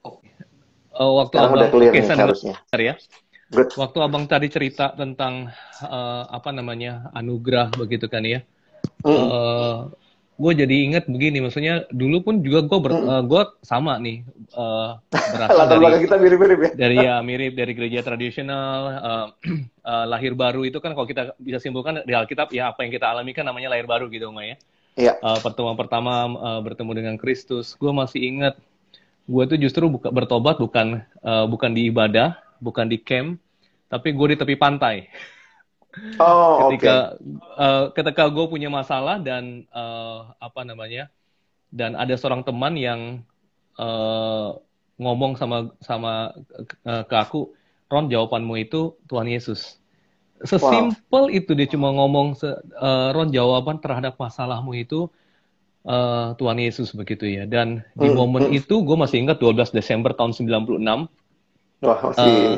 Oke. 0.00 0.32
Uh, 0.96 1.12
waktu 1.20 1.34
Sekarang 1.36 1.54
udah 1.60 1.68
clear 1.68 1.92
nih, 1.92 2.16
harusnya. 2.16 2.54
Ya. 2.72 2.94
Good. 3.46 3.78
Waktu 3.78 3.98
abang 4.02 4.26
tadi 4.26 4.50
cerita 4.50 4.90
tentang 4.98 5.54
uh, 5.78 6.24
apa 6.26 6.50
namanya 6.50 7.14
anugerah 7.14 7.70
begitu 7.78 8.10
kan 8.10 8.26
ya, 8.26 8.42
mm. 9.06 9.06
uh, 9.06 9.14
eh, 9.14 9.76
gue 10.34 10.52
jadi 10.66 10.76
ingat 10.90 11.04
begini, 11.06 11.38
maksudnya 11.46 11.86
dulu 11.94 12.26
pun 12.26 12.34
juga 12.42 12.66
gue 12.66 12.78
ber, 12.82 12.92
mm. 12.98 13.06
uh, 13.06 13.12
eh, 13.14 13.22
gue 13.22 13.42
sama 13.62 14.02
nih 14.02 14.26
uh, 14.58 14.98
berasal 15.14 15.64
dari 15.78 16.10
kita 16.10 16.16
mirip-mirip 16.18 16.58
ya. 16.58 16.70
Dari 16.74 16.96
ya 16.98 17.14
mirip 17.28 17.54
dari 17.54 17.72
gereja 17.78 18.02
tradisional, 18.02 18.78
uh, 18.98 19.26
uh, 19.86 20.06
lahir 20.12 20.34
baru 20.34 20.66
itu 20.66 20.82
kan 20.82 20.90
kalau 20.98 21.06
kita 21.06 21.38
bisa 21.38 21.62
simpulkan 21.62 22.02
di 22.02 22.18
Alkitab 22.18 22.50
ya 22.50 22.74
apa 22.74 22.82
yang 22.82 22.90
kita 22.90 23.14
alami 23.14 23.30
kan 23.30 23.46
namanya 23.46 23.70
lahir 23.70 23.86
baru 23.86 24.10
gitu 24.10 24.26
Uma 24.26 24.42
ya. 24.42 24.58
Iya. 24.96 25.20
Uh, 25.20 25.38
pertemuan 25.44 25.76
pertama 25.76 26.24
uh, 26.40 26.60
bertemu 26.64 26.92
dengan 26.96 27.14
Kristus, 27.20 27.76
gue 27.76 27.92
masih 27.92 28.20
ingat 28.24 28.56
gue 29.26 29.42
tuh 29.44 29.58
justru 29.60 29.84
buka, 29.92 30.08
bertobat 30.08 30.56
bukan 30.56 31.04
uh, 31.20 31.44
bukan 31.44 31.74
di 31.76 31.92
ibadah 31.92 32.46
bukan 32.60 32.88
di 32.88 32.98
camp, 33.00 33.36
tapi 33.92 34.16
gue 34.16 34.34
di 34.34 34.36
tepi 34.40 34.56
pantai. 34.56 35.08
Oh, 36.20 36.56
ketika 36.68 37.16
okay. 37.16 37.60
uh, 37.60 37.84
ketika 37.92 38.22
gue 38.28 38.46
punya 38.48 38.72
masalah 38.72 39.20
dan 39.20 39.68
uh, 39.72 40.32
apa 40.40 40.64
namanya, 40.64 41.12
dan 41.68 41.96
ada 41.96 42.16
seorang 42.16 42.44
teman 42.44 42.74
yang 42.76 43.00
uh, 43.76 44.56
ngomong 44.96 45.36
sama 45.36 45.72
sama 45.84 46.32
uh, 46.88 47.04
ke 47.04 47.16
aku, 47.16 47.52
Ron 47.92 48.08
jawabanmu 48.08 48.54
itu 48.60 48.96
Tuhan 49.08 49.28
Yesus. 49.28 49.76
Sesimpel 50.44 51.24
wow. 51.28 51.32
itu 51.32 51.56
dia 51.56 51.68
cuma 51.70 51.88
ngomong 51.96 52.36
uh, 52.44 53.08
Ron 53.16 53.32
jawaban 53.32 53.80
terhadap 53.80 54.20
masalahmu 54.20 54.76
itu 54.76 55.08
uh, 55.88 56.36
Tuhan 56.36 56.58
Yesus 56.60 56.92
begitu 56.92 57.24
ya. 57.24 57.48
Dan 57.48 57.80
di 57.96 58.08
hmm, 58.10 58.16
momen 58.16 58.44
hmm. 58.52 58.58
itu 58.60 58.84
gue 58.84 58.96
masih 58.98 59.24
ingat 59.24 59.40
12 59.40 59.72
Desember 59.72 60.12
tahun 60.12 60.36
96 60.36 61.08
Wah, 61.76 62.00
masih. 62.08 62.24
Uh, 62.24 62.56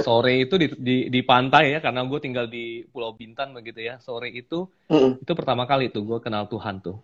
sore 0.00 0.48
itu 0.48 0.56
di, 0.56 0.72
di 0.80 0.96
di 1.12 1.20
pantai 1.20 1.76
ya 1.76 1.84
karena 1.84 2.08
gue 2.08 2.18
tinggal 2.20 2.48
di 2.48 2.88
Pulau 2.88 3.12
Bintan 3.12 3.52
begitu 3.52 3.84
ya. 3.84 4.00
Sore 4.00 4.32
itu 4.32 4.64
mm. 4.88 5.24
itu 5.24 5.32
pertama 5.36 5.68
kali 5.68 5.92
tuh 5.92 6.04
gue 6.04 6.18
kenal 6.24 6.48
Tuhan 6.48 6.80
tuh. 6.80 7.00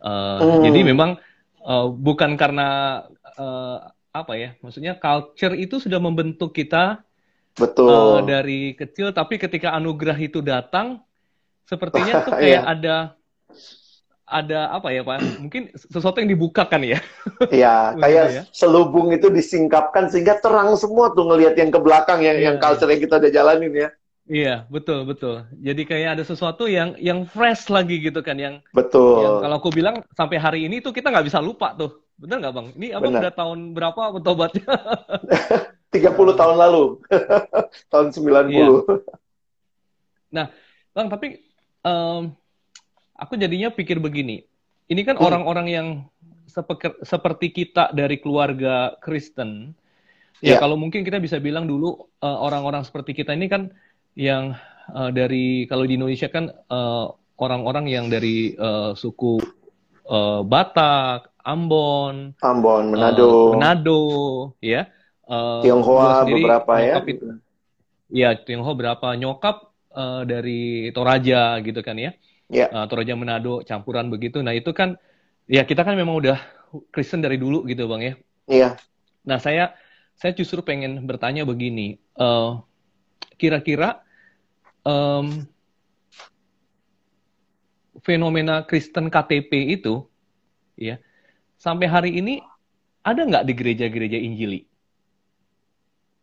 Uh, 0.00 0.60
mm. 0.60 0.62
Jadi 0.64 0.80
memang 0.80 1.20
uh, 1.60 1.88
bukan 1.92 2.40
karena 2.40 3.00
uh, 3.36 3.84
apa 4.14 4.32
ya, 4.38 4.56
maksudnya 4.64 4.96
culture 4.96 5.52
itu 5.58 5.76
sudah 5.76 6.00
membentuk 6.00 6.56
kita 6.56 7.04
Betul. 7.54 7.86
Uh, 7.90 8.20
dari 8.26 8.74
kecil, 8.74 9.14
tapi 9.14 9.38
ketika 9.38 9.70
anugerah 9.78 10.18
itu 10.18 10.42
datang, 10.42 10.98
sepertinya 11.66 12.20
tuh 12.26 12.34
kayak 12.34 12.62
yeah. 12.62 12.62
ada 12.66 12.96
ada 14.24 14.60
apa 14.74 14.88
ya 14.90 15.06
Pak? 15.06 15.18
Mungkin 15.38 15.62
sesuatu 15.76 16.18
yang 16.18 16.32
dibukakan 16.34 16.82
ya. 16.82 16.98
Iya, 17.52 17.74
kayak 18.02 18.24
ya. 18.32 18.42
selubung 18.50 19.14
itu 19.14 19.30
disingkapkan 19.30 20.10
sehingga 20.10 20.42
terang 20.42 20.74
semua 20.74 21.14
tuh 21.14 21.30
ngelihat 21.30 21.54
yang 21.54 21.70
ke 21.70 21.78
belakang 21.78 22.24
yang 22.26 22.36
yeah. 22.40 22.46
yang 22.50 22.56
culture 22.58 22.90
yang 22.90 23.02
kita 23.02 23.22
udah 23.22 23.30
jalanin 23.30 23.72
ya. 23.72 23.88
Iya, 24.24 24.64
betul, 24.72 25.04
betul. 25.04 25.44
Jadi 25.60 25.84
kayak 25.84 26.16
ada 26.16 26.24
sesuatu 26.24 26.64
yang 26.64 26.96
yang 26.96 27.28
fresh 27.28 27.68
lagi 27.68 28.00
gitu 28.00 28.24
kan 28.24 28.40
yang 28.40 28.64
Betul. 28.72 29.20
Yang 29.20 29.36
kalau 29.44 29.56
aku 29.60 29.68
bilang 29.68 30.00
sampai 30.16 30.40
hari 30.40 30.60
ini 30.64 30.80
tuh 30.80 30.96
kita 30.96 31.12
nggak 31.12 31.28
bisa 31.28 31.44
lupa 31.44 31.76
tuh. 31.76 32.08
Bener 32.16 32.40
nggak 32.40 32.54
Bang? 32.56 32.68
Ini 32.72 32.96
abang 32.96 33.20
udah 33.20 33.34
tahun 33.36 33.76
berapa 33.76 34.02
bertobatnya? 34.16 34.64
30 35.94 36.10
tahun 36.34 36.56
lalu. 36.58 36.98
tahun 37.92 38.10
90. 38.10 38.50
Iya. 38.50 38.66
Nah, 40.34 40.46
Bang, 40.90 41.06
tapi 41.06 41.38
um, 41.86 42.34
aku 43.14 43.38
jadinya 43.38 43.70
pikir 43.70 44.02
begini. 44.02 44.42
Ini 44.90 45.00
kan 45.06 45.16
hmm. 45.18 45.24
orang-orang 45.24 45.66
hmm. 45.70 45.76
yang 45.78 45.88
seperti 47.02 47.50
kita 47.50 47.94
dari 47.94 48.18
keluarga 48.18 48.94
Kristen. 48.98 49.74
Ya, 50.42 50.54
yeah. 50.54 50.60
kalau 50.60 50.74
mungkin 50.74 51.06
kita 51.06 51.22
bisa 51.22 51.38
bilang 51.38 51.66
dulu 51.70 52.10
uh, 52.22 52.38
orang-orang 52.42 52.82
seperti 52.82 53.14
kita 53.14 53.32
ini 53.32 53.46
kan 53.46 53.70
yang 54.14 54.54
uh, 54.90 55.10
dari 55.10 55.66
kalau 55.66 55.86
di 55.86 55.98
Indonesia 55.98 56.30
kan 56.30 56.50
uh, 56.50 57.10
orang-orang 57.38 57.90
yang 57.90 58.06
dari 58.06 58.54
uh, 58.54 58.94
suku 58.94 59.40
uh, 60.06 60.46
Batak, 60.46 61.32
Ambon, 61.42 62.34
Ambon, 62.38 62.84
Manado, 62.92 63.26
uh, 63.26 63.50
Manado, 63.56 64.02
ya. 64.62 64.86
Uh, 65.24 65.64
Tionghoa 65.64 66.28
beberapa 66.28 66.72
ya. 66.80 67.00
Itu, 67.00 67.40
ya, 68.12 68.30
Tionghoa 68.36 68.74
berapa 68.76 69.08
nyokap 69.16 69.72
uh, 69.94 70.22
dari 70.28 70.92
Toraja 70.92 71.58
gitu 71.64 71.80
kan 71.80 71.96
ya 71.96 72.12
yeah. 72.52 72.68
Ya. 72.68 72.84
uh, 72.84 72.86
Toraja 72.88 73.14
Manado 73.16 73.64
campuran 73.64 74.12
begitu. 74.12 74.40
Nah 74.44 74.52
itu 74.52 74.70
kan 74.76 75.00
ya 75.48 75.64
kita 75.64 75.84
kan 75.84 75.96
memang 75.96 76.20
udah 76.20 76.38
Kristen 76.90 77.22
dari 77.22 77.38
dulu 77.38 77.64
gitu 77.68 77.86
bang 77.88 78.00
ya. 78.02 78.12
Iya. 78.12 78.14
Yeah. 78.50 78.72
Nah 79.24 79.38
saya 79.40 79.74
saya 80.14 80.30
justru 80.36 80.62
pengen 80.62 81.02
bertanya 81.10 81.42
begini, 81.42 81.98
uh, 82.14 82.62
kira-kira 83.34 84.06
um, 84.86 85.42
fenomena 88.04 88.62
Kristen 88.62 89.10
KTP 89.10 89.74
itu, 89.74 90.06
ya 90.78 91.02
sampai 91.58 91.90
hari 91.90 92.10
ini 92.14 92.38
ada 93.02 93.26
nggak 93.26 93.44
di 93.48 93.52
gereja-gereja 93.58 94.18
Injili? 94.22 94.70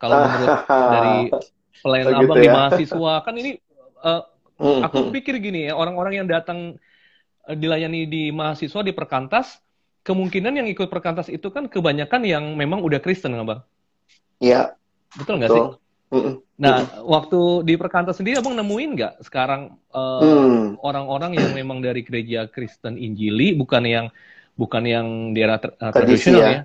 Kalau 0.01 0.25
menurut 0.25 0.57
dari 0.65 1.15
pelayan 1.85 2.07
abang 2.17 2.37
ya? 2.37 2.43
di 2.43 2.49
mahasiswa 2.49 3.13
kan 3.21 3.33
ini 3.37 3.51
uh, 4.01 4.25
Hmm, 4.61 4.85
aku 4.85 5.09
hmm. 5.09 5.13
pikir 5.17 5.41
gini 5.41 5.65
ya, 5.65 5.73
orang-orang 5.73 6.21
yang 6.21 6.27
datang 6.29 6.77
uh, 7.49 7.55
dilayani 7.57 8.05
di 8.05 8.29
mahasiswa 8.29 8.85
di 8.85 8.93
perkantas, 8.93 9.57
kemungkinan 10.05 10.53
yang 10.53 10.67
ikut 10.69 10.85
perkantas 10.85 11.33
itu 11.33 11.49
kan 11.49 11.65
kebanyakan 11.65 12.21
yang 12.21 12.45
memang 12.53 12.85
udah 12.85 13.01
Kristen, 13.01 13.33
nggak 13.33 13.47
bang? 13.49 13.61
Iya. 14.37 14.61
Betul 15.17 15.41
nggak 15.41 15.49
sih? 15.49 15.65
Hmm. 16.11 16.33
Nah, 16.61 17.01
waktu 17.07 17.65
di 17.65 17.73
perkantas 17.73 18.21
sendiri 18.21 18.37
abang 18.37 18.53
nemuin 18.53 18.91
nggak 18.93 19.13
sekarang 19.25 19.81
uh, 19.89 20.21
hmm. 20.21 20.65
orang-orang 20.85 21.41
yang 21.41 21.51
memang 21.57 21.81
dari 21.81 22.05
gereja 22.05 22.45
Kristen 22.45 23.01
Injili, 23.01 23.57
bukan 23.57 23.81
yang 23.81 24.05
bukan 24.53 24.83
yang 24.85 25.07
di 25.33 25.41
era 25.41 25.57
tra 25.57 25.73
uh, 25.73 25.89
tradisional 25.89 26.41
ya? 26.45 26.53
ya. 26.53 26.61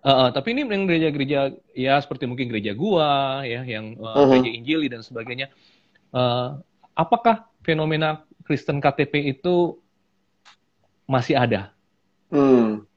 Uh, 0.00 0.08
uh, 0.08 0.28
tapi 0.32 0.56
ini 0.56 0.64
yang 0.64 0.88
gereja-gereja 0.88 1.40
ya 1.76 2.00
seperti 2.00 2.24
mungkin 2.24 2.48
gereja 2.48 2.72
gua 2.72 3.44
ya, 3.44 3.60
yang 3.68 4.00
uh, 4.00 4.16
hmm. 4.16 4.28
gereja 4.32 4.50
Injili 4.56 4.86
dan 4.88 5.04
sebagainya. 5.04 5.52
Uh, 6.08 6.56
apakah 6.96 7.44
fenomena 7.60 8.24
Kristen 8.48 8.80
KTP 8.80 9.36
itu 9.36 9.76
masih 11.04 11.36
ada? 11.36 11.76
Hmm. 12.32 12.88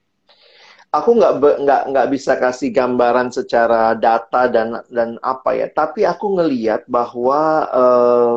Aku 0.93 1.17
nggak 1.17 1.43
nggak 1.65 1.81
nggak 1.91 2.07
bisa 2.13 2.39
kasih 2.39 2.69
gambaran 2.69 3.33
secara 3.33 3.97
data 3.99 4.47
dan 4.47 4.79
dan 4.87 5.19
apa 5.19 5.59
ya, 5.59 5.67
tapi 5.67 6.07
aku 6.07 6.39
ngeliat 6.39 6.87
bahwa 6.87 7.67
uh, 7.73 8.33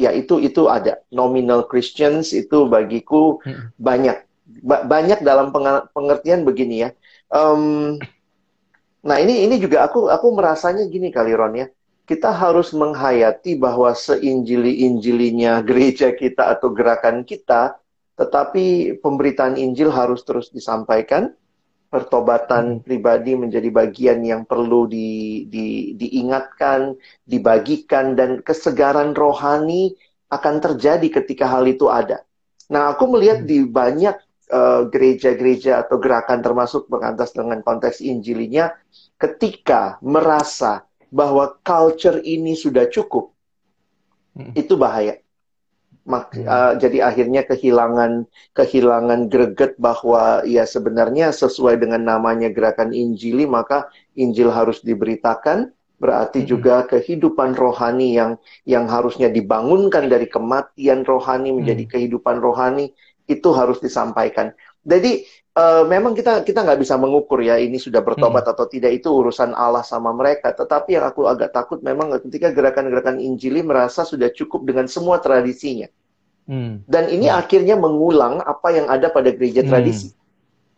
ya 0.00 0.14
itu 0.14 0.40
itu 0.40 0.72
ada 0.72 1.02
nominal 1.12 1.66
Christians 1.66 2.32
itu 2.32 2.64
bagiku 2.64 3.42
hmm. 3.42 3.74
banyak 3.76 4.24
ba 4.44 4.84
banyak 4.84 5.24
dalam 5.24 5.50
pengertian 5.90 6.44
begini 6.44 6.84
ya. 6.84 6.90
Um, 7.32 7.96
nah 9.04 9.20
ini 9.20 9.44
ini 9.44 9.60
juga 9.60 9.84
aku 9.84 10.08
aku 10.08 10.32
merasanya 10.32 10.88
gini 10.88 11.12
kali 11.12 11.32
Ron 11.36 11.56
ya 11.60 11.66
kita 12.04 12.30
harus 12.36 12.76
menghayati 12.76 13.56
bahwa 13.56 13.92
seinjili-injilinya 13.96 15.60
gereja 15.68 16.12
kita 16.12 16.52
atau 16.52 16.70
gerakan 16.72 17.24
kita, 17.24 17.80
tetapi 18.20 18.98
pemberitaan 19.00 19.56
Injil 19.56 19.90
harus 19.90 20.22
terus 20.22 20.52
disampaikan. 20.52 21.32
Pertobatan 21.88 22.82
pribadi 22.82 23.38
menjadi 23.38 23.70
bagian 23.70 24.18
yang 24.26 24.42
perlu 24.42 24.90
di, 24.90 25.46
di, 25.46 25.94
diingatkan, 25.94 26.98
dibagikan, 27.22 28.18
dan 28.18 28.42
kesegaran 28.42 29.14
rohani 29.14 29.94
akan 30.26 30.58
terjadi 30.58 31.22
ketika 31.22 31.46
hal 31.46 31.62
itu 31.70 31.86
ada. 31.86 32.26
Nah, 32.66 32.90
aku 32.90 33.06
melihat 33.06 33.46
di 33.46 33.62
banyak 33.62 34.18
gereja-gereja 34.92 35.72
uh, 35.78 35.80
atau 35.86 35.96
gerakan 35.96 36.44
termasuk 36.44 36.86
pengantas 36.86 37.32
dengan 37.32 37.64
konteks 37.64 38.04
Injilinya, 38.04 38.72
ketika 39.16 39.96
merasa 40.04 40.84
bahwa 41.08 41.56
culture 41.62 42.20
ini 42.20 42.58
sudah 42.58 42.90
cukup, 42.90 43.32
hmm. 44.36 44.52
itu 44.58 44.74
bahaya. 44.74 45.22
Mak, 46.04 46.36
hmm. 46.36 46.44
uh, 46.44 46.72
jadi 46.76 47.08
akhirnya 47.08 47.48
kehilangan 47.48 48.28
kehilangan 48.52 49.32
greget 49.32 49.72
bahwa 49.80 50.44
ya 50.44 50.68
sebenarnya 50.68 51.32
sesuai 51.32 51.80
dengan 51.80 52.04
namanya 52.04 52.52
gerakan 52.52 52.92
Injili 52.92 53.48
maka 53.48 53.88
Injil 54.12 54.52
harus 54.52 54.84
diberitakan 54.84 55.72
berarti 55.96 56.44
hmm. 56.44 56.48
juga 56.50 56.84
kehidupan 56.84 57.56
rohani 57.56 58.20
yang 58.20 58.36
yang 58.68 58.84
harusnya 58.84 59.32
dibangunkan 59.32 60.12
dari 60.12 60.28
kematian 60.28 61.08
rohani 61.08 61.56
menjadi 61.56 61.88
hmm. 61.88 61.92
kehidupan 61.96 62.36
rohani 62.36 62.92
itu 63.24 63.48
harus 63.56 63.80
disampaikan. 63.80 64.52
Jadi 64.84 65.24
uh, 65.56 65.84
memang 65.88 66.12
kita 66.12 66.44
kita 66.44 66.60
nggak 66.60 66.80
bisa 66.80 67.00
mengukur 67.00 67.40
ya 67.40 67.56
ini 67.56 67.80
sudah 67.80 68.04
bertobat 68.04 68.44
hmm. 68.44 68.52
atau 68.52 68.64
tidak 68.68 68.92
itu 69.00 69.08
urusan 69.08 69.56
Allah 69.56 69.82
sama 69.86 70.12
mereka. 70.12 70.52
Tetapi 70.52 71.00
yang 71.00 71.08
aku 71.08 71.24
agak 71.24 71.56
takut 71.56 71.80
memang 71.80 72.12
ketika 72.28 72.52
gerakan-gerakan 72.52 73.16
Injili 73.22 73.64
merasa 73.64 74.04
sudah 74.04 74.28
cukup 74.28 74.68
dengan 74.68 74.86
semua 74.90 75.18
tradisinya. 75.24 75.88
Hmm. 76.44 76.84
Dan 76.84 77.08
ini 77.08 77.32
hmm. 77.32 77.40
akhirnya 77.40 77.76
mengulang 77.80 78.44
apa 78.44 78.68
yang 78.76 78.86
ada 78.92 79.08
pada 79.08 79.32
gereja 79.32 79.64
hmm. 79.64 79.70
tradisi. 79.72 80.08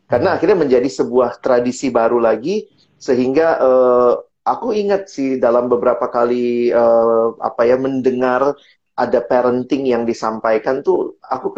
Karena 0.07 0.33
hmm. 0.33 0.37
akhirnya 0.39 0.59
menjadi 0.63 0.89
sebuah 1.03 1.43
tradisi 1.43 1.91
baru 1.91 2.23
lagi 2.23 2.71
sehingga 2.97 3.59
uh, 3.61 4.15
aku 4.47 4.71
ingat 4.73 5.11
sih 5.11 5.43
dalam 5.43 5.67
beberapa 5.67 6.07
kali 6.07 6.71
uh, 6.71 7.35
apa 7.43 7.67
ya 7.67 7.77
mendengar 7.77 8.55
ada 8.97 9.21
parenting 9.21 9.85
yang 9.85 10.09
disampaikan 10.09 10.81
tuh 10.81 11.21
aku 11.21 11.53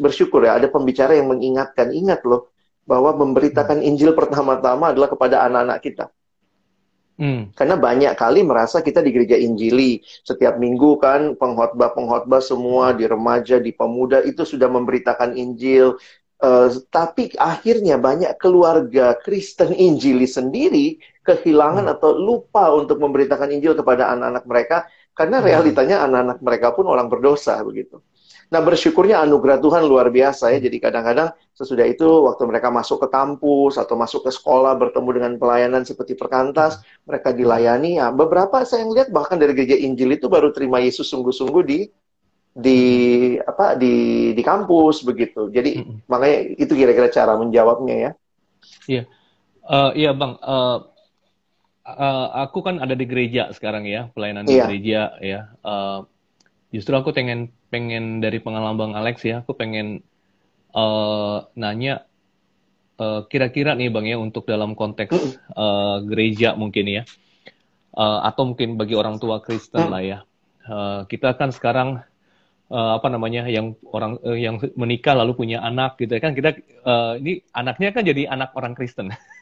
bersyukur 0.00 0.48
ya 0.48 0.56
ada 0.56 0.72
pembicara 0.72 1.12
yang 1.12 1.28
mengingatkan 1.28 1.92
ingat 1.92 2.24
loh 2.24 2.48
bahwa 2.88 3.12
memberitakan 3.16 3.84
Injil 3.84 4.16
pertama-tama 4.16 4.92
adalah 4.92 5.08
kepada 5.12 5.44
anak-anak 5.44 5.78
kita. 5.84 6.04
Hmm. 7.14 7.54
Karena 7.54 7.78
banyak 7.78 8.12
kali 8.18 8.42
merasa 8.42 8.82
kita 8.82 8.98
di 8.98 9.14
gereja 9.14 9.38
Injili 9.38 10.02
setiap 10.26 10.58
minggu 10.58 10.98
kan 10.98 11.38
pengkhotbah-pengkhotbah 11.38 12.42
semua 12.42 12.90
di 12.90 13.06
remaja, 13.06 13.62
di 13.62 13.70
pemuda 13.70 14.18
itu 14.26 14.42
sudah 14.42 14.66
memberitakan 14.66 15.38
Injil. 15.38 15.94
Uh, 16.42 16.68
tapi 16.90 17.30
akhirnya 17.38 17.96
banyak 17.96 18.34
keluarga 18.42 19.14
Kristen 19.22 19.70
Injili 19.72 20.26
sendiri 20.26 20.98
kehilangan 21.22 21.86
hmm. 21.86 21.94
atau 21.94 22.10
lupa 22.18 22.74
untuk 22.74 22.98
memberitakan 22.98 23.48
Injil 23.54 23.78
kepada 23.78 24.10
anak-anak 24.12 24.44
mereka 24.44 24.76
karena 25.14 25.38
hmm. 25.38 25.46
realitanya 25.46 25.96
anak-anak 26.04 26.38
mereka 26.42 26.68
pun 26.74 26.90
orang 26.90 27.06
berdosa 27.06 27.62
begitu. 27.62 28.02
Nah 28.52 28.60
bersyukurnya 28.60 29.24
anugerah 29.24 29.58
Tuhan 29.62 29.82
luar 29.88 30.10
biasa 30.12 30.52
ya. 30.52 30.58
Jadi 30.60 30.76
kadang-kadang 30.82 31.32
sesudah 31.54 31.86
itu 31.88 32.06
waktu 32.06 32.42
mereka 32.44 32.68
masuk 32.68 33.06
ke 33.06 33.08
kampus 33.08 33.80
atau 33.80 33.94
masuk 33.96 34.26
ke 34.26 34.30
sekolah 34.34 34.76
bertemu 34.76 35.10
dengan 35.10 35.32
pelayanan 35.40 35.82
seperti 35.86 36.14
perkantas, 36.18 36.82
mereka 37.08 37.32
dilayani. 37.32 37.98
Ya, 37.98 38.14
beberapa 38.14 38.62
saya 38.66 38.84
lihat 38.86 39.10
bahkan 39.14 39.40
dari 39.40 39.56
gereja 39.56 39.78
Injil 39.78 40.18
itu 40.18 40.30
baru 40.30 40.52
terima 40.52 40.78
Yesus 40.82 41.08
sungguh-sungguh 41.08 41.62
di 41.64 41.80
di 42.54 42.80
apa 43.42 43.74
di 43.74 44.30
di 44.36 44.42
kampus 44.44 45.02
begitu. 45.02 45.50
Jadi 45.50 45.80
mm 45.80 45.82
-hmm. 45.82 45.96
makanya 46.06 46.38
itu 46.54 46.72
kira-kira 46.78 47.08
cara 47.10 47.34
menjawabnya 47.34 47.96
ya. 47.96 48.10
Iya, 48.86 49.02
uh, 49.66 49.90
iya 49.98 50.10
bang. 50.14 50.38
Uh, 50.38 50.93
uh, 51.84 52.28
aku 52.48 52.64
kan 52.64 52.80
ada 52.80 52.96
di 52.96 53.04
gereja 53.04 53.52
sekarang 53.52 53.84
ya, 53.84 54.08
pelayanan 54.16 54.48
di 54.48 54.56
iya. 54.56 54.64
gereja 54.66 55.00
ya. 55.20 55.40
Uh, 55.60 56.08
justru 56.72 56.96
aku 56.96 57.12
pengen 57.12 57.52
pengen 57.68 58.18
dari 58.24 58.40
pengalaman 58.40 58.76
bang 58.76 58.92
Alex 58.96 59.22
ya, 59.22 59.44
aku 59.44 59.54
pengen 59.54 60.00
uh, 60.72 61.44
nanya 61.54 62.08
kira-kira 63.26 63.74
uh, 63.74 63.78
nih 63.78 63.90
bang 63.90 64.06
ya 64.06 64.16
untuk 64.22 64.46
dalam 64.46 64.78
konteks 64.78 65.18
uh, 65.58 65.98
gereja 66.06 66.54
mungkin 66.54 66.86
ya, 66.86 67.02
uh, 67.98 68.22
atau 68.22 68.54
mungkin 68.54 68.78
bagi 68.78 68.94
orang 68.94 69.18
tua 69.18 69.42
Kristen 69.42 69.90
lah 69.90 70.02
ya. 70.02 70.18
Uh, 70.64 71.04
kita 71.10 71.36
kan 71.36 71.52
sekarang 71.52 72.00
uh, 72.70 72.90
apa 72.96 73.08
namanya 73.12 73.44
yang 73.50 73.76
orang 73.92 74.16
uh, 74.24 74.38
yang 74.38 74.56
menikah 74.78 75.12
lalu 75.12 75.36
punya 75.36 75.60
anak 75.60 76.00
gitu 76.00 76.16
ya 76.16 76.22
kan 76.22 76.32
kita 76.32 76.56
uh, 76.86 77.20
ini 77.20 77.44
anaknya 77.52 77.92
kan 77.92 78.02
jadi 78.06 78.22
anak 78.30 78.54
orang 78.56 78.72
Kristen. 78.72 79.12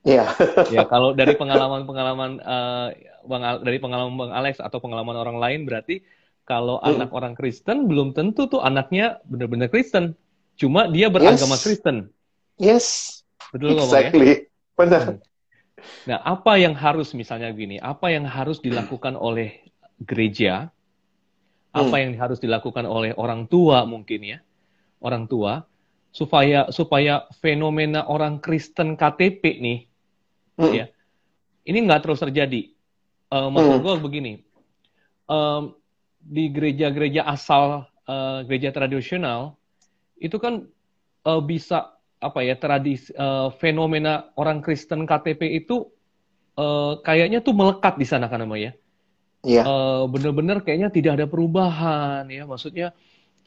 Iya. 0.00 0.32
ya 0.72 0.88
kalau 0.88 1.12
dari 1.12 1.36
pengalaman-pengalaman 1.36 2.40
uh, 2.40 2.88
bang 3.28 3.42
dari 3.60 3.76
pengalaman 3.76 4.16
bang 4.16 4.32
Alex 4.32 4.56
atau 4.56 4.80
pengalaman 4.80 5.12
orang 5.12 5.36
lain 5.36 5.60
berarti 5.68 6.00
kalau 6.48 6.80
hmm. 6.80 6.88
anak 6.96 7.10
orang 7.12 7.34
Kristen 7.36 7.84
belum 7.84 8.16
tentu 8.16 8.48
tuh 8.48 8.64
anaknya 8.64 9.20
benar-benar 9.28 9.68
Kristen. 9.68 10.16
Cuma 10.56 10.88
dia 10.88 11.12
beragama 11.12 11.56
yes. 11.56 11.62
Kristen. 11.62 11.96
Yes. 12.56 12.86
Betul 13.52 13.80
exactly. 13.80 14.26
ya? 14.26 14.36
Benar. 14.76 15.02
Hmm. 15.04 15.18
Nah, 16.04 16.18
apa 16.20 16.60
yang 16.60 16.76
harus 16.76 17.16
misalnya 17.16 17.48
gini, 17.56 17.80
apa 17.80 18.12
yang 18.12 18.28
harus 18.28 18.60
dilakukan 18.60 19.16
oleh 19.16 19.64
gereja 20.00 20.72
apa 21.70 21.96
hmm. 21.96 22.02
yang 22.02 22.12
harus 22.18 22.38
dilakukan 22.42 22.82
oleh 22.82 23.14
orang 23.14 23.46
tua 23.46 23.86
mungkin 23.86 24.20
ya 24.26 24.38
orang 24.98 25.30
tua 25.30 25.62
supaya 26.10 26.66
supaya 26.74 27.30
fenomena 27.38 28.10
orang 28.10 28.42
Kristen 28.42 28.98
KTP 28.98 29.62
nih 29.62 29.78
hmm. 30.60 30.74
ya 30.76 30.86
ini 31.64 31.78
nggak 31.88 32.00
terus 32.04 32.20
terjadi 32.20 32.72
uh, 33.32 33.48
maksud 33.48 33.80
hmm. 33.80 33.84
gue 33.84 33.94
begini 34.00 34.32
um, 35.30 35.74
di 36.20 36.52
gereja-gereja 36.52 37.24
asal 37.24 37.88
uh, 38.04 38.44
gereja 38.44 38.70
tradisional 38.74 39.56
itu 40.20 40.36
kan 40.36 40.68
uh, 41.24 41.40
bisa 41.40 41.96
apa 42.20 42.44
ya 42.44 42.60
tradisi 42.60 43.08
uh, 43.16 43.48
fenomena 43.56 44.28
orang 44.36 44.60
Kristen 44.60 45.08
KTP 45.08 45.64
itu 45.64 45.88
uh, 46.60 47.00
kayaknya 47.00 47.40
tuh 47.40 47.56
melekat 47.56 47.96
di 47.96 48.04
sana 48.04 48.28
kan 48.28 48.44
namanya 48.44 48.76
yeah. 49.40 49.64
Iya. 49.64 49.64
uh, 49.64 50.04
benar-benar 50.04 50.60
kayaknya 50.60 50.92
tidak 50.92 51.16
ada 51.16 51.24
perubahan 51.24 52.28
ya 52.28 52.44
maksudnya 52.44 52.92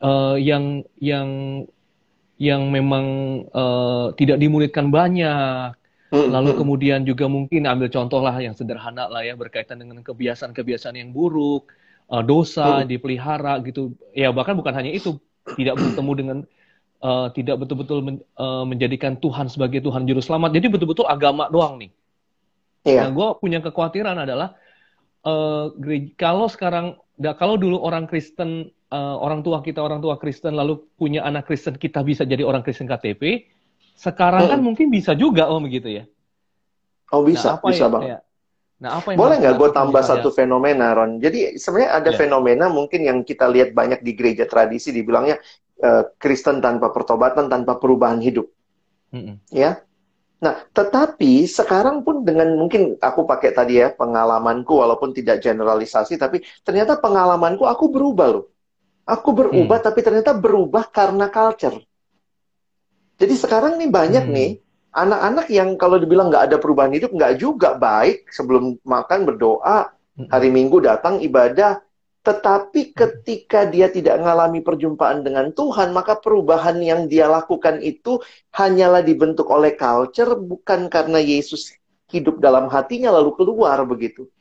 uh, 0.02 0.34
yang 0.41 0.82
yang 0.97 1.30
yang 2.41 2.67
memang 2.73 3.06
uh, 3.54 4.12
tidak 4.17 4.41
dimulitkan 4.41 4.89
banyak. 4.89 5.71
Lalu 6.13 6.54
kemudian 6.54 7.02
juga 7.10 7.26
mungkin 7.26 7.65
ambil 7.65 7.89
contoh 7.89 8.21
lah 8.21 8.38
yang 8.38 8.54
sederhana 8.54 9.10
lah 9.10 9.26
ya 9.26 9.34
berkaitan 9.34 9.82
dengan 9.82 10.06
kebiasaan-kebiasaan 10.06 10.93
yang 10.93 11.10
buruk 11.10 11.73
uh, 12.13 12.21
dosa 12.21 12.86
mm. 12.86 12.93
dipelihara 12.93 13.58
gitu 13.65 13.97
ya 14.13 14.30
bahkan 14.30 14.54
bukan 14.54 14.78
hanya 14.78 14.93
itu 14.93 15.17
tidak 15.58 15.82
bertemu 15.82 16.12
dengan 16.13 16.38
uh, 17.02 17.28
tidak 17.34 17.65
betul-betul 17.65 17.99
men, 18.06 18.15
uh, 18.38 18.62
menjadikan 18.62 19.17
Tuhan 19.17 19.49
sebagai 19.49 19.82
Tuhan 19.82 20.06
juru 20.06 20.21
selamat 20.21 20.54
jadi 20.54 20.69
betul-betul 20.69 21.10
agama 21.10 21.49
doang 21.49 21.82
nih 21.82 21.89
yeah. 22.86 23.06
nah 23.06 23.10
gue 23.10 23.28
punya 23.41 23.58
kekhawatiran 23.65 24.21
adalah 24.21 24.54
uh, 25.26 25.73
kalau 26.21 26.45
sekarang 26.45 27.02
kalau 27.41 27.58
dulu 27.58 27.82
orang 27.82 28.06
Kristen 28.06 28.69
uh, 28.93 29.17
orang 29.17 29.41
tua 29.41 29.65
kita 29.65 29.82
orang 29.82 29.97
tua 29.97 30.21
Kristen 30.21 30.54
lalu 30.54 30.78
punya 30.93 31.26
anak 31.26 31.49
Kristen 31.49 31.73
kita 31.73 32.06
bisa 32.06 32.21
jadi 32.21 32.45
orang 32.45 32.62
Kristen 32.62 32.86
KTP 32.86 33.49
sekarang 33.95 34.49
kan 34.49 34.60
hmm. 34.60 34.65
mungkin 34.65 34.88
bisa 34.91 35.13
juga 35.13 35.47
om 35.49 35.63
begitu 35.63 35.89
ya 35.89 36.03
oh 37.13 37.23
bisa 37.23 37.58
nah, 37.58 37.63
bisa 37.63 37.88
bang 37.89 38.06
ya, 38.17 38.19
Nah, 38.84 38.99
apa 38.99 39.15
yang 39.15 39.19
Boleh 39.23 39.39
nggak 39.39 39.56
gue 39.63 39.69
tambah 39.71 40.03
satu 40.03 40.27
ya? 40.27 40.43
fenomena, 40.43 40.91
Ron? 40.91 41.15
Jadi 41.15 41.56
sebenarnya 41.56 42.03
ada 42.03 42.12
yeah. 42.12 42.19
fenomena 42.19 42.65
mungkin 42.67 43.08
yang 43.08 43.23
kita 43.23 43.47
lihat 43.47 43.71
banyak 43.71 44.03
di 44.03 44.12
gereja 44.12 44.43
tradisi, 44.43 44.91
dibilangnya 44.91 45.39
uh, 45.79 46.12
Kristen 46.19 46.60
tanpa 46.60 46.91
pertobatan, 46.91 47.47
tanpa 47.47 47.79
perubahan 47.79 48.19
hidup. 48.19 48.51
Mm 49.15 49.23
-hmm. 49.23 49.36
Ya, 49.56 49.88
Nah, 50.43 50.60
tetapi 50.75 51.47
sekarang 51.47 52.03
pun 52.03 52.27
dengan 52.27 52.51
mungkin 52.60 52.99
aku 52.99 53.23
pakai 53.23 53.56
tadi 53.56 53.79
ya 53.79 53.95
pengalamanku 53.95 54.75
walaupun 54.75 55.15
tidak 55.15 55.39
generalisasi 55.39 56.19
tapi 56.19 56.43
ternyata 56.67 56.99
pengalamanku 56.99 57.63
aku 57.63 57.88
berubah 57.88 58.27
loh. 58.27 58.45
Aku 59.08 59.32
berubah 59.32 59.79
hmm. 59.79 59.88
tapi 59.88 59.99
ternyata 60.03 60.36
berubah 60.36 60.88
karena 60.91 61.32
culture. 61.32 61.79
Jadi 63.17 63.34
sekarang 63.38 63.78
nih 63.78 63.89
banyak 63.89 64.26
hmm. 64.26 64.34
nih 64.34 64.52
anak-anak 64.93 65.47
yang 65.49 65.69
kalau 65.78 65.97
dibilang 65.97 66.30
nggak 66.30 66.54
ada 66.54 66.58
perubahan 66.62 66.93
hidup 66.93 67.13
nggak 67.13 67.41
juga 67.41 67.73
baik 67.78 68.30
sebelum 68.30 68.78
makan 68.86 69.26
berdoa 69.26 69.89
hmm. 70.17 70.30
hari 70.30 70.49
Minggu 70.54 70.82
datang 70.82 71.21
ibadah 71.21 71.82
tetapi 72.23 72.82
hmm. 72.89 72.93
ketika 72.95 73.67
dia 73.67 73.91
tidak 73.91 74.23
mengalami 74.23 74.63
perjumpaan 74.63 75.28
dengan 75.28 75.52
Tuhan, 75.52 75.91
maka 75.91 76.15
perubahan 76.15 76.80
yang 76.80 77.12
dia 77.12 77.28
lakukan 77.28 77.84
itu 77.84 78.23
hanyalah 78.56 79.04
dibentuk 79.04 79.52
oleh 79.52 79.76
culture, 79.76 80.39
bukan 80.39 80.88
karena 80.88 81.19
Yesus 81.19 81.76
hidup 82.08 82.39
dalam 82.39 82.71
hatinya 82.71 83.12
lalu 83.12 83.36
keluar 83.36 83.76
begitu. 83.84 84.32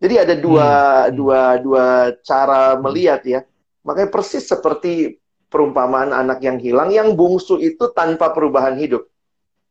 Jadi 0.00 0.14
ada 0.16 0.34
dua 0.40 0.68
hmm. 0.68 1.12
dua 1.12 1.42
dua 1.60 1.86
cara 2.24 2.74
hmm. 2.74 2.80
melihat 2.88 3.20
ya. 3.28 3.40
Makanya 3.84 4.08
persis 4.08 4.48
seperti 4.48 5.20
perumpamaan 5.48 6.12
anak 6.12 6.44
yang 6.44 6.60
hilang, 6.60 6.92
yang 6.92 7.16
bungsu 7.16 7.60
itu 7.60 7.90
tanpa 7.96 8.32
perubahan 8.32 8.76
hidup. 8.76 9.08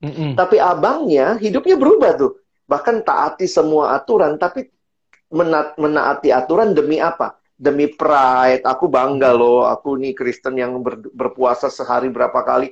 Hmm. 0.01 0.37
Tapi 0.37 0.61
abangnya 0.61 1.37
hidupnya 1.41 1.77
berubah 1.77 2.11
tuh. 2.17 2.37
Bahkan 2.67 3.01
taati 3.01 3.47
semua 3.49 3.95
aturan, 3.95 4.37
tapi 4.37 4.67
menaati 5.77 6.29
aturan 6.29 6.75
demi 6.75 7.01
apa? 7.01 7.37
demi 7.57 7.89
pride, 7.89 8.61
aku 8.61 8.85
bangga 8.85 9.33
loh, 9.33 9.65
aku 9.65 9.97
nih 9.97 10.13
Kristen 10.13 10.61
yang 10.61 10.77
ber, 10.85 11.01
berpuasa 11.09 11.73
sehari 11.73 12.13
berapa 12.13 12.37
kali, 12.45 12.69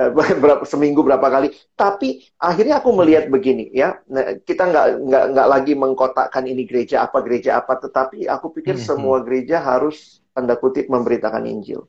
eh, 0.00 0.08
berapa, 0.42 0.64
seminggu 0.64 1.04
berapa 1.04 1.28
kali. 1.28 1.52
Tapi 1.76 2.24
akhirnya 2.40 2.80
aku 2.80 2.96
melihat 2.96 3.28
begini 3.28 3.68
ya, 3.76 4.00
nah, 4.08 4.40
kita 4.40 4.72
nggak 4.72 4.86
nggak 5.04 5.24
nggak 5.36 5.48
lagi 5.52 5.72
mengkotakkan 5.76 6.48
ini 6.48 6.64
gereja 6.64 7.04
apa 7.04 7.20
gereja 7.20 7.60
apa, 7.60 7.76
tetapi 7.76 8.24
aku 8.26 8.56
pikir 8.56 8.80
semua 8.80 9.20
gereja 9.20 9.60
harus 9.60 10.24
tanda 10.32 10.56
kutip 10.56 10.88
memberitakan 10.88 11.44
Injil. 11.44 11.84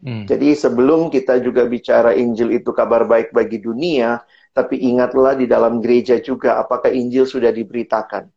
Hmm. 0.00 0.28
Jadi 0.28 0.52
sebelum 0.52 1.08
kita 1.08 1.40
juga 1.40 1.64
bicara 1.64 2.12
Injil 2.12 2.52
itu 2.60 2.70
kabar 2.76 3.08
baik 3.08 3.32
bagi 3.32 3.58
dunia, 3.58 4.20
tapi 4.52 4.80
ingatlah 4.80 5.36
di 5.36 5.48
dalam 5.48 5.80
gereja 5.80 6.20
juga 6.20 6.60
apakah 6.60 6.92
Injil 6.92 7.24
sudah 7.24 7.48
diberitakan. 7.52 8.28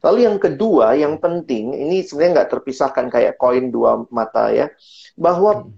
Lalu 0.00 0.18
yang 0.24 0.38
kedua, 0.40 0.96
yang 0.96 1.20
penting, 1.20 1.76
ini 1.76 2.00
sebenarnya 2.06 2.40
nggak 2.40 2.50
terpisahkan 2.56 3.06
kayak 3.12 3.36
koin 3.36 3.68
dua 3.68 4.06
mata 4.08 4.48
ya, 4.48 4.72
bahwa 5.18 5.66
hmm. 5.66 5.70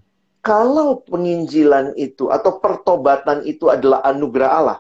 kalau 0.45 1.03
penginjilan 1.03 1.97
itu 1.99 2.31
atau 2.31 2.63
pertobatan 2.63 3.43
itu 3.43 3.67
adalah 3.67 4.05
anugerah 4.07 4.51
Allah. 4.53 4.79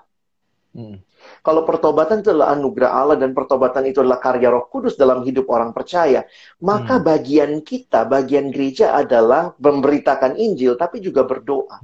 Hmm. 0.72 1.02
Kalau 1.42 1.66
pertobatan 1.66 2.22
itu 2.22 2.31
adalah 2.31 2.55
anugerah 2.55 2.90
Allah 2.94 3.16
dan 3.18 3.35
pertobatan 3.35 3.83
itu 3.90 3.98
adalah 3.98 4.22
karya 4.22 4.46
Roh 4.55 4.70
Kudus 4.70 4.94
dalam 4.94 5.26
hidup 5.26 5.50
orang 5.50 5.74
percaya, 5.74 6.22
maka 6.62 7.02
hmm. 7.02 7.05
bagian 7.05 7.52
kita, 7.66 8.07
bagian 8.07 8.55
gereja 8.55 8.94
adalah 8.94 9.50
memberitakan 9.59 10.38
Injil, 10.38 10.78
tapi 10.78 11.02
juga 11.02 11.26
berdoa. 11.26 11.83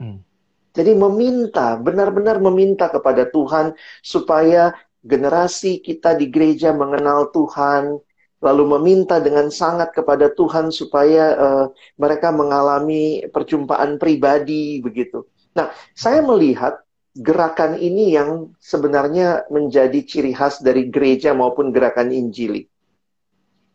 Hmm. 0.00 0.24
Jadi 0.72 0.96
meminta, 0.96 1.76
benar-benar 1.76 2.40
meminta 2.40 2.88
kepada 2.88 3.28
Tuhan 3.28 3.76
supaya 4.00 4.72
generasi 5.04 5.84
kita 5.84 6.16
di 6.16 6.32
gereja 6.32 6.72
mengenal 6.72 7.28
Tuhan, 7.36 8.00
lalu 8.40 8.64
meminta 8.80 9.20
dengan 9.20 9.52
sangat 9.52 9.92
kepada 9.92 10.32
Tuhan 10.32 10.72
supaya 10.72 11.36
uh, 11.36 11.66
mereka 12.00 12.32
mengalami 12.32 13.28
perjumpaan 13.28 14.00
pribadi 14.00 14.80
begitu. 14.80 15.28
Nah, 15.52 15.68
saya 15.92 16.24
melihat 16.24 16.80
gerakan 17.16 17.74
ini 17.74 18.14
yang 18.14 18.54
sebenarnya 18.62 19.50
menjadi 19.50 19.98
ciri 20.06 20.30
khas 20.30 20.62
dari 20.62 20.86
gereja 20.86 21.34
maupun 21.34 21.74
gerakan 21.74 22.14
Injili. 22.14 22.70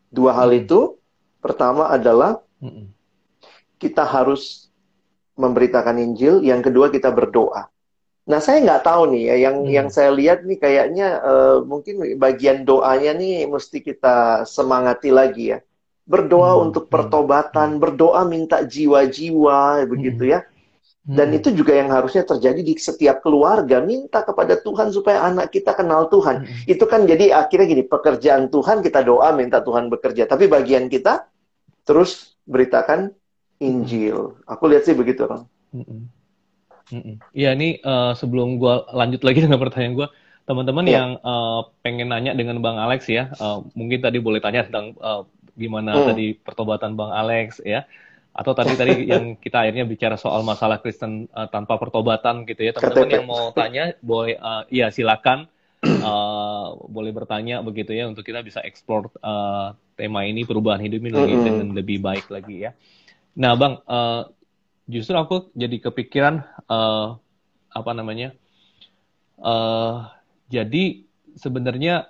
Dua 0.08 0.32
hal 0.32 0.56
hmm. 0.56 0.62
itu, 0.63 0.80
pertama 1.43 1.91
adalah 1.91 2.39
hmm. 2.63 2.88
kita 3.76 4.08
harus 4.08 4.71
memberitakan 5.36 6.00
Injil, 6.00 6.39
yang 6.48 6.63
kedua 6.63 6.88
kita 6.88 7.12
berdoa. 7.12 7.67
Nah, 8.26 8.39
saya 8.41 8.63
nggak 8.63 8.88
tahu 8.88 9.13
nih 9.13 9.24
ya, 9.30 9.36
yang 9.52 9.58
hmm. 9.62 9.69
yang 9.69 9.88
saya 9.91 10.10
lihat 10.15 10.48
nih 10.48 10.58
kayaknya 10.58 11.19
uh, 11.19 11.58
mungkin 11.62 12.15
bagian 12.15 12.63
doanya 12.63 13.13
nih 13.13 13.45
mesti 13.45 13.84
kita 13.84 14.48
semangati 14.48 15.12
lagi 15.12 15.54
ya. 15.54 15.60
berdoa 16.06 16.54
Hmm, 16.54 16.69
untuk 16.69 16.86
hmm, 16.86 16.93
pertobatan, 16.93 17.82
berdoa 17.82 18.21
minta 18.30 18.62
jiwa-jiwa 18.62 19.89
begitu 19.89 20.38
ya. 20.38 20.45
Dan 21.06 21.30
Hmm. 21.30 21.38
itu 21.38 21.54
juga 21.54 21.78
yang 21.78 21.94
harusnya 21.94 22.26
terjadi 22.26 22.65
di 22.65 22.74
setiap 22.76 23.22
keluarga, 23.22 23.78
minta 23.78 24.26
kepada 24.26 24.58
Tuhan 24.58 24.89
supaya 24.89 25.22
anak 25.22 25.54
kita 25.54 25.78
kenal 25.78 26.10
Tuhan. 26.10 26.50
Hmm. 26.50 26.65
Itu 26.65 26.89
kan 26.89 27.06
jadi 27.06 27.30
akhirnya 27.30 27.70
gini, 27.70 27.84
pekerjaan 27.86 28.50
Tuhan 28.50 28.82
kita 28.82 29.06
doa 29.06 29.30
minta 29.30 29.62
Tuhan 29.62 29.86
bekerja, 29.88 30.26
tapi 30.26 30.50
bagian 30.50 30.89
kita 30.89 31.30
terus 31.86 32.34
beritakan 32.50 33.13
Injil. 33.62 34.34
Aku 34.44 34.65
lihat 34.65 34.84
sih 34.84 34.98
begitu, 34.98 35.30
Ron. 35.30 35.46
Iya, 37.34 37.58
ini 37.58 37.82
eh, 37.82 38.12
sebelum 38.13 38.58
gua 38.58 38.86
lanjut 38.89 39.22
lagi 39.22 39.41
dengan 39.46 39.58
pertanyaan 39.58 39.94
gua, 39.94 40.08
teman-teman 40.46 40.86
Iya. 40.86 40.94
yang 40.98 41.10
eh, 41.18 41.60
pengen 41.82 42.10
nanya 42.10 42.34
dengan 42.34 42.62
Bang 42.62 42.78
Alex 42.78 43.10
ya, 43.10 43.30
eh, 43.30 43.58
mungkin 43.74 44.02
tadi 44.02 44.18
boleh 44.18 44.41
tanya 44.41 44.65
tentang 44.65 44.94
eh, 44.94 45.22
gimana 45.56 46.02
Hmm. 46.02 46.08
tadi 46.13 46.34
pertobatan 46.34 46.94
Bang 46.94 47.10
Alex 47.10 47.62
ya, 47.62 47.86
atau 48.36 48.52
tadi 48.52 48.76
tadi 48.76 48.93
yang 49.12 49.39
kita 49.39 49.63
akhirnya 49.63 49.88
bicara 49.88 50.19
soal 50.19 50.43
masalah 50.43 50.84
Kristen 50.84 51.32
eh, 51.32 51.48
tanpa 51.48 51.80
pertobatan 51.80 52.43
gitu 52.43 52.67
ya, 52.67 52.76
teman-teman 52.76 53.08
KTP. 53.08 53.15
yang 53.15 53.26
mau 53.26 53.43
tanya 53.56 53.84
boleh, 54.04 54.36
eh, 54.36 54.63
iya 54.76 54.88
silakan 54.91 55.48
eh, 55.88 56.67
boleh 56.91 57.12
bertanya 57.15 57.63
begitu 57.63 57.95
ya 57.95 58.12
untuk 58.12 58.28
kita 58.28 58.43
bisa 58.43 58.60
explore 58.67 59.08
eh, 59.24 59.67
tema 59.95 60.28
ini 60.28 60.43
perubahan 60.43 60.84
hidup 60.84 61.00
ini 61.00 61.12
lagi 61.15 61.36
Mm-mm. 61.39 61.45
dengan 61.48 61.67
lebih 61.71 61.98
baik 62.04 62.28
lagi 62.28 62.67
ya. 62.67 62.71
Nah, 63.39 63.56
Bang, 63.56 63.80
eh, 63.88 64.24
justru 64.91 65.15
aku 65.15 65.56
jadi 65.56 65.80
kepikiran 65.80 66.36
eh, 66.67 67.08
apa 67.71 67.91
namanya? 67.95 68.36
eh 69.36 69.95
jadi 70.48 71.04
sebenarnya 71.36 72.08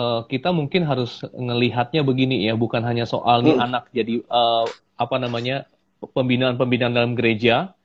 eh, 0.00 0.20
kita 0.32 0.48
mungkin 0.56 0.88
harus 0.88 1.20
ngelihatnya 1.36 2.00
begini 2.00 2.48
ya, 2.48 2.56
bukan 2.56 2.80
hanya 2.88 3.04
soal 3.04 3.44
nih 3.44 3.54
Hmm. 3.60 3.66
anak 3.68 3.84
jadi 3.92 4.24
eh, 4.24 4.64
apa 4.96 5.16
namanya 5.20 5.68
pembinaan-pembinaan 6.00 6.96
dalam 6.96 7.12
gereja. 7.12 7.76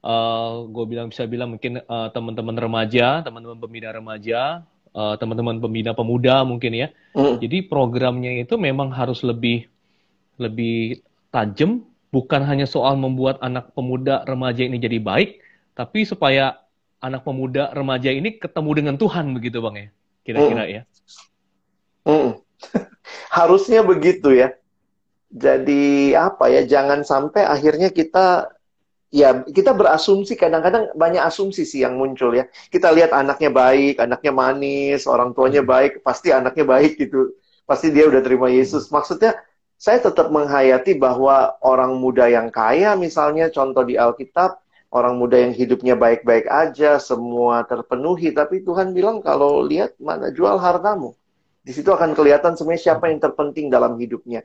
Eh 0.00 0.52
gue 0.68 0.84
bilang 0.88 1.08
bisa 1.12 1.24
bilang 1.24 1.56
mungkin 1.56 1.80
eh, 1.80 2.08
teman-teman 2.12 2.56
remaja, 2.56 3.20
teman-teman 3.24 3.56
pembina 3.60 3.88
remaja, 3.92 4.64
eh, 4.92 5.14
teman-teman 5.20 5.56
pembina 5.60 5.92
pemuda 5.96 6.44
mungkin 6.44 6.72
ya. 6.76 6.88
Mm. 7.16 7.36
Jadi 7.40 7.56
programnya 7.68 8.32
itu 8.44 8.56
memang 8.56 8.92
harus 8.92 9.20
lebih 9.24 9.68
lebih 10.40 11.04
tajam, 11.28 11.84
bukan 12.08 12.40
hanya 12.48 12.64
soal 12.64 12.96
membuat 12.96 13.36
anak 13.44 13.76
pemuda 13.76 14.24
remaja 14.24 14.64
ini 14.64 14.80
jadi 14.80 14.96
baik, 14.96 15.36
tapi 15.76 16.08
supaya 16.08 16.56
anak 17.04 17.22
pemuda 17.28 17.68
remaja 17.76 18.08
ini 18.08 18.40
ketemu 18.40 18.70
dengan 18.72 18.94
Tuhan 18.96 19.36
begitu 19.36 19.60
bang 19.60 19.76
ya, 19.76 19.88
kira-kira 20.24 20.64
ya. 20.68 20.82
Mm. 22.10 22.30
Harusnya 23.38 23.80
begitu 23.86 24.34
ya. 24.34 24.48
Jadi 25.30 26.14
apa 26.18 26.50
ya? 26.50 26.66
Jangan 26.66 27.06
sampai 27.06 27.46
akhirnya 27.46 27.94
kita 27.94 28.50
ya 29.10 29.42
kita 29.42 29.74
berasumsi 29.74 30.38
kadang-kadang 30.38 30.94
banyak 30.94 31.22
asumsi 31.22 31.62
sih 31.66 31.80
yang 31.86 31.94
muncul 31.98 32.34
ya. 32.34 32.46
Kita 32.74 32.90
lihat 32.90 33.14
anaknya 33.14 33.50
baik, 33.54 34.02
anaknya 34.02 34.32
manis, 34.34 35.06
orang 35.06 35.30
tuanya 35.36 35.62
Hmm. 35.62 35.70
baik, 35.70 35.92
pasti 36.06 36.34
anaknya 36.34 36.64
baik 36.66 36.98
gitu. 36.98 37.34
Pasti 37.66 37.94
dia 37.94 38.06
udah 38.10 38.22
terima 38.26 38.50
Yesus. 38.50 38.90
Maksudnya 38.90 39.38
saya 39.78 39.98
tetap 40.02 40.28
menghayati 40.34 40.98
bahwa 40.98 41.56
orang 41.62 41.96
muda 41.98 42.26
yang 42.28 42.50
kaya 42.50 42.94
misalnya 42.98 43.48
contoh 43.54 43.86
di 43.86 43.94
Alkitab, 43.96 44.58
orang 44.90 45.14
muda 45.16 45.38
yang 45.38 45.54
hidupnya 45.54 45.94
baik-baik 45.94 46.46
aja, 46.50 46.98
semua 46.98 47.62
terpenuhi, 47.64 48.34
tapi 48.34 48.60
Tuhan 48.66 48.92
bilang 48.92 49.22
kalau 49.22 49.62
lihat 49.62 49.94
mana 50.02 50.34
jual 50.34 50.58
hartamu. 50.58 51.19
Di 51.60 51.72
situ 51.76 51.92
akan 51.92 52.16
kelihatan 52.16 52.56
sebenarnya 52.56 52.92
siapa 52.92 53.12
yang 53.12 53.20
terpenting 53.20 53.68
dalam 53.68 54.00
hidupnya. 54.00 54.42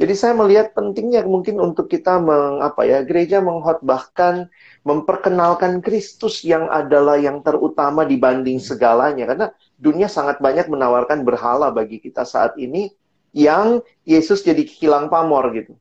Jadi 0.00 0.16
saya 0.16 0.32
melihat 0.32 0.72
pentingnya 0.72 1.28
mungkin 1.28 1.60
untuk 1.60 1.92
kita 1.92 2.16
meng, 2.16 2.64
apa 2.64 2.88
ya, 2.88 3.04
gereja 3.04 3.44
menghotbahkan, 3.44 4.48
memperkenalkan 4.80 5.84
Kristus 5.84 6.40
yang 6.40 6.72
adalah 6.72 7.20
yang 7.20 7.44
terutama 7.44 8.08
dibanding 8.08 8.56
segalanya. 8.64 9.28
Karena 9.28 9.46
dunia 9.76 10.08
sangat 10.08 10.40
banyak 10.40 10.72
menawarkan 10.72 11.20
berhala 11.20 11.68
bagi 11.68 12.00
kita 12.00 12.24
saat 12.24 12.56
ini 12.56 12.88
yang 13.36 13.84
Yesus 14.08 14.40
jadi 14.40 14.64
hilang 14.64 15.12
pamor 15.12 15.52
gitu. 15.52 15.76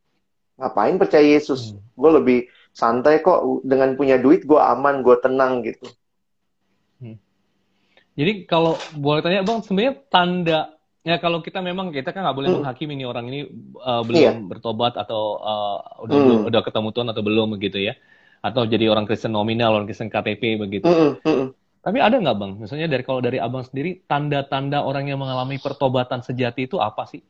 Ngapain 0.59 0.99
percaya 0.99 1.23
Yesus? 1.23 1.71
Hmm. 1.71 1.79
Gue 1.95 2.11
lebih 2.19 2.39
santai 2.75 3.23
kok 3.23 3.63
dengan 3.63 3.95
punya 3.95 4.19
duit 4.19 4.43
gue 4.43 4.59
aman, 4.59 4.99
gue 4.99 5.15
tenang 5.23 5.63
gitu. 5.63 5.87
Jadi 8.19 8.31
kalau 8.51 8.75
boleh 8.99 9.21
tanya 9.23 9.41
bang, 9.47 9.59
sebenarnya 9.63 9.93
tanda 10.11 10.59
ya 11.07 11.15
kalau 11.23 11.39
kita 11.39 11.59
memang 11.63 11.95
kita 11.95 12.11
kan 12.11 12.21
nggak 12.27 12.37
boleh 12.39 12.49
Hmm. 12.51 12.59
menghakimi 12.59 12.93
nih 12.99 13.07
orang 13.07 13.25
ini 13.31 13.39
uh, 13.79 14.03
belum 14.03 14.51
bertobat 14.51 14.93
atau 14.99 15.21
uh, 15.39 15.77
udah 16.03 16.17
Hmm. 16.19 16.39
udah 16.51 16.61
ketemu 16.67 16.87
Tuhan 16.91 17.07
atau 17.13 17.23
belum 17.23 17.47
begitu 17.55 17.77
ya, 17.79 17.93
atau 18.43 18.67
jadi 18.67 18.85
orang 18.91 19.05
Kristen 19.07 19.31
nominal, 19.31 19.71
orang 19.75 19.87
Kristen 19.87 20.11
KTP 20.11 20.59
begitu. 20.59 20.87
Mm-mm, 20.89 21.11
mm-mm. 21.23 21.47
Tapi 21.85 21.97
ada 22.03 22.15
nggak 22.19 22.37
bang, 22.41 22.51
misalnya 22.59 22.87
dari 22.91 23.03
kalau 23.07 23.21
dari 23.23 23.39
abang 23.39 23.63
sendiri 23.63 24.03
tanda-tanda 24.03 24.83
orang 24.83 25.07
yang 25.07 25.19
mengalami 25.23 25.55
pertobatan 25.63 26.19
sejati 26.27 26.67
itu 26.67 26.75
apa 26.75 27.07
sih? 27.07 27.23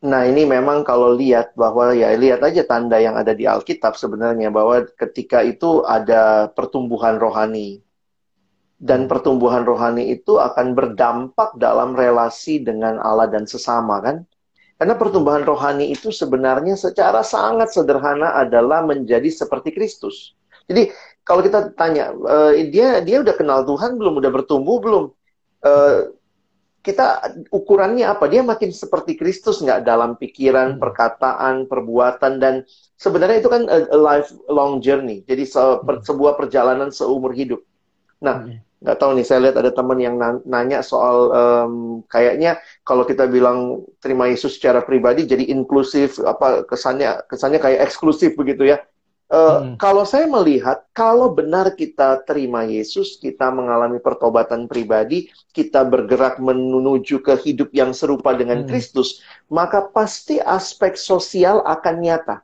Nah, 0.00 0.24
ini 0.24 0.42
memang 0.48 0.80
kalau 0.90 1.12
lihat 1.12 1.52
bahwa 1.62 1.92
ya 1.92 2.08
lihat 2.16 2.40
aja 2.48 2.62
tanda 2.64 2.96
yang 3.06 3.16
ada 3.20 3.32
di 3.36 3.44
Alkitab 3.44 3.92
sebenarnya 4.02 4.48
bahwa 4.48 4.88
ketika 4.96 5.44
itu 5.44 5.84
ada 5.84 6.48
pertumbuhan 6.56 7.20
rohani. 7.20 7.84
Dan 8.80 9.12
pertumbuhan 9.12 9.68
rohani 9.68 10.08
itu 10.16 10.40
akan 10.40 10.72
berdampak 10.72 11.52
dalam 11.60 11.92
relasi 11.92 12.64
dengan 12.64 12.96
Allah 12.96 13.28
dan 13.28 13.44
sesama 13.44 14.00
kan? 14.00 14.24
Karena 14.80 14.96
pertumbuhan 14.96 15.44
rohani 15.44 15.92
itu 15.92 16.08
sebenarnya 16.08 16.74
secara 16.74 17.20
sangat 17.20 17.70
sederhana 17.76 18.32
adalah 18.40 18.80
menjadi 18.80 19.28
seperti 19.28 19.76
Kristus. 19.76 20.32
Jadi 20.64 20.88
kalau 21.28 21.44
kita 21.44 21.76
tanya 21.76 22.16
eh, 22.16 22.72
dia 22.72 23.04
dia 23.04 23.20
udah 23.20 23.36
kenal 23.36 23.68
Tuhan 23.68 24.00
belum, 24.00 24.16
udah 24.24 24.32
bertumbuh 24.32 24.78
belum? 24.80 25.04
Eh, 25.64 25.98
kita 26.80 27.36
ukurannya 27.52 28.08
apa? 28.08 28.24
Dia 28.32 28.40
makin 28.40 28.72
seperti 28.72 29.12
Kristus 29.20 29.60
nggak 29.60 29.84
dalam 29.84 30.16
pikiran, 30.16 30.76
Hmm. 30.76 30.80
perkataan, 30.80 31.68
perbuatan 31.68 32.40
dan 32.40 32.64
sebenarnya 32.96 33.44
itu 33.44 33.50
kan 33.52 33.68
a, 33.68 33.84
a 33.92 33.98
lifelong 34.00 34.80
journey. 34.80 35.20
Jadi 35.28 35.44
se- 35.44 35.80
per- 35.84 36.00
sebuah 36.00 36.40
perjalanan 36.40 36.88
seumur 36.88 37.36
hidup. 37.36 37.60
Nah, 38.24 38.48
Hmm. 38.48 38.60
Nggak 38.80 38.96
tahu 38.96 39.10
nih. 39.16 39.26
Saya 39.28 39.38
lihat 39.48 39.56
ada 39.60 39.70
teman 39.72 39.98
yang 40.00 40.16
na- 40.16 40.42
nanya 40.48 40.80
soal 40.80 41.16
em, 41.30 41.72
kayaknya 42.08 42.56
kalau 42.82 43.04
kita 43.04 43.28
bilang 43.28 43.84
terima 44.00 44.26
Yesus 44.28 44.56
secara 44.56 44.80
pribadi 44.80 45.28
jadi 45.28 45.44
inklusif 45.52 46.16
apa 46.24 46.64
kesannya 46.64 47.24
kesannya 47.28 47.60
kayak 47.60 47.84
eksklusif 47.88 48.34
begitu 48.36 48.64
ya. 48.64 48.80
Eh, 49.30 49.38
Hmm. 49.38 49.78
Kalau 49.78 50.02
saya 50.02 50.26
melihat, 50.26 50.90
kalau 50.90 51.30
benar 51.30 51.78
kita 51.78 52.18
terima 52.26 52.66
Yesus, 52.66 53.14
kita 53.22 53.46
mengalami 53.54 54.02
pertobatan 54.02 54.66
pribadi, 54.66 55.30
kita 55.54 55.86
bergerak 55.86 56.42
menuju 56.42 57.22
ke 57.22 57.38
hidup 57.38 57.70
yang 57.70 57.94
serupa 57.94 58.34
dengan 58.34 58.66
Hmm. 58.66 58.68
Kristus, 58.74 59.22
maka 59.46 59.86
pasti 59.86 60.42
aspek 60.42 60.98
sosial 60.98 61.62
akan 61.62 61.94
nyata. 62.02 62.42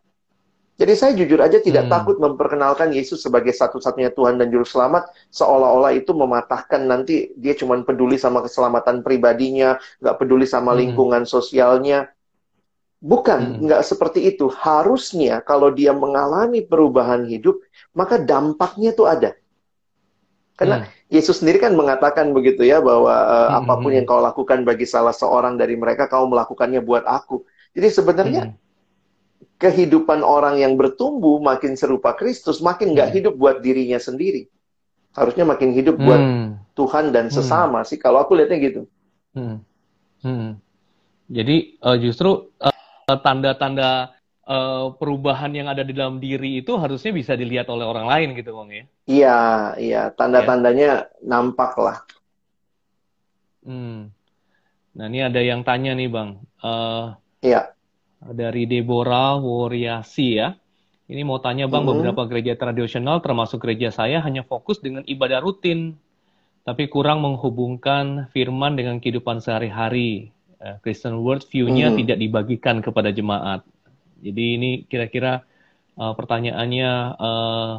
Jadi 0.76 0.92
saya 0.92 1.12
jujur 1.16 1.40
aja 1.40 1.56
tidak 1.56 1.88
Hmm. 1.88 1.92
takut 1.92 2.20
memperkenalkan 2.20 2.92
Yesus 2.92 3.24
sebagai 3.24 3.56
satu-satunya 3.56 4.12
Tuhan 4.12 4.36
dan 4.36 4.52
Juru 4.52 4.68
Selamat, 4.68 5.08
seolah-olah 5.32 5.96
itu 5.96 6.12
mematahkan 6.12 6.84
nanti 6.84 7.32
dia 7.32 7.56
cuma 7.56 7.80
peduli 7.80 8.20
sama 8.20 8.44
keselamatan 8.44 9.00
pribadinya, 9.00 9.80
nggak 10.04 10.16
peduli 10.20 10.44
sama 10.44 10.76
Hmm. 10.76 10.84
lingkungan 10.84 11.24
sosialnya. 11.24 12.12
Bukan, 13.00 13.40
Hmm. 13.40 13.60
nggak 13.64 13.82
seperti 13.88 14.28
itu. 14.28 14.52
Harusnya 14.52 15.40
kalau 15.40 15.72
dia 15.72 15.96
mengalami 15.96 16.60
perubahan 16.60 17.24
hidup, 17.24 17.56
maka 17.96 18.20
dampaknya 18.20 18.92
tuh 18.92 19.08
ada. 19.08 19.32
Karena 20.56 20.84
Hmm. 20.84 20.88
Yesus 21.08 21.40
sendiri 21.40 21.60
kan 21.60 21.72
mengatakan 21.72 22.32
begitu 22.36 22.64
ya 22.64 22.84
bahwa 22.84 23.12
eh, 23.16 23.48
Hmm, 23.48 23.58
apa 23.64 23.72
pun 23.80 23.92
hmm. 23.92 23.96
yang 24.00 24.06
kau 24.08 24.20
lakukan 24.20 24.60
bagi 24.64 24.84
salah 24.84 25.12
seorang 25.12 25.56
dari 25.56 25.76
mereka, 25.76 26.08
kau 26.08 26.28
melakukannya 26.28 26.84
buat 26.84 27.04
aku. 27.08 27.44
Jadi 27.72 27.88
sebenarnya 27.92 28.42
Hmm. 28.52 28.56
Kehidupan 29.56 30.20
orang 30.20 30.60
yang 30.60 30.76
bertumbuh 30.76 31.40
makin 31.40 31.76
serupa 31.80 32.12
Kristus, 32.12 32.60
makin 32.60 32.92
nggak 32.92 33.08
Hmm. 33.08 33.16
hidup 33.16 33.34
buat 33.40 33.64
dirinya 33.64 33.96
sendiri. 33.96 34.48
Harusnya 35.16 35.48
makin 35.48 35.72
hidup 35.72 35.96
buat 35.96 36.20
Hmm. 36.20 36.60
Tuhan 36.76 37.08
dan 37.08 37.32
Hmm. 37.32 37.36
sesama 37.40 37.80
sih. 37.88 37.96
Kalau 37.96 38.20
aku 38.20 38.36
lihatnya 38.36 38.58
gitu. 38.60 38.82
Hmm. 39.32 39.64
Hmm. 40.20 40.60
Jadi 41.32 41.80
eh, 41.80 41.96
justru 42.04 42.52
eh, 42.60 43.18
tanda-tanda 43.24 44.12
eh, 44.46 44.86
perubahan 44.94 45.50
yang 45.56 45.66
ada 45.66 45.82
di 45.82 45.90
dalam 45.90 46.20
diri 46.22 46.60
itu 46.62 46.76
harusnya 46.78 47.10
bisa 47.10 47.32
dilihat 47.34 47.66
oleh 47.66 47.82
orang 47.82 48.06
lain 48.06 48.28
gitu 48.36 48.54
bang 48.62 48.68
ya. 48.70 48.84
Iya, 49.06 49.38
iya. 49.80 50.02
Tanda-tandanya 50.12 51.10
nampak 51.24 51.74
lah. 51.80 51.98
Hmm. 53.66 54.14
Nah 54.96 55.04
ini 55.10 55.20
ada 55.26 55.40
yang 55.42 55.66
tanya 55.66 55.92
nih 55.98 56.08
bang. 56.08 56.38
Iya. 57.42 57.75
Dari 58.22 58.64
Deborah 58.64 59.36
Woriasi 59.36 60.28
ya. 60.40 60.56
Ini 61.06 61.22
mau 61.22 61.38
tanya 61.38 61.70
bang, 61.70 61.86
Mhm. 61.86 61.90
beberapa 61.94 62.22
gereja 62.26 62.58
tradisional 62.58 63.22
termasuk 63.22 63.62
gereja 63.62 63.94
saya 63.94 64.18
hanya 64.26 64.42
fokus 64.42 64.82
dengan 64.82 65.06
ibadah 65.06 65.38
rutin, 65.38 65.94
tapi 66.66 66.90
kurang 66.90 67.22
menghubungkan 67.22 68.26
firman 68.34 68.74
dengan 68.74 68.98
kehidupan 68.98 69.38
sehari-hari. 69.38 70.34
Uh, 70.56 70.80
Christian 70.82 71.20
worldview-nya 71.20 71.92
Hmm. 71.94 71.98
tidak 72.00 72.18
dibagikan 72.18 72.80
kepada 72.82 73.12
jemaat. 73.12 73.62
Jadi 74.18 74.44
ini 74.56 74.70
kira-kira 74.88 75.44
uh, 75.94 76.12
pertanyaannya. 76.16 76.90
Uh, 77.20 77.74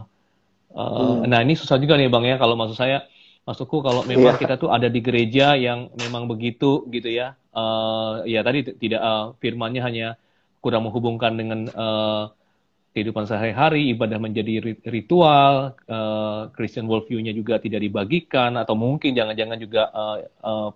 uh, 0.78 1.20
Hmm. 1.20 1.28
Nah 1.28 1.42
ini 1.42 1.58
susah 1.58 1.82
juga 1.82 1.98
nih 1.98 2.08
bang 2.08 2.24
ya 2.32 2.36
kalau 2.38 2.54
maksud 2.56 2.78
saya, 2.78 3.04
maksudku 3.44 3.82
kalau 3.82 4.06
memang 4.06 4.38
Iya. 4.38 4.40
kita 4.40 4.56
tuh 4.62 4.70
ada 4.72 4.88
di 4.88 5.02
gereja 5.04 5.58
yang 5.58 5.90
memang 6.00 6.30
begitu 6.30 6.86
gitu 6.94 7.10
ya. 7.12 7.36
Uh, 7.52 8.22
ya 8.30 8.46
tadi 8.46 8.62
tidak 8.78 9.02
uh, 9.02 9.34
firmannya 9.42 9.82
hanya 9.84 10.08
kurang 10.60 10.90
menghubungkan 10.90 11.38
dengan 11.38 11.70
uh, 11.72 12.34
kehidupan 12.98 13.30
sehari-hari, 13.30 13.94
ibadah 13.94 14.18
menjadi 14.18 14.58
ri- 14.58 14.82
ritual, 14.90 15.78
uh, 15.86 16.50
Christian 16.58 16.90
worldview-nya 16.90 17.30
juga 17.30 17.62
tidak 17.62 17.86
dibagikan, 17.86 18.58
atau 18.58 18.74
mungkin 18.74 19.14
jangan-jangan 19.14 19.58
juga 19.62 19.94
uh, 19.94 20.18
uh, 20.42 20.70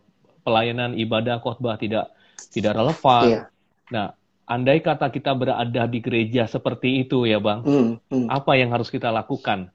pelayanan 0.45 0.93
ibadah 0.93 1.41
khotbah 1.41 1.81
tidak 1.81 2.13
tidak 2.53 2.77
relevan. 2.77 3.25
Iya. 3.25 3.41
Nah, 3.89 4.07
andai 4.45 4.85
kata 4.85 5.09
kita 5.09 5.33
berada 5.33 5.83
di 5.89 5.97
gereja 5.97 6.45
seperti 6.45 7.01
itu 7.01 7.25
ya, 7.25 7.41
Bang, 7.41 7.65
Hmm, 7.65 7.89
hmm. 8.13 8.27
apa 8.29 8.53
yang 8.53 8.69
harus 8.69 8.93
kita 8.93 9.09
lakukan? 9.09 9.73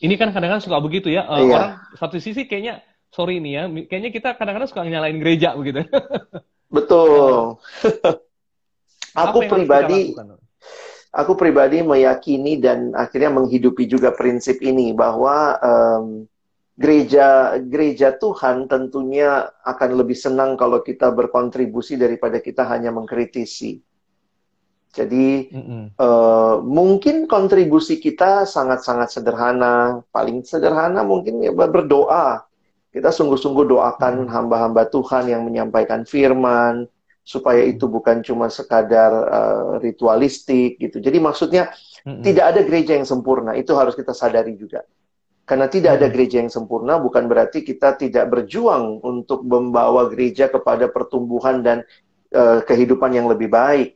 Ini 0.00 0.16
kan 0.20 0.32
kadang-kadang 0.32 0.64
suka 0.64 0.80
begitu 0.80 1.08
ya, 1.12 1.28
uh, 1.28 1.40
Iya. 1.40 1.52
orang 1.56 1.72
satu 1.96 2.16
sisi 2.20 2.48
kayaknya 2.48 2.80
sorry 3.12 3.40
nih 3.40 3.52
ya, 3.52 3.62
kayaknya 3.88 4.10
kita 4.12 4.28
kadang-kadang 4.36 4.68
suka 4.68 4.84
nyalain 4.84 5.20
gereja 5.20 5.52
begitu. 5.56 5.84
Betul. 6.72 7.56
aku 9.16 9.38
pribadi, 9.48 10.12
aku 11.10 11.32
pribadi 11.34 11.80
meyakini 11.80 12.60
dan 12.60 12.92
akhirnya 12.92 13.32
menghidupi 13.32 13.88
juga 13.88 14.12
prinsip 14.12 14.60
ini 14.60 14.92
bahwa 14.92 15.56
em, 15.58 16.04
gereja 16.76 17.56
gereja 17.64 18.12
Tuhan 18.20 18.68
tentunya 18.68 19.48
akan 19.64 19.90
lebih 19.96 20.16
senang 20.16 20.60
kalau 20.60 20.84
kita 20.84 21.08
berkontribusi 21.08 21.96
daripada 21.96 22.36
kita 22.44 22.68
hanya 22.68 22.92
mengkritisi. 22.92 23.80
Jadi 24.96 25.52
Mm-mm. 25.52 25.92
eh, 25.96 26.56
mungkin 26.64 27.28
kontribusi 27.28 28.00
kita 28.00 28.48
sangat-sangat 28.48 29.12
sederhana, 29.12 30.00
paling 30.12 30.40
sederhana 30.44 31.04
mungkin 31.04 31.44
ya 31.44 31.52
berdoa. 31.52 32.44
Kita 32.92 33.12
sungguh-sungguh 33.12 33.68
doakan 33.68 34.24
Hmm. 34.24 34.32
hamba-hamba 34.32 34.88
Tuhan 34.88 35.28
yang 35.28 35.44
menyampaikan 35.44 36.08
firman 36.08 36.88
supaya 37.26 37.66
itu 37.66 37.90
bukan 37.90 38.22
cuma 38.22 38.46
sekadar 38.48 39.12
eh, 39.26 39.70
ritualistik 39.84 40.78
gitu. 40.78 41.02
Jadi 41.02 41.18
maksudnya 41.18 41.74
Mm-mm. 42.06 42.22
tidak 42.24 42.54
ada 42.54 42.60
gereja 42.66 42.92
yang 42.98 43.08
sempurna, 43.08 43.52
itu 43.58 43.72
harus 43.74 43.94
kita 43.98 44.14
sadari 44.14 44.54
juga. 44.58 44.86
Karena 45.46 45.70
tidak 45.70 46.02
ada 46.02 46.06
Hmm. 46.06 46.14
gereja 46.14 46.42
yang 46.42 46.50
sempurna 46.50 46.98
bukan 46.98 47.30
berarti 47.30 47.62
kita 47.62 47.94
tidak 47.98 48.26
berjuang 48.34 48.98
untuk 49.06 49.46
membawa 49.46 50.10
gereja 50.10 50.50
kepada 50.50 50.90
pertumbuhan 50.90 51.62
dan 51.62 51.78
eh, 52.34 52.60
kehidupan 52.66 53.14
yang 53.14 53.26
lebih 53.30 53.48
baik. 53.50 53.94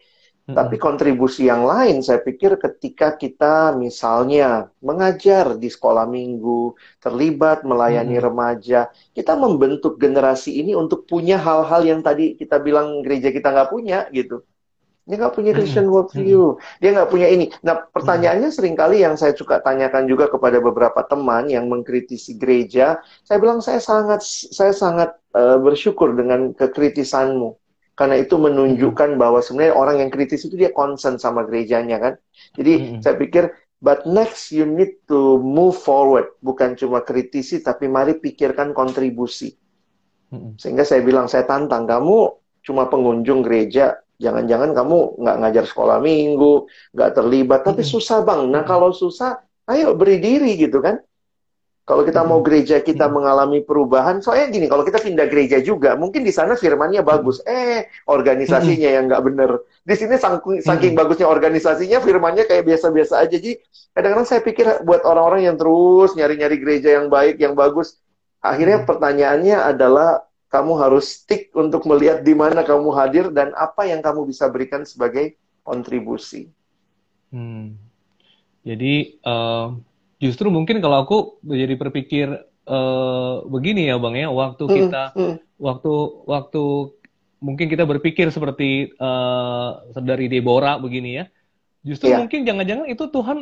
Tapi 0.51 0.75
kontribusi 0.83 1.47
yang 1.47 1.63
lain, 1.63 2.03
saya 2.03 2.19
pikir 2.19 2.59
ketika 2.59 3.15
kita 3.15 3.71
misalnya 3.79 4.67
mengajar 4.83 5.55
di 5.55 5.71
sekolah 5.71 6.05
minggu, 6.11 6.75
terlibat 6.99 7.63
melayani 7.63 8.19
Mm-mm. 8.19 8.27
remaja, 8.27 8.91
kita 9.15 9.39
membentuk 9.39 9.97
generasi 10.03 10.59
ini 10.61 10.75
untuk 10.75 11.07
punya 11.07 11.39
hal-hal 11.39 11.83
yang 11.87 12.01
tadi 12.03 12.35
kita 12.35 12.59
bilang 12.59 13.03
gereja 13.07 13.31
kita 13.31 13.49
nggak 13.55 13.71
punya 13.71 14.11
gitu. 14.11 14.43
Dia 15.09 15.17
nggak 15.19 15.35
punya 15.35 15.53
Christian 15.57 15.91
worldview, 15.91 16.61
dia 16.79 16.91
nggak 16.95 17.11
punya 17.11 17.27
ini. 17.35 17.51
Nah, 17.67 17.83
pertanyaannya 17.91 18.51
sering 18.55 18.79
kali 18.79 19.03
yang 19.03 19.19
saya 19.19 19.35
suka 19.35 19.59
tanyakan 19.59 20.07
juga 20.07 20.31
kepada 20.31 20.63
beberapa 20.63 21.03
teman 21.03 21.51
yang 21.51 21.67
mengkritisi 21.67 22.39
gereja, 22.39 23.03
saya 23.27 23.39
bilang 23.43 23.59
saya 23.59 23.83
sangat 23.83 24.23
saya 24.27 24.71
sangat 24.71 25.11
eh, 25.35 25.59
bersyukur 25.59 26.15
dengan 26.15 26.55
kekritisanmu. 26.55 27.59
Karena 28.01 28.17
itu 28.17 28.41
menunjukkan 28.41 29.21
bahwa 29.21 29.45
sebenarnya 29.45 29.77
orang 29.77 30.01
yang 30.01 30.09
kritis 30.09 30.49
itu 30.49 30.57
dia 30.57 30.73
concern 30.73 31.21
sama 31.21 31.45
gerejanya 31.45 32.01
kan. 32.01 32.15
Jadi 32.57 32.73
Mm-mm. 32.81 33.01
saya 33.05 33.13
pikir, 33.21 33.53
but 33.85 34.09
next 34.09 34.49
you 34.57 34.65
need 34.65 35.05
to 35.05 35.37
move 35.37 35.77
forward. 35.77 36.33
Bukan 36.41 36.81
cuma 36.81 37.05
kritisi, 37.05 37.61
tapi 37.61 37.93
mari 37.93 38.17
pikirkan 38.17 38.73
kontribusi. 38.73 39.53
Mm-mm. 40.33 40.57
Sehingga 40.57 40.89
saya 40.89 41.05
bilang, 41.05 41.29
saya 41.29 41.45
tantang 41.45 41.85
kamu 41.85 42.41
cuma 42.65 42.89
pengunjung 42.89 43.45
gereja. 43.45 44.01
Jangan-jangan 44.17 44.73
kamu 44.73 45.21
nggak 45.21 45.37
ngajar 45.45 45.65
sekolah 45.69 46.01
minggu, 46.01 46.73
nggak 46.97 47.11
terlibat. 47.21 47.61
Tapi 47.69 47.85
susah 47.85 48.25
bang. 48.25 48.49
Nah 48.49 48.65
kalau 48.65 48.97
susah, 48.97 49.45
ayo 49.69 49.93
beri 49.93 50.25
diri 50.25 50.57
gitu 50.57 50.81
kan. 50.81 51.05
Kalau 51.89 52.07
kita 52.07 52.23
mau 52.23 52.39
gereja 52.45 52.79
kita 52.79 53.11
mengalami 53.11 53.67
perubahan, 53.67 54.23
soalnya 54.23 54.55
gini, 54.55 54.71
kalau 54.71 54.87
kita 54.87 55.03
pindah 55.03 55.27
gereja 55.27 55.59
juga, 55.59 55.99
mungkin 55.99 56.23
di 56.23 56.31
sana 56.31 56.55
firmannya 56.55 57.03
bagus, 57.03 57.43
eh 57.43 57.91
organisasinya 58.07 58.89
yang 58.95 59.11
nggak 59.11 59.25
bener. 59.27 59.51
Di 59.83 59.99
sini 59.99 60.15
saking, 60.15 60.63
saking 60.63 60.93
bagusnya 60.95 61.27
organisasinya, 61.27 61.99
firmannya 61.99 62.47
kayak 62.47 62.63
biasa-biasa 62.63 63.27
aja. 63.27 63.35
Jadi 63.35 63.59
kadang-kadang 63.91 64.29
saya 64.29 64.41
pikir 64.45 64.87
buat 64.87 65.03
orang-orang 65.03 65.51
yang 65.51 65.57
terus 65.59 66.15
nyari-nyari 66.15 66.57
gereja 66.63 67.03
yang 67.03 67.11
baik, 67.11 67.43
yang 67.43 67.59
bagus, 67.59 67.99
akhirnya 68.39 68.87
pertanyaannya 68.87 69.59
adalah 69.59 70.31
kamu 70.47 70.73
harus 70.79 71.11
stick 71.11 71.51
untuk 71.59 71.87
melihat 71.91 72.23
di 72.23 72.39
mana 72.39 72.63
kamu 72.63 72.91
hadir 72.95 73.35
dan 73.35 73.51
apa 73.59 73.87
yang 73.87 73.99
kamu 73.99 74.31
bisa 74.31 74.47
berikan 74.47 74.87
sebagai 74.87 75.35
kontribusi. 75.67 76.51
Hmm. 77.35 77.79
Jadi 78.63 79.19
eh, 79.19 79.67
justru 80.23 80.47
mungkin 80.57 80.77
kalau 80.85 80.97
aku 81.05 81.15
jadi 81.61 81.75
berpikir 81.83 82.27
eh, 82.69 83.35
begini 83.55 83.81
ya 83.91 83.95
Bang 84.03 84.15
ya, 84.23 84.29
waktu 84.41 84.65
Hmm, 84.67 84.77
kita 84.77 84.97
hmm. 85.15 85.39
waktu 85.67 85.89
waktu 86.33 86.59
mungkin 87.47 87.67
kita 87.73 87.85
berpikir 87.89 88.27
seperti 88.37 88.65
eh, 88.95 89.69
dari 90.09 90.27
Deborah 90.33 90.77
begini 90.85 91.09
ya. 91.21 91.25
Justru 91.89 92.09
Iya. 92.09 92.19
mungkin 92.21 92.41
jangan-jangan 92.49 92.87
itu 92.93 93.05
Tuhan 93.15 93.39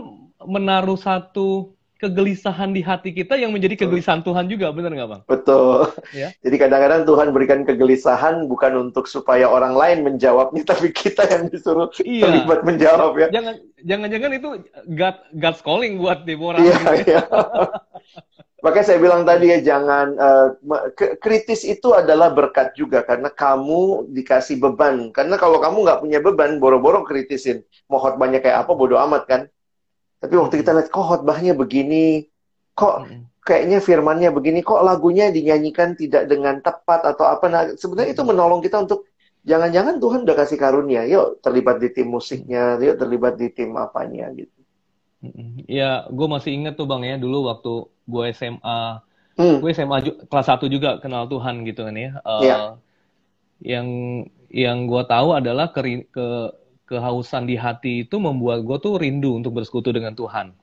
menaruh 0.55 0.99
satu 0.99 1.75
kegelisahan 1.99 2.71
di 2.71 2.81
hati 2.81 3.11
kita 3.11 3.35
yang 3.35 3.51
menjadi 3.51 3.75
Betul. 3.75 3.85
kegelisahan 3.91 4.23
Tuhan 4.23 4.47
juga, 4.47 4.71
benar 4.71 4.95
nggak 4.95 5.11
Bang? 5.11 5.23
Betul. 5.27 5.91
Ya. 6.15 6.31
Jadi 6.41 6.57
kadang-kadang 6.57 7.03
Tuhan 7.05 7.29
berikan 7.35 7.61
kegelisahan 7.67 8.47
bukan 8.47 8.89
untuk 8.89 9.11
supaya 9.11 9.51
orang 9.51 9.75
lain 9.75 10.07
menjawabnya, 10.07 10.63
tapi 10.71 10.95
kita 10.95 11.27
yang 11.27 11.51
disuruh 11.51 11.91
Iya. 12.01 12.25
terlibat 12.25 12.61
menjawab 12.63 13.13
ya. 13.19 13.29
Jangan 13.35 13.55
jangan-jangan 13.83 14.31
itu 14.33 14.49
God 14.95 15.17
God's 15.37 15.61
calling 15.61 15.99
buat 15.99 16.23
Deborah 16.23 16.63
Iya, 16.63 16.75
gitu 16.79 16.87
ya. 16.87 16.97
iya. 17.05 17.21
Makanya 18.59 18.87
saya 18.91 18.99
bilang 18.99 19.23
tadi 19.23 19.55
ya 19.55 19.63
jangan 19.63 20.19
ke- 20.99 21.15
kritis 21.23 21.63
itu 21.63 21.95
adalah 21.95 22.35
berkat 22.35 22.75
juga 22.75 23.07
karena 23.07 23.31
kamu 23.31 24.11
dikasih 24.11 24.59
beban. 24.59 25.15
Karena 25.15 25.39
kalau 25.39 25.63
kamu 25.63 25.87
nggak 25.87 26.01
punya 26.03 26.19
beban, 26.19 26.59
boro-boro 26.59 27.07
kritisin. 27.07 27.63
Mau 27.87 28.03
khotbahnya 28.03 28.43
kayak 28.43 28.67
apa, 28.67 28.75
bodo 28.75 28.99
amat 28.99 29.31
kan. 29.31 29.41
Tapi 30.19 30.35
waktu 30.35 30.55
kita 30.63 30.75
lihat 30.75 30.89
kok 30.91 31.05
khotbahnya 31.07 31.55
begini, 31.55 32.27
kok 32.75 33.07
kayaknya 33.47 33.79
firmannya 33.79 34.35
begini, 34.35 34.61
kok 34.67 34.83
lagunya 34.83 35.31
dinyanyikan 35.31 35.95
tidak 35.95 36.27
dengan 36.27 36.59
tepat 36.59 37.07
atau 37.07 37.25
apa. 37.25 37.47
Nah, 37.47 37.63
sebenarnya 37.79 38.13
itu 38.13 38.23
menolong 38.27 38.61
kita 38.61 38.83
untuk 38.83 39.07
jangan-jangan 39.47 40.03
Tuhan 40.03 40.27
udah 40.27 40.37
kasih 40.37 40.59
karunia. 40.59 41.07
Yuk 41.07 41.39
terlibat 41.41 41.79
di 41.79 41.89
tim 41.95 42.11
musiknya, 42.11 42.77
yuk 42.83 42.99
terlibat 42.99 43.39
di 43.39 43.49
tim 43.55 43.73
apanya 43.79 44.29
gitu. 44.35 44.59
Ya, 45.67 46.07
gue 46.07 46.27
masih 46.31 46.55
inget 46.55 46.79
tuh 46.79 46.87
Bang 46.87 47.03
ya, 47.03 47.19
dulu 47.19 47.51
waktu 47.51 47.73
gue 48.07 48.25
SMA, 48.35 49.03
Hmm, 49.39 49.63
gue 49.63 49.71
SMA 49.71 50.27
kelas 50.27 50.47
1 50.51 50.67
juga 50.67 50.99
kenal 50.99 51.31
Tuhan 51.31 51.63
gitu 51.63 51.87
kan 51.87 51.95
ya. 51.95 52.11
Eh, 52.19 52.43
Iya. 52.43 52.59
Yang 53.63 53.87
yang 54.51 54.79
gue 54.91 55.03
tahu 55.07 55.29
adalah 55.35 55.71
keri- 55.71 56.07
ke 56.11 56.27
kehausan 56.89 57.45
di 57.45 57.55
hati 57.55 58.09
itu 58.09 58.17
membuat 58.17 58.65
gue 58.65 58.77
tuh 58.81 58.97
rindu 58.97 59.37
untuk 59.37 59.61
bersekutu 59.61 59.93
dengan 59.93 60.17
Tuhan. 60.17 60.57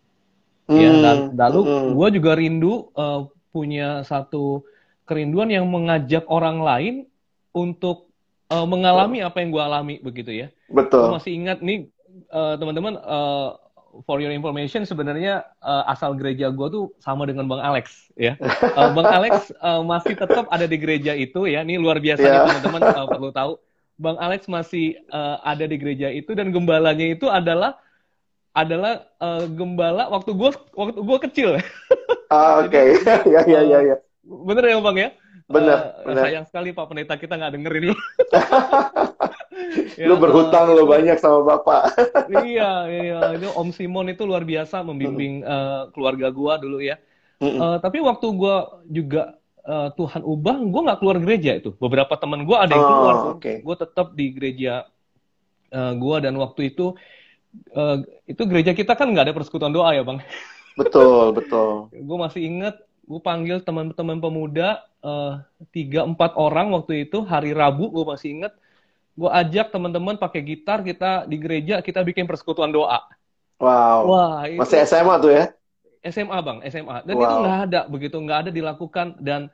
Ya, 0.66 0.90
dan 0.98 1.18
hmm, 1.30 1.38
lalu 1.38 1.62
hmm. 1.62 1.90
gue 1.94 2.08
juga 2.18 2.32
rindu 2.34 2.90
eh, 2.98 3.22
punya 3.54 4.02
satu 4.02 4.66
kerinduan 5.06 5.54
yang 5.54 5.70
mengajak 5.70 6.26
orang 6.26 6.58
lain 6.66 6.96
untuk 7.54 8.10
eh, 8.50 8.66
mengalami 8.66 9.22
apa 9.22 9.46
yang 9.46 9.54
gue 9.54 9.62
alami 9.62 9.96
begitu 10.02 10.34
ya. 10.34 10.48
Betul. 10.66 11.14
masih 11.14 11.38
ingat 11.38 11.62
nih 11.62 11.86
eh, 12.34 12.54
teman-teman 12.58 12.98
eh, 12.98 13.50
for 14.04 14.18
your 14.20 14.34
information 14.34 14.84
sebenarnya 14.84 15.46
eh, 15.62 15.84
asal 15.94 16.18
gereja 16.18 16.50
gue 16.50 16.68
tuh 16.68 16.92
sama 16.98 17.30
dengan 17.30 17.46
Bang 17.46 17.62
Alex 17.62 18.10
ya. 18.18 18.34
Eh, 18.76 18.90
Bang 18.98 19.06
Alex 19.08 19.54
eh, 19.54 19.82
masih 19.86 20.18
tetap 20.18 20.50
ada 20.50 20.66
di 20.66 20.78
gereja 20.82 21.14
itu 21.14 21.46
ya. 21.46 21.62
Ini 21.62 21.78
luar 21.78 22.02
biasa 22.02 22.26
nih 22.26 22.34
Ya. 22.34 22.44
teman-teman 22.50 22.82
eh, 22.82 23.08
perlu 23.08 23.30
tahu. 23.32 23.54
Bang 23.96 24.18
Alex 24.20 24.48
masih 24.52 25.00
eh, 25.00 25.38
ada 25.44 25.64
di 25.68 25.76
gereja 25.80 26.12
itu 26.12 26.36
dan 26.36 26.52
gembalanya 26.52 27.06
itu 27.08 27.28
adalah 27.32 27.80
adalah 28.56 29.08
eh, 29.20 29.46
gembala 29.52 30.08
waktu 30.12 30.32
gue 30.36 30.52
waktu 30.76 31.00
gue 31.02 31.20
kecil. 31.30 31.50
Ah, 32.30 32.66
oke. 32.66 32.82
ya, 33.34 33.42
ya, 33.46 33.62
ya, 33.62 33.80
ya. 33.86 33.96
Bener 34.26 34.64
ya 34.74 34.78
Bang 34.82 34.98
ya? 34.98 35.10
Bener, 35.46 35.78
Eh, 35.78 36.06
bener. 36.10 36.26
sayang 36.26 36.46
sekali 36.50 36.74
Pak 36.74 36.90
Pendeta 36.90 37.16
kita 37.22 37.38
nggak 37.38 37.54
dengerin 37.54 37.84
lu. 37.94 37.96
Ya, 39.96 40.12
Lu 40.12 40.20
berhutang 40.20 40.68
eh, 40.68 40.76
lo 40.76 40.84
banyak 40.84 41.16
sama 41.16 41.40
Bapak. 41.46 41.84
iya, 42.44 42.90
iya, 42.92 43.20
itu 43.40 43.48
Om 43.56 43.70
Simon 43.72 44.12
itu 44.12 44.28
luar 44.28 44.44
biasa 44.44 44.84
membimbing 44.84 45.46
eh, 45.46 45.82
keluarga 45.96 46.28
gua 46.34 46.60
dulu 46.60 46.84
ya. 46.84 47.00
Eh, 47.40 47.78
tapi 47.80 48.02
waktu 48.04 48.28
gua 48.36 48.84
juga 48.90 49.40
uh, 49.66 49.90
Tuhan 49.94 50.22
ubah, 50.22 50.58
gue 50.62 50.82
nggak 50.86 51.00
keluar 51.02 51.18
gereja 51.20 51.52
itu. 51.58 51.74
Beberapa 51.78 52.14
teman 52.16 52.46
gue 52.46 52.58
ada 52.58 52.74
yang 52.74 52.86
keluar, 52.86 53.16
Oh, 53.16 53.34
oke. 53.38 53.54
gue 53.66 53.76
tetap 53.76 54.08
di 54.14 54.26
gereja 54.32 54.86
uh, 55.74 55.94
gue 55.98 56.16
dan 56.22 56.34
waktu 56.38 56.72
itu 56.74 56.94
uh, 57.74 57.98
itu 58.30 58.42
gereja 58.46 58.72
kita 58.78 58.94
kan 58.94 59.10
nggak 59.12 59.32
ada 59.32 59.36
persekutuan 59.36 59.74
doa 59.74 59.92
ya 59.92 60.06
bang. 60.06 60.22
Betul, 60.78 61.34
betul. 61.34 61.90
gue 62.08 62.18
masih 62.18 62.42
inget, 62.46 62.76
gue 63.06 63.20
panggil 63.20 63.58
teman-teman 63.66 64.18
pemuda 64.22 64.86
uh, 65.02 65.42
tiga 65.74 66.06
empat 66.06 66.38
orang 66.38 66.72
waktu 66.72 67.10
itu 67.10 67.26
hari 67.26 67.52
Rabu 67.52 67.90
gue 67.92 68.06
masih 68.06 68.40
inget, 68.42 68.54
gue 69.16 69.30
ajak 69.32 69.74
teman-teman 69.74 70.20
pakai 70.20 70.42
gitar 70.44 70.84
kita 70.86 71.26
di 71.26 71.38
gereja 71.42 71.82
kita 71.82 72.06
bikin 72.06 72.30
persekutuan 72.30 72.70
doa. 72.70 73.02
Wow. 73.56 74.00
Wah, 74.12 74.40
itu 74.52 74.60
Masih 74.60 74.84
SMA 74.84 75.16
tuh 75.24 75.32
ya? 75.32 75.46
SMA 76.06 76.38
bang, 76.42 76.58
SMA. 76.70 76.98
Dan 77.04 77.16
Wow. 77.18 77.24
itu 77.26 77.36
nggak 77.42 77.58
ada 77.70 77.80
begitu, 77.90 78.18
nggak 78.22 78.40
ada 78.46 78.50
dilakukan 78.54 79.08
dan 79.20 79.50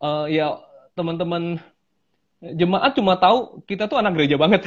eh, 0.00 0.26
ya 0.32 0.56
teman-teman 0.96 1.60
jemaat 2.40 2.96
cuma 2.96 3.20
tahu 3.20 3.60
kita 3.68 3.84
tuh 3.84 4.00
anak 4.00 4.16
gereja 4.16 4.40
banget. 4.40 4.64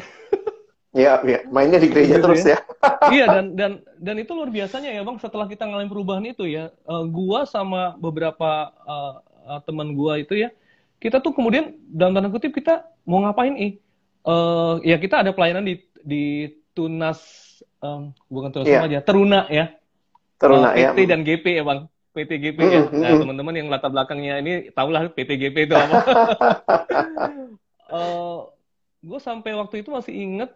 Iya, 0.94 1.20
iya. 1.30 1.40
Mainnya 1.50 1.82
di 1.82 1.90
gereja 1.90 2.22
Gitu 2.22 2.26
terus 2.26 2.46
ya. 2.46 2.58
iya 3.16 3.26
dan 3.26 3.46
dan 3.60 3.72
dan 3.98 4.16
itu 4.22 4.32
luar 4.38 4.54
biasanya 4.54 4.94
ya 4.94 5.02
bang. 5.02 5.18
Setelah 5.18 5.50
kita 5.50 5.66
ngalamin 5.66 5.90
perubahan 5.90 6.26
itu 6.30 6.46
ya, 6.46 6.70
eh, 6.70 7.04
gua 7.10 7.50
sama 7.50 7.98
beberapa 7.98 8.70
eh, 8.86 9.14
eh, 9.50 9.60
teman 9.66 9.98
gua 9.98 10.22
itu 10.22 10.38
ya, 10.38 10.54
kita 11.02 11.18
tuh 11.18 11.34
kemudian 11.34 11.74
dalam 11.90 12.14
tanda 12.14 12.30
kutip 12.30 12.54
kita 12.54 12.86
mau 13.10 13.26
ngapain 13.26 13.58
ih? 13.58 13.74
Eh, 14.24 14.74
ya 14.86 14.98
kita 15.02 15.26
ada 15.26 15.34
pelayanan 15.34 15.66
di 15.66 15.82
di 16.04 16.24
Tunas, 16.74 17.20
em, 17.80 18.12
bukan 18.28 18.50
Tunas 18.50 18.66
Iya. 18.70 18.80
aja, 18.86 19.00
Teruna 19.06 19.46
ya. 19.50 19.72
Teruna 20.44 20.76
Eh, 20.76 20.84
ya. 20.84 20.92
PT 20.92 21.00
dan 21.08 21.24
GP 21.24 21.46
ya 21.56 21.64
bang. 21.64 21.80
PT 22.12 22.32
GP 22.38 22.60
ya. 22.60 22.82
Mm, 22.84 22.92
mm, 22.92 23.00
Nah 23.00 23.10
mm. 23.16 23.20
teman-teman 23.24 23.56
yang 23.56 23.68
latar 23.72 23.90
belakangnya 23.90 24.44
ini 24.44 24.54
tahulah 24.76 25.08
PT 25.08 25.40
GP 25.40 25.72
itu 25.72 25.76
apa. 25.80 25.96
gue 29.04 29.20
sampai 29.20 29.52
waktu 29.56 29.84
itu 29.84 29.90
masih 29.92 30.14
inget 30.16 30.50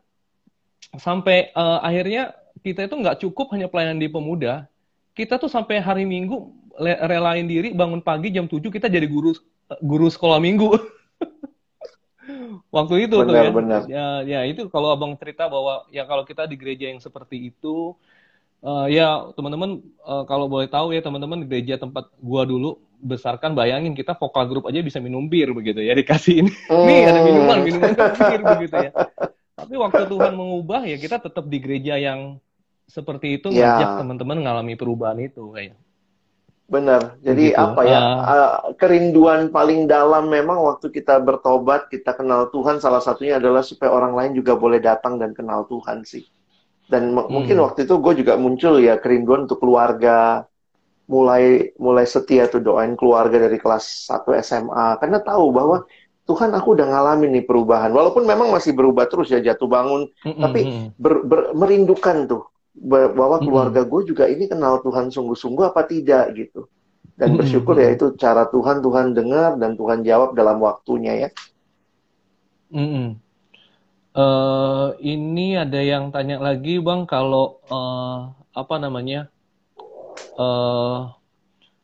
sampai 0.99 1.51
eh, 1.55 1.79
akhirnya 1.83 2.35
kita 2.63 2.87
itu 2.87 2.95
nggak 2.99 3.19
cukup 3.23 3.55
hanya 3.55 3.71
pelayanan 3.71 4.03
di 4.03 4.11
pemuda. 4.11 4.67
Kita 5.15 5.39
tuh 5.41 5.49
sampai 5.49 5.81
hari 5.81 6.05
Minggu 6.05 6.53
relain 6.77 7.49
diri 7.49 7.73
bangun 7.73 8.05
pagi 8.05 8.29
jam 8.29 8.45
7 8.45 8.61
kita 8.69 8.85
jadi 8.85 9.09
guru 9.09 9.33
guru 9.81 10.07
sekolah 10.07 10.37
minggu. 10.37 10.77
Waktu 12.75 13.07
itu 13.07 13.15
tuh 13.15 13.25
Benar, 13.25 13.47
ya. 13.47 13.51
benar. 13.55 13.81
Ya, 13.87 14.07
ya 14.27 14.39
itu 14.45 14.67
kalau 14.67 14.91
abang 14.91 15.15
cerita 15.15 15.47
bahwa 15.47 15.87
ya 15.89 16.03
kalau 16.03 16.27
kita 16.27 16.45
di 16.45 16.59
gereja 16.59 16.91
yang 16.91 16.99
seperti 16.99 17.49
itu, 17.49 17.95
eh, 18.59 18.85
ya 18.93 19.29
teman-teman 19.33 19.81
eh, 19.83 20.23
kalau 20.25 20.45
boleh 20.47 20.65
tahu 20.67 20.93
ya 20.93 21.01
teman-teman 21.01 21.43
di 21.43 21.47
gereja 21.47 21.77
tempat 21.77 22.09
gua 22.17 22.43
dulu 22.43 22.77
besarkan 22.97 23.53
bayangin 23.53 23.93
kita 23.93 24.17
vokal 24.17 24.49
grup 24.49 24.65
aja 24.65 24.81
bisa 24.81 24.97
minum 24.97 25.29
bir 25.29 25.53
begitu 25.53 25.85
ya 25.85 25.93
dikasih 25.93 26.41
ini 26.41 26.51
nih 26.87 26.99
ada 27.05 27.19
minuman 27.21 27.57
Hmm. 27.61 27.65
minuman 27.65 27.93
bir 28.17 28.41
begitu 28.57 28.75
ya. 28.77 28.91
Tapi 29.53 29.73
waktu 29.73 30.05
Tuhan 30.05 30.33
mengubah 30.33 30.85
ya 30.85 30.97
kita 30.97 31.17
tetap 31.17 31.45
di 31.45 31.57
gereja 31.57 31.97
yang 31.97 32.37
seperti 32.87 33.35
itu 33.37 33.49
Ya. 33.49 33.73
ngajak 33.75 33.89
teman-teman 33.99 34.37
ngalami 34.41 34.73
perubahan 34.73 35.17
itu 35.19 35.51
kayak. 35.51 35.75
Benar. 36.67 37.15
Jadi 37.23 37.55
Begitu. 37.55 37.63
apa 37.63 37.81
ya? 37.83 37.99
Uh, 37.99 38.51
kerinduan 38.75 39.47
paling 39.49 39.87
dalam 39.87 40.27
memang 40.27 40.59
waktu 40.61 40.91
kita 40.91 41.15
bertobat, 41.23 41.87
kita 41.87 42.11
kenal 42.11 42.51
Tuhan 42.51 42.83
salah 42.83 42.99
satunya 42.99 43.39
adalah 43.39 43.63
supaya 43.63 43.87
orang 43.87 44.11
lain 44.11 44.31
juga 44.35 44.59
boleh 44.59 44.83
datang 44.83 45.15
dan 45.15 45.31
kenal 45.31 45.63
Tuhan 45.65 46.03
sih. 46.03 46.27
Dan 46.87 47.11
Hmm. 47.27 47.27
mungkin 47.35 47.57
waktu 47.63 47.79
itu 47.87 47.95
gue 47.99 48.13
juga 48.23 48.33
muncul 48.39 48.79
ya 48.79 48.95
kerinduan 49.03 49.45
untuk 49.47 49.59
keluarga. 49.63 50.47
Mulai 51.07 51.71
mulai 51.79 52.03
setia 52.03 52.51
tuh 52.51 52.59
doain 52.59 52.91
keluarga 52.99 53.37
dari 53.47 53.55
kelas 53.63 54.11
1 54.11 54.35
SMA 54.35 54.99
karena 54.99 55.23
tahu 55.23 55.55
bahwa 55.55 55.77
Tuhan 56.27 56.51
aku 56.51 56.75
udah 56.75 56.87
ngalamin 56.91 57.31
nih 57.39 57.45
perubahan. 57.47 57.91
Walaupun 57.95 58.27
memang 58.27 58.51
masih 58.51 58.75
berubah 58.75 59.07
terus 59.07 59.31
ya 59.31 59.39
jatuh 59.39 59.71
bangun, 59.71 60.11
Mm-mm, 60.25 60.35
Tapi 60.43 60.59
mm-mm. 60.67 60.93
ber- 60.99 61.23
ber- 61.23 61.51
merindukan 61.55 62.27
tuh 62.27 62.43
ba- 62.75 63.07
bahwa 63.15 63.39
Mm-mm. 63.39 63.47
keluarga 63.47 63.81
gue 63.87 64.01
juga 64.03 64.27
ini 64.27 64.51
kenal 64.51 64.83
Tuhan 64.83 65.07
sungguh-sungguh 65.07 65.63
apa 65.71 65.87
tidak 65.87 66.35
gitu. 66.35 66.67
Dan 67.15 67.39
bersyukur 67.39 67.79
ya 67.79 67.89
itu 67.95 68.13
cara 68.19 68.43
Tuhan 68.51 68.83
Tuhan 68.83 69.15
dengar 69.15 69.55
dan 69.61 69.79
Tuhan 69.79 70.03
jawab 70.03 70.35
dalam 70.35 70.59
waktunya 70.59 71.13
ya. 71.27 71.29
Mm-mm. 72.73 73.19
Eh, 74.17 74.87
ini 75.05 75.53
ada 75.53 75.77
yang 75.77 76.09
tanya 76.09 76.41
lagi 76.41 76.81
bang 76.81 77.05
kalau 77.05 77.61
eh, 77.69 78.17
apa 78.57 78.75
namanya 78.81 79.29
eh 80.17 80.99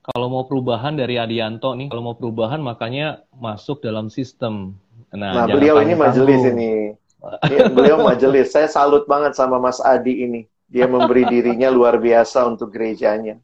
kalau 0.03 0.27
mau 0.33 0.43
perubahan 0.49 0.97
dari 0.97 1.21
Adianto 1.21 1.77
nih 1.77 1.93
kalau 1.93 2.01
mau 2.01 2.17
perubahan 2.17 2.57
makanya 2.57 3.21
masuk 3.37 3.85
dalam 3.85 4.09
sistem. 4.09 4.73
Nah, 5.13 5.45
jangan 5.45 5.61
beliau 5.61 5.75
ini 5.85 5.93
majelis 5.93 6.41
ini. 6.41 6.97
Iya, 7.47 7.69
beliau 7.69 8.01
majelis. 8.01 8.49
Saya 8.51 8.65
salut 8.67 9.05
banget 9.05 9.37
sama 9.37 9.61
Mas 9.61 9.77
Adi 9.79 10.25
ini. 10.25 10.41
Dia 10.67 10.89
memberi 10.89 11.29
dirinya 11.29 11.69
luar 11.69 12.01
biasa 12.01 12.49
untuk 12.49 12.73
gerejanya. 12.73 13.37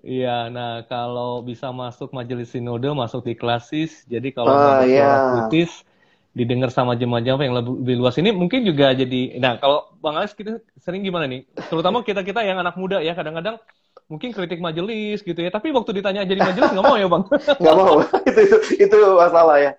Iya, 0.00 0.48
nah 0.48 0.80
kalau 0.88 1.44
bisa 1.44 1.68
masuk 1.68 2.16
majelis 2.16 2.48
sinode, 2.50 2.88
masuk 2.96 3.28
di 3.28 3.36
klasis. 3.36 4.08
Jadi 4.08 4.32
kalau 4.32 4.56
Ah, 4.56 4.80
mau 4.80 4.88
iya. 4.88 5.04
bersuara 5.04 5.18
kritis, 5.36 5.84
didengar 6.30 6.70
sama 6.70 6.94
jemaat-jemaat 6.94 7.42
yang 7.42 7.56
lebih, 7.58 7.98
luas 7.98 8.14
ini 8.22 8.30
mungkin 8.30 8.62
juga 8.62 8.94
jadi. 8.94 9.42
Nah, 9.42 9.58
kalau 9.58 9.90
Bang 9.98 10.14
Alex 10.14 10.38
kita 10.38 10.62
sering 10.78 11.02
gimana 11.02 11.26
nih? 11.26 11.42
Terutama 11.66 12.06
kita 12.06 12.22
kita 12.22 12.46
yang 12.46 12.62
anak 12.62 12.78
muda 12.78 13.02
ya, 13.02 13.18
kadang-kadang 13.18 13.58
mungkin 14.06 14.30
kritik 14.34 14.62
majelis 14.62 15.22
gitu 15.22 15.38
ya. 15.38 15.50
Tapi 15.50 15.74
waktu 15.74 15.90
ditanya 16.02 16.22
jadi 16.22 16.38
majelis 16.38 16.70
nggak 16.70 16.86
mau 16.86 16.98
ya 16.98 17.06
Bang? 17.10 17.24
Nggak 17.62 17.76
mau. 17.78 17.94
itu, 18.30 18.40
itu, 18.42 18.56
itu 18.86 18.98
masalah 19.18 19.56
ya. 19.58 19.72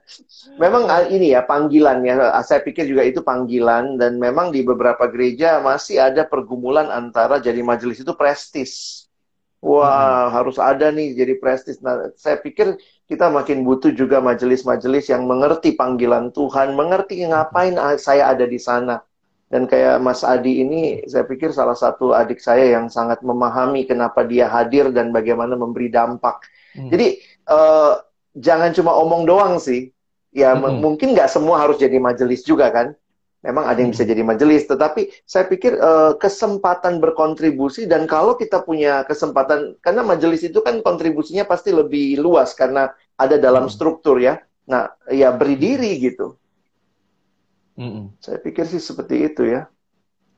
Memang 0.59 0.83
ah, 0.91 1.03
ini 1.07 1.35
ya 1.35 1.43
panggilan 1.43 2.03
ya. 2.03 2.31
Ah, 2.31 2.43
Saya 2.43 2.59
pikir 2.63 2.87
juga 2.87 3.03
itu 3.07 3.23
panggilan 3.23 3.95
dan 3.95 4.19
memang 4.19 4.51
di 4.51 4.63
beberapa 4.63 5.07
gereja 5.07 5.63
masih 5.63 6.03
ada 6.03 6.27
pergumulan 6.27 6.91
antara 6.91 7.39
jadi 7.39 7.59
majelis 7.63 8.03
itu 8.03 8.11
prestis. 8.15 9.03
Wah, 9.61 10.33
harus 10.33 10.57
ada 10.57 10.89
nih 10.89 11.13
jadi 11.13 11.33
prestis. 11.37 11.77
Nah, 11.85 12.09
saya 12.17 12.41
pikir 12.41 12.81
kita 13.05 13.29
makin 13.29 13.61
butuh 13.61 13.93
juga 13.93 14.17
majelis-majelis 14.17 15.13
yang 15.13 15.29
mengerti 15.29 15.77
panggilan 15.77 16.33
Tuhan, 16.33 16.73
mengerti 16.73 17.21
ngapain 17.29 17.77
saya 18.01 18.33
ada 18.33 18.49
di 18.49 18.57
sana. 18.57 19.05
Dan 19.51 19.67
kayak 19.67 19.99
Mas 20.01 20.23
Adi 20.23 20.63
ini, 20.63 21.03
saya 21.05 21.27
pikir 21.27 21.51
salah 21.53 21.75
satu 21.75 22.15
adik 22.15 22.39
saya 22.41 22.71
yang 22.73 22.87
sangat 22.89 23.19
memahami 23.21 23.83
kenapa 23.85 24.23
dia 24.25 24.47
hadir 24.49 24.89
dan 24.95 25.11
bagaimana 25.13 25.53
memberi 25.59 25.91
dampak. 25.91 26.41
Hmm. 26.73 26.87
Jadi 26.89 27.19
eh, 27.51 27.93
jangan 28.33 28.71
cuma 28.73 28.95
omong 28.97 29.27
doang 29.27 29.59
sih. 29.61 29.91
Ya 30.31 30.55
m- 30.55 30.63
Mm-mm. 30.63 30.79
mungkin 30.79 31.11
nggak 31.11 31.27
semua 31.27 31.59
harus 31.61 31.77
jadi 31.77 31.99
majelis 31.99 32.41
juga 32.47 32.71
kan. 32.71 32.95
Memang 33.41 33.65
ada 33.65 33.81
yang 33.81 33.89
bisa 33.89 34.05
jadi 34.05 34.21
majelis, 34.21 34.69
tetapi 34.69 35.09
saya 35.25 35.49
pikir 35.49 35.73
eh, 35.73 36.13
kesempatan 36.21 37.01
berkontribusi 37.01 37.89
dan 37.89 38.05
kalau 38.05 38.37
kita 38.37 38.61
punya 38.61 39.01
kesempatan, 39.09 39.81
karena 39.81 40.05
majelis 40.05 40.45
itu 40.45 40.61
kan 40.61 40.77
kontribusinya 40.85 41.49
pasti 41.49 41.73
lebih 41.73 42.21
luas 42.21 42.53
karena 42.53 42.93
ada 43.17 43.41
dalam 43.41 43.65
Mm. 43.65 43.73
struktur 43.73 44.21
ya. 44.21 44.37
Nah, 44.69 44.93
ya 45.09 45.33
beri 45.33 45.57
diri 45.57 45.97
gitu. 45.97 46.37
Mm-mm. 47.81 48.13
Saya 48.21 48.37
pikir 48.37 48.69
sih 48.69 48.77
seperti 48.77 49.25
itu 49.25 49.41
ya. 49.49 49.65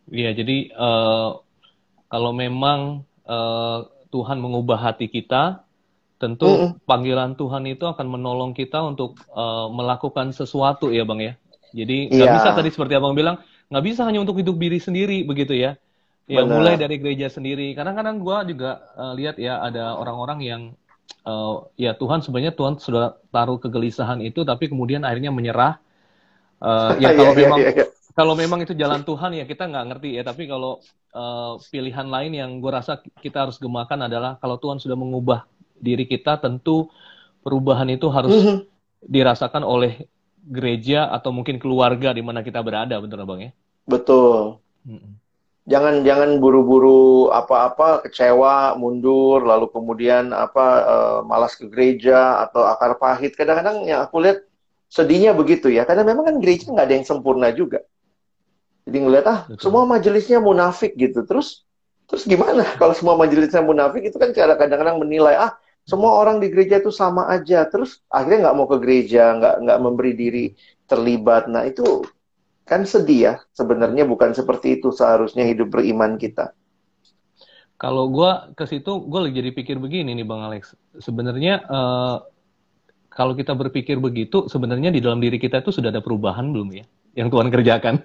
Iya, 0.08 0.32
jadi 0.40 0.72
eh, 0.72 1.30
kalau 2.08 2.32
memang 2.32 3.04
eh, 3.28 3.80
Tuhan 4.16 4.40
mengubah 4.40 4.80
hati 4.80 5.12
kita, 5.12 5.68
tentu 6.24 6.48
Mm-mm. 6.48 6.70
panggilan 6.88 7.36
Tuhan 7.36 7.68
itu 7.68 7.84
akan 7.84 8.08
menolong 8.08 8.56
kita 8.56 8.80
untuk 8.80 9.20
eh, 9.28 9.68
melakukan 9.76 10.32
sesuatu 10.32 10.88
ya, 10.88 11.04
Bang 11.04 11.20
ya. 11.20 11.36
Jadi 11.74 12.14
nggak 12.16 12.30
Iya. 12.30 12.34
bisa 12.36 12.50
tadi 12.58 12.70
seperti 12.74 12.94
abang 13.00 13.14
bilang, 13.18 13.36
nggak 13.70 13.84
bisa 13.90 14.02
hanya 14.08 14.20
untuk 14.24 14.38
hidup 14.42 14.56
diri 14.62 14.78
sendiri 14.78 15.26
begitu 15.30 15.54
ya. 15.58 15.72
Ya 16.30 16.42
Benar. 16.42 16.48
mulai 16.48 16.80
dari 16.80 16.96
gereja 17.02 17.28
sendiri. 17.28 17.76
Kadang-kadang 17.78 18.18
gua 18.24 18.38
juga 18.48 18.70
eh, 18.96 19.14
lihat 19.20 19.36
ya 19.42 19.60
ada 19.68 19.98
orang-orang 20.02 20.40
yang 20.46 20.62
eh, 21.28 21.56
ya 21.84 21.92
Tuhan 22.02 22.20
sebenarnya 22.24 22.54
Tuhan 22.60 22.76
sudah 22.80 23.18
taruh 23.34 23.58
kegelisahan 23.64 24.20
itu, 24.24 24.42
tapi 24.48 24.70
kemudian 24.72 25.04
akhirnya 25.08 25.32
menyerah. 25.34 25.74
Eh, 26.64 26.92
ya 27.04 27.10
Iya, 27.12 27.12
kalau 27.18 27.34
iya, 27.36 27.36
memang 27.36 27.60
iya, 27.60 27.70
iya. 27.76 27.86
kalau 28.16 28.34
memang 28.38 28.60
itu 28.64 28.74
jalan 28.78 29.02
Tuhan 29.04 29.32
ya 29.36 29.44
kita 29.50 29.64
nggak 29.72 29.86
ngerti 29.92 30.10
ya 30.18 30.24
tapi 30.24 30.44
kalau 30.48 30.80
eh, 31.16 31.52
pilihan 31.74 32.08
lain 32.08 32.32
yang 32.42 32.50
gue 32.64 32.72
rasa 32.72 33.00
kita 33.24 33.48
harus 33.48 33.58
gemakan 33.60 34.00
adalah 34.08 34.32
kalau 34.42 34.58
Tuhan 34.62 34.78
sudah 34.84 34.96
mengubah 34.98 35.46
diri 35.78 36.06
kita 36.08 36.40
tentu 36.40 36.88
perubahan 37.44 37.90
itu 37.92 38.08
harus 38.12 38.36
Mhm. 38.36 38.68
dirasakan 39.04 39.64
oleh 39.68 40.08
gereja 40.44 41.08
atau 41.08 41.32
mungkin 41.32 41.58
keluarga 41.58 42.12
di 42.12 42.20
mana 42.20 42.44
kita 42.44 42.60
berada 42.60 43.00
bener 43.00 43.24
bang 43.24 43.42
ya 43.50 43.52
Betul. 43.84 44.64
Mm-mm. 44.88 45.20
Jangan 45.64 46.04
jangan 46.04 46.44
buru-buru 46.44 47.32
apa-apa 47.32 48.04
kecewa 48.04 48.76
mundur 48.76 49.48
lalu 49.48 49.72
kemudian 49.72 50.36
apa 50.36 50.66
eh, 50.84 51.20
malas 51.24 51.56
ke 51.56 51.72
gereja 51.72 52.44
atau 52.44 52.68
akar 52.68 53.00
pahit 53.00 53.32
kadang-kadang 53.40 53.88
yang 53.88 54.04
aku 54.04 54.20
lihat 54.20 54.44
sedihnya 54.92 55.32
begitu 55.32 55.72
ya 55.72 55.88
karena 55.88 56.04
memang 56.04 56.28
kan 56.28 56.36
gereja 56.44 56.68
nggak 56.68 56.84
ada 56.84 56.96
yang 57.00 57.08
sempurna 57.08 57.48
juga 57.56 57.80
jadi 58.84 58.98
ngeliat 59.08 59.26
ah 59.26 59.40
Betul. 59.48 59.64
semua 59.64 59.84
majelisnya 59.88 60.44
munafik 60.44 61.00
gitu 61.00 61.24
terus 61.24 61.64
terus 62.12 62.28
gimana 62.28 62.68
kalau 62.80 62.92
semua 62.92 63.16
majelisnya 63.16 63.64
munafik 63.64 64.04
itu 64.04 64.20
kan 64.20 64.36
cara 64.36 64.60
kadang-kadang 64.60 65.00
menilai 65.00 65.40
ah 65.40 65.56
Semua 65.84 66.16
orang 66.16 66.40
di 66.40 66.48
gereja 66.48 66.80
itu 66.80 66.92
sama 66.96 67.28
aja. 67.28 67.68
Terus 67.68 68.00
akhirnya 68.08 68.50
nggak 68.50 68.56
mau 68.56 68.68
ke 68.72 68.78
gereja, 68.80 69.36
nggak 69.36 69.56
nggak 69.68 69.80
memberi 69.84 70.14
diri 70.16 70.46
terlibat. 70.88 71.52
Nah 71.52 71.68
itu 71.68 72.08
kan 72.64 72.88
sedih 72.88 73.20
ya. 73.20 73.34
Sebenarnya 73.52 74.08
bukan 74.08 74.32
seperti 74.32 74.80
itu 74.80 74.96
seharusnya 74.96 75.44
hidup 75.44 75.76
beriman 75.76 76.16
kita. 76.16 76.56
Kalau 77.76 78.08
gue 78.08 78.56
ke 78.56 78.64
situ, 78.64 79.04
gue 79.04 79.20
lagi 79.20 79.36
jadi 79.44 79.52
pikir 79.52 79.76
begini 79.76 80.16
nih 80.16 80.24
Bang 80.24 80.40
Alex. 80.40 80.72
Sebenarnya 81.04 81.68
uh, 81.68 82.24
kalau 83.12 83.36
kita 83.36 83.52
berpikir 83.52 84.00
begitu, 84.00 84.48
sebenarnya 84.48 84.88
di 84.88 85.04
dalam 85.04 85.20
diri 85.20 85.36
kita 85.36 85.60
itu 85.60 85.76
sudah 85.76 85.92
ada 85.92 86.00
perubahan 86.00 86.48
belum 86.48 86.70
ya? 86.80 86.86
Yang 87.14 87.28
Tuhan 87.36 87.48
kerjakan. 87.52 87.96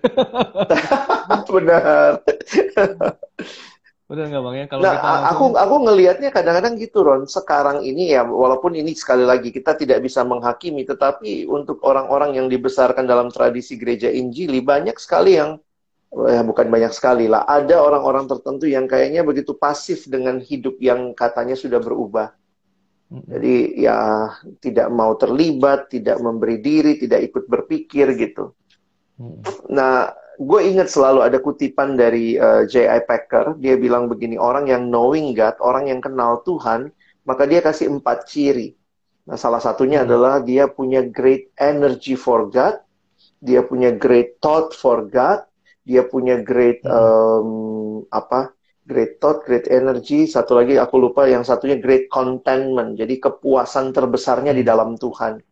Benar. 1.55 2.13
Benar 4.09 4.25
nggak 4.33 4.41
bang 4.41 4.57
ya? 4.57 4.67
Kalau 4.73 4.81
nah, 4.81 4.95
kita 4.97 5.13
aku 5.37 5.45
aku 5.53 5.77
ngelihatnya 5.85 6.31
kadang-kadang 6.33 6.81
gitu 6.81 7.05
Ron. 7.05 7.29
Sekarang 7.29 7.85
ini 7.85 8.17
ya, 8.17 8.25
walaupun 8.25 8.73
ini 8.73 8.97
sekali 8.97 9.29
lagi 9.29 9.53
kita 9.53 9.77
tidak 9.77 10.01
bisa 10.01 10.25
menghakimi, 10.25 10.89
tetapi 10.89 11.45
untuk 11.45 11.85
orang-orang 11.85 12.41
yang 12.41 12.49
dibesarkan 12.49 13.05
dalam 13.05 13.29
tradisi 13.29 13.77
gereja 13.77 14.09
Injili 14.09 14.65
banyak 14.65 14.97
sekali 14.97 15.37
yang 15.37 15.61
ya 16.09 16.41
bukan 16.41 16.73
banyak 16.73 16.89
sekali 16.97 17.29
lah. 17.29 17.45
Ada 17.45 17.85
orang-orang 17.85 18.25
tertentu 18.25 18.65
yang 18.65 18.89
kayaknya 18.89 19.21
begitu 19.29 19.53
pasif 19.53 20.09
dengan 20.09 20.41
hidup 20.41 20.81
yang 20.81 21.13
katanya 21.13 21.53
sudah 21.53 21.77
berubah. 21.77 22.33
Jadi 23.09 23.77
ya 23.77 24.33
tidak 24.61 24.89
mau 24.89 25.17
terlibat, 25.21 25.93
tidak 25.93 26.17
memberi 26.21 26.65
diri, 26.65 26.97
tidak 26.97 27.29
ikut 27.29 27.45
berpikir 27.45 28.17
gitu. 28.17 28.57
Nah, 29.69 30.13
gue 30.39 30.61
ingat 30.71 30.87
selalu 30.87 31.27
ada 31.27 31.43
kutipan 31.43 31.99
dari 31.99 32.39
uh, 32.39 32.63
eh, 32.63 32.71
J.I. 32.71 33.03
Packer. 33.05 33.59
Dia 33.59 33.75
bilang 33.75 34.07
begini, 34.07 34.39
orang 34.39 34.71
yang 34.71 34.87
knowing 34.87 35.35
God, 35.35 35.59
orang 35.59 35.91
yang 35.91 35.99
kenal 35.99 36.47
Tuhan, 36.47 36.95
maka 37.27 37.45
dia 37.45 37.59
kasih 37.59 37.91
empat 37.91 38.31
ciri. 38.31 38.79
Nah, 39.27 39.37
salah 39.37 39.59
satunya 39.59 40.01
hmm. 40.01 40.07
adalah 40.09 40.35
dia 40.41 40.71
punya 40.71 41.03
great 41.03 41.51
energy 41.59 42.15
for 42.15 42.47
God, 42.49 42.79
dia 43.43 43.67
punya 43.67 43.91
great 43.93 44.39
thought 44.39 44.73
for 44.73 45.05
God, 45.05 45.43
dia 45.83 46.07
punya 46.07 46.39
great 46.39 46.81
hmm. 46.87 46.95
um, 46.95 47.51
apa? 48.09 48.55
Great 48.89 49.21
thought, 49.21 49.45
great 49.45 49.69
energy. 49.69 50.25
Satu 50.25 50.57
lagi 50.57 50.81
aku 50.81 50.97
lupa, 50.97 51.29
yang 51.29 51.45
satunya 51.45 51.77
great 51.77 52.09
contentment. 52.09 52.97
Jadi 52.97 53.21
kepuasan 53.21 53.93
terbesarnya 53.93 54.55
di 54.55 54.63
hmm. 54.63 54.71
dalam 54.71 54.95
Tuhan. 54.95 55.43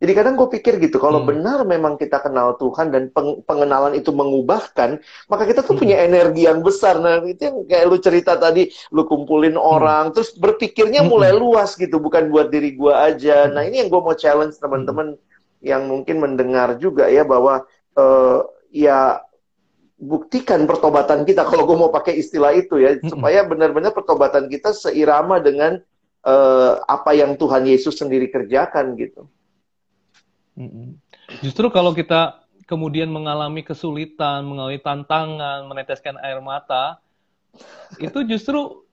Jadi 0.00 0.16
kadang 0.16 0.32
gue 0.32 0.48
pikir 0.48 0.80
gitu, 0.80 0.96
kalau 0.96 1.20
hmm. 1.20 1.28
benar 1.28 1.58
memang 1.68 2.00
kita 2.00 2.24
kenal 2.24 2.56
Tuhan 2.56 2.88
dan 2.88 3.12
peng 3.12 3.44
pengenalan 3.44 3.92
itu 3.92 4.08
mengubahkan, 4.16 4.96
maka 5.28 5.44
kita 5.44 5.60
tuh 5.60 5.76
hmm. 5.76 5.82
punya 5.84 5.96
energi 6.00 6.48
yang 6.48 6.64
besar. 6.64 6.96
Nah 6.96 7.20
itu 7.28 7.44
yang 7.44 7.68
kayak 7.68 7.84
lu 7.84 8.00
cerita 8.00 8.32
tadi, 8.40 8.72
lu 8.96 9.04
kumpulin 9.04 9.60
hmm. 9.60 9.60
orang, 9.60 10.04
terus 10.16 10.32
berpikirnya 10.32 11.04
hmm. 11.04 11.10
mulai 11.12 11.36
luas 11.36 11.76
gitu, 11.76 12.00
bukan 12.00 12.32
buat 12.32 12.48
diri 12.48 12.80
gue 12.80 12.94
aja. 12.96 13.44
Hmm. 13.44 13.60
Nah 13.60 13.62
ini 13.68 13.84
yang 13.84 13.92
gue 13.92 14.00
mau 14.00 14.16
challenge 14.16 14.56
teman-teman 14.56 15.20
hmm. 15.20 15.68
yang 15.68 15.84
mungkin 15.84 16.16
mendengar 16.16 16.80
juga 16.80 17.04
ya 17.12 17.20
bahwa 17.20 17.68
uh, 18.00 18.40
ya 18.72 19.20
buktikan 20.00 20.64
pertobatan 20.64 21.28
kita 21.28 21.44
kalau 21.44 21.68
gue 21.68 21.76
mau 21.76 21.92
pakai 21.92 22.16
istilah 22.16 22.56
itu 22.56 22.80
ya, 22.80 22.96
hmm. 22.96 23.04
supaya 23.04 23.44
benar-benar 23.44 23.92
pertobatan 23.92 24.48
kita 24.48 24.72
seirama 24.72 25.44
dengan 25.44 25.76
uh, 26.24 26.80
apa 26.88 27.12
yang 27.12 27.36
Tuhan 27.36 27.68
Yesus 27.68 28.00
sendiri 28.00 28.32
kerjakan 28.32 28.96
gitu. 28.96 29.28
Justru 31.40 31.70
kalau 31.70 31.94
kita 31.94 32.40
kemudian 32.70 33.10
mengalami 33.10 33.66
kesulitan, 33.66 34.46
mengalami 34.46 34.78
tantangan, 34.78 35.66
meneteskan 35.66 36.14
air 36.22 36.38
mata, 36.38 37.02
itu 37.98 38.22
justru 38.26 38.86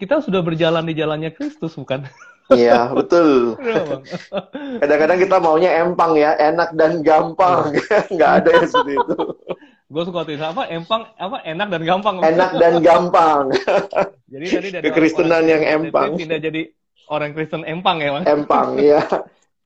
kita 0.00 0.24
sudah 0.24 0.40
berjalan 0.40 0.88
di 0.88 0.96
jalannya 0.96 1.30
Kristus, 1.36 1.76
bukan? 1.76 2.08
Iya, 2.48 2.88
betul. 2.98 3.60
Iya, 3.60 4.00
Kadang-kadang 4.80 5.18
kita 5.20 5.36
maunya 5.36 5.70
empang 5.84 6.16
ya, 6.16 6.32
enak 6.40 6.72
dan 6.76 7.04
gampang. 7.04 7.76
Nggak 8.14 8.30
ada 8.40 8.48
yang 8.56 8.68
seperti 8.68 8.94
itu. 8.96 9.18
Gue 9.84 10.02
suka 10.08 10.24
tuh 10.26 10.34
apa 10.40 10.64
empang 10.72 11.06
apa 11.20 11.44
enak 11.44 11.68
dan 11.70 11.82
gampang. 11.84 12.14
Enak 12.24 12.50
dan 12.56 12.74
gampang. 12.80 13.52
jadi 14.32 14.44
tadi 14.48 14.68
dari 14.72 14.84
kekristenan 14.90 15.44
yang 15.44 15.62
empang. 15.62 16.16
Pindah 16.16 16.40
jadi 16.40 16.72
orang 17.12 17.36
Kristen 17.36 17.68
empang 17.68 18.00
ya, 18.00 18.10
Mas? 18.16 18.24
Empang, 18.24 18.80
iya 18.80 19.04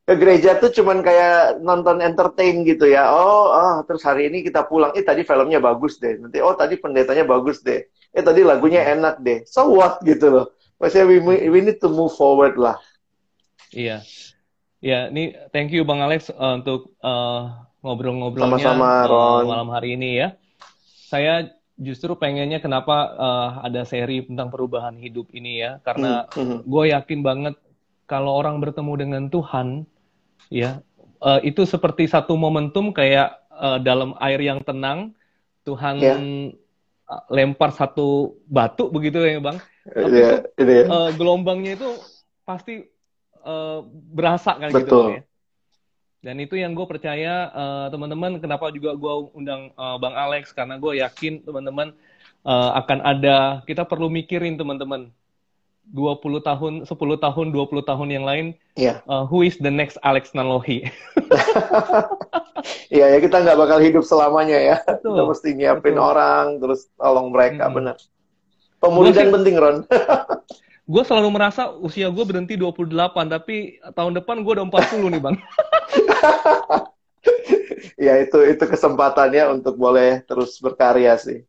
ke 0.08 0.16
gereja 0.16 0.56
tuh 0.56 0.72
cuman 0.72 1.04
kayak 1.04 1.60
nonton 1.60 2.00
entertain 2.00 2.64
gitu 2.64 2.88
ya. 2.88 3.12
Oh, 3.12 3.52
oh, 3.52 3.84
terus 3.84 4.00
hari 4.08 4.32
ini 4.32 4.40
kita 4.40 4.64
pulang. 4.64 4.96
Eh 4.96 5.04
tadi 5.04 5.20
filmnya 5.20 5.60
bagus 5.60 6.00
deh. 6.00 6.16
Nanti 6.16 6.40
oh 6.40 6.56
tadi 6.56 6.80
pendetanya 6.80 7.28
bagus 7.28 7.60
deh. 7.60 7.84
Eh 8.16 8.24
tadi 8.24 8.40
lagunya 8.40 8.88
enak 8.88 9.20
deh. 9.20 9.44
So 9.44 9.68
what 9.68 10.00
gitu 10.00 10.32
loh. 10.32 10.46
Maksudnya 10.80 11.04
we, 11.12 11.20
we 11.52 11.60
need 11.60 11.76
to 11.84 11.92
move 11.92 12.16
forward 12.16 12.56
lah. 12.56 12.80
Iya. 13.76 14.00
Ya, 14.80 15.12
ini 15.12 15.36
thank 15.52 15.76
you 15.76 15.84
Bang 15.84 16.00
Alex 16.00 16.32
uh, 16.32 16.56
untuk 16.56 16.96
uh, 17.04 17.68
ngobrol-ngobrolnya 17.84 18.62
Sama-sama, 18.62 19.04
uh, 19.10 19.44
malam 19.44 19.68
hari 19.74 19.98
ini 19.98 20.24
ya. 20.24 20.28
Saya 21.10 21.52
justru 21.74 22.14
pengennya 22.14 22.62
kenapa 22.62 22.96
uh, 23.18 23.50
ada 23.66 23.82
seri 23.84 24.22
tentang 24.24 24.54
perubahan 24.54 24.94
hidup 24.94 25.34
ini 25.34 25.66
ya, 25.66 25.82
karena 25.82 26.30
mm 26.30 26.38
-hmm. 26.38 26.58
gue 26.62 26.84
yakin 26.94 27.20
banget 27.26 27.54
kalau 28.06 28.38
orang 28.38 28.62
bertemu 28.62 28.92
dengan 28.94 29.22
Tuhan, 29.34 29.82
ya 30.48 30.80
uh, 31.20 31.40
itu 31.44 31.64
seperti 31.64 32.08
satu 32.08 32.34
momentum 32.34 32.92
kayak 32.92 33.36
uh, 33.52 33.78
dalam 33.80 34.16
air 34.20 34.40
yang 34.40 34.60
tenang 34.64 35.12
Tuhan 35.64 35.96
yeah. 36.00 36.18
lempar 37.28 37.72
satu 37.72 38.36
batu 38.48 38.88
begitu 38.88 39.20
ya 39.24 39.40
bang 39.40 39.58
tapi 39.88 40.16
yeah, 40.16 40.36
itu, 40.56 40.72
yeah. 40.84 40.86
Uh, 40.88 41.10
gelombangnya 41.16 41.76
itu 41.76 41.88
pasti 42.44 42.84
uh, 43.44 43.84
berasa 44.12 44.56
kan 44.56 44.72
gitu, 44.72 44.80
Betul. 44.84 45.04
gitu 45.04 45.16
ya 45.20 45.22
dan 46.18 46.34
itu 46.42 46.58
yang 46.58 46.74
gue 46.74 46.82
percaya 46.82 47.46
uh, 47.54 47.86
teman-teman 47.94 48.42
kenapa 48.42 48.74
juga 48.74 48.90
gue 48.98 49.14
undang 49.38 49.70
uh, 49.78 49.94
bang 50.02 50.14
Alex 50.18 50.50
karena 50.50 50.74
gue 50.74 50.98
yakin 50.98 51.46
teman-teman 51.46 51.94
uh, 52.42 52.74
akan 52.74 52.98
ada 53.06 53.62
kita 53.62 53.86
perlu 53.86 54.10
mikirin 54.10 54.58
teman-teman 54.58 55.14
20 55.94 56.44
tahun, 56.44 56.72
10 56.84 57.24
tahun, 57.24 57.46
20 57.52 57.88
tahun 57.88 58.08
yang 58.12 58.24
lain, 58.28 58.52
yeah. 58.76 59.00
uh, 59.08 59.24
who 59.24 59.40
is 59.40 59.56
the 59.60 59.72
next 59.72 59.96
Alex 60.04 60.36
Nalohi? 60.36 60.84
Iya 62.88 63.06
ya 63.16 63.18
kita 63.20 63.44
nggak 63.44 63.58
bakal 63.58 63.78
hidup 63.80 64.04
selamanya 64.04 64.58
ya. 64.58 64.76
Betul. 64.82 65.14
Kita 65.14 65.22
mesti 65.28 65.48
nyiapin 65.54 65.94
Betul. 65.96 66.08
orang, 66.08 66.44
terus 66.58 66.88
tolong 66.96 67.28
mereka, 67.30 67.68
hmm. 67.68 67.74
benar. 67.76 67.96
Pemulihan 68.78 69.28
penting, 69.28 69.54
Ron. 69.58 69.76
gue 70.92 71.02
selalu 71.04 71.28
merasa 71.28 71.68
usia 71.76 72.08
gue 72.08 72.24
berhenti 72.24 72.56
28, 72.56 72.88
tapi 73.28 73.76
tahun 73.92 74.12
depan 74.22 74.40
gue 74.40 74.52
udah 74.56 74.66
40 74.66 75.12
nih, 75.12 75.20
Bang. 75.20 75.36
ya 78.08 78.14
itu 78.22 78.38
itu 78.46 78.64
kesempatannya 78.64 79.58
untuk 79.58 79.76
boleh 79.76 80.24
terus 80.24 80.56
berkarya 80.62 81.18
sih. 81.20 81.44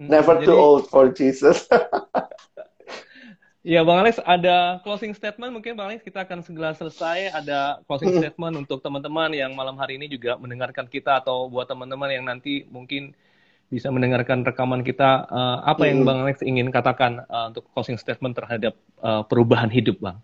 Hmm, 0.00 0.08
Never 0.10 0.40
Jadi, 0.40 0.46
too 0.50 0.56
old 0.56 0.84
for 0.90 1.12
Jesus. 1.14 1.68
Ya, 3.62 3.86
Bang 3.86 4.02
Alex, 4.02 4.18
ada 4.26 4.82
closing 4.82 5.14
statement 5.14 5.54
mungkin 5.54 5.78
Bang 5.78 5.94
Alex 5.94 6.02
kita 6.02 6.26
akan 6.26 6.42
segera 6.42 6.74
selesai. 6.74 7.30
Ada 7.30 7.78
closing 7.86 8.18
statement 8.18 8.58
untuk 8.58 8.82
teman-teman 8.82 9.30
yang 9.30 9.54
malam 9.54 9.78
hari 9.78 9.94
ini 10.02 10.10
juga 10.10 10.34
mendengarkan 10.34 10.90
kita 10.90 11.22
atau 11.22 11.46
buat 11.46 11.70
teman-teman 11.70 12.10
yang 12.10 12.26
nanti 12.26 12.66
mungkin 12.66 13.14
bisa 13.70 13.86
mendengarkan 13.94 14.42
rekaman 14.42 14.82
kita. 14.82 15.30
Uh, 15.30 15.62
apa 15.62 15.86
yang 15.86 16.02
hmm. 16.02 16.08
Bang 16.10 16.18
Alex 16.26 16.42
ingin 16.42 16.74
katakan 16.74 17.22
uh, 17.30 17.54
untuk 17.54 17.62
closing 17.70 17.94
statement 17.94 18.34
terhadap 18.34 18.74
uh, 18.98 19.22
perubahan 19.22 19.70
hidup, 19.70 20.02
Bang? 20.02 20.18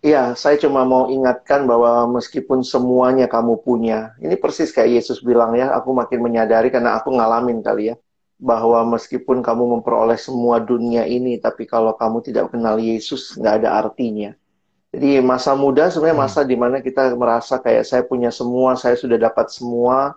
Iya, 0.00 0.32
saya 0.40 0.56
cuma 0.56 0.88
mau 0.88 1.12
ingatkan 1.12 1.68
bahwa 1.68 2.08
meskipun 2.16 2.64
semuanya 2.64 3.28
kamu 3.28 3.60
punya, 3.60 4.16
ini 4.24 4.40
persis 4.40 4.72
kayak 4.72 5.04
Yesus 5.04 5.20
bilang 5.20 5.52
ya, 5.52 5.68
aku 5.76 5.92
makin 5.92 6.24
menyadari 6.24 6.72
karena 6.72 6.96
aku 6.96 7.12
ngalamin 7.12 7.60
kali 7.60 7.92
ya 7.92 7.96
bahwa 8.38 8.94
meskipun 8.94 9.42
kamu 9.42 9.78
memperoleh 9.78 10.14
semua 10.14 10.62
dunia 10.62 11.02
ini, 11.04 11.42
tapi 11.42 11.66
kalau 11.66 11.90
kamu 11.98 12.22
tidak 12.22 12.54
kenal 12.54 12.78
Yesus, 12.78 13.34
nggak 13.34 13.66
ada 13.66 13.82
artinya. 13.82 14.30
Jadi 14.94 15.20
masa 15.20 15.52
muda 15.52 15.92
sebenarnya 15.92 16.16
hmm. 16.16 16.24
masa 16.24 16.40
hmm. 16.42 16.48
di 16.48 16.56
mana 16.56 16.76
kita 16.80 17.12
merasa 17.18 17.60
kayak 17.60 17.84
saya 17.84 18.02
punya 18.06 18.32
semua, 18.32 18.78
saya 18.78 18.96
sudah 18.96 19.20
dapat 19.20 19.52
semua, 19.52 20.16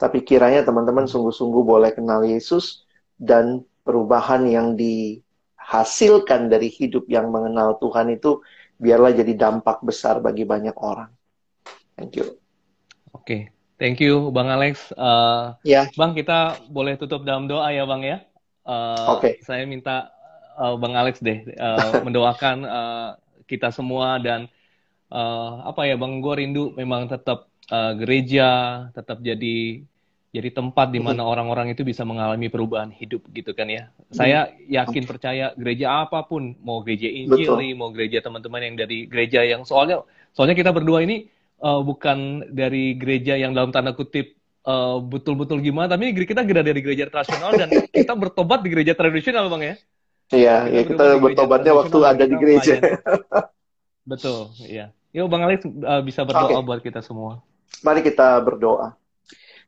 tapi 0.00 0.24
kiranya 0.24 0.64
teman-teman 0.64 1.04
sungguh-sungguh 1.04 1.62
boleh 1.62 1.92
kenal 1.92 2.24
Yesus 2.24 2.88
dan 3.20 3.62
perubahan 3.84 4.48
yang 4.48 4.74
dihasilkan 4.74 6.48
dari 6.48 6.72
hidup 6.72 7.04
yang 7.06 7.28
mengenal 7.28 7.76
Tuhan 7.76 8.08
itu 8.10 8.40
biarlah 8.80 9.12
jadi 9.12 9.36
dampak 9.36 9.84
besar 9.84 10.24
bagi 10.24 10.48
banyak 10.48 10.74
orang. 10.80 11.12
Thank 12.00 12.16
you. 12.16 12.40
Oke, 13.12 13.20
okay. 13.20 13.40
Thank 13.80 14.04
you, 14.04 14.28
Bang 14.28 14.52
Alex. 14.52 14.92
Uh, 14.92 15.56
ya. 15.64 15.88
Bang, 15.96 16.12
kita 16.12 16.60
boleh 16.68 17.00
tutup 17.00 17.24
dalam 17.24 17.48
doa 17.48 17.72
ya, 17.72 17.88
Bang 17.88 18.04
ya. 18.04 18.20
Uh, 18.68 19.16
Oke. 19.16 19.20
Okay. 19.24 19.34
Saya 19.40 19.64
minta 19.64 20.12
uh, 20.60 20.76
Bang 20.76 20.92
Alex 20.92 21.24
deh 21.24 21.48
uh, 21.56 21.96
mendoakan 22.04 22.56
uh, 22.68 23.08
kita 23.48 23.72
semua 23.72 24.20
dan 24.20 24.52
uh, 25.08 25.64
apa 25.64 25.88
ya, 25.88 25.96
Bang, 25.96 26.20
gue 26.20 26.34
rindu 26.44 26.76
memang 26.76 27.08
tetap 27.08 27.48
uh, 27.72 27.96
gereja, 27.96 28.84
tetap 28.92 29.24
jadi 29.24 29.80
jadi 30.30 30.54
tempat 30.54 30.94
di 30.94 31.02
mana 31.02 31.26
orang-orang 31.26 31.74
itu 31.74 31.82
bisa 31.82 32.06
mengalami 32.06 32.46
perubahan 32.46 32.92
hidup 32.94 33.26
gitu 33.34 33.50
kan 33.50 33.66
ya. 33.66 33.90
Saya 34.14 34.52
yakin 34.70 35.02
percaya 35.02 35.56
gereja 35.58 36.06
apa 36.06 36.22
pun, 36.22 36.54
mau 36.62 36.84
gereja 36.86 37.10
Injil 37.10 37.58
nih, 37.58 37.72
mau 37.74 37.90
gereja 37.90 38.22
teman-teman 38.22 38.62
yang 38.62 38.76
dari 38.78 39.10
gereja 39.10 39.42
yang 39.42 39.66
soalnya 39.66 40.06
soalnya 40.30 40.54
kita 40.54 40.70
berdua 40.70 41.02
ini 41.02 41.26
uh, 41.60 41.80
bukan 41.84 42.48
dari 42.50 42.96
gereja 42.96 43.36
yang 43.36 43.52
dalam 43.52 43.70
tanda 43.70 43.92
kutip 43.92 44.34
uh, 44.66 44.98
betul-betul 45.00 45.60
gimana, 45.60 45.92
tapi 45.92 46.12
kita 46.12 46.42
gereja 46.44 46.66
dari 46.66 46.80
gereja 46.82 47.06
tradisional 47.08 47.54
dan 47.56 47.68
kita 47.96 48.12
bertobat 48.16 48.64
di 48.64 48.68
gereja 48.72 48.92
tradisional 48.96 49.46
bang 49.52 49.62
ya. 49.62 49.74
Iya, 50.30 50.56
kita, 50.66 50.70
ya 50.70 50.82
kita 50.86 51.04
bertobatnya 51.18 51.72
waktu 51.74 51.98
ada 52.06 52.24
di 52.24 52.36
gereja. 52.38 52.78
Betul, 54.10 54.54
iya. 54.62 54.94
Yuk 55.10 55.26
Bang 55.26 55.42
Alex 55.42 55.66
uh, 55.66 56.02
bisa 56.06 56.22
berdoa 56.22 56.54
okay. 56.54 56.62
buat 56.62 56.80
kita 56.82 57.02
semua. 57.02 57.42
Mari 57.82 58.06
kita 58.06 58.38
berdoa. 58.38 58.94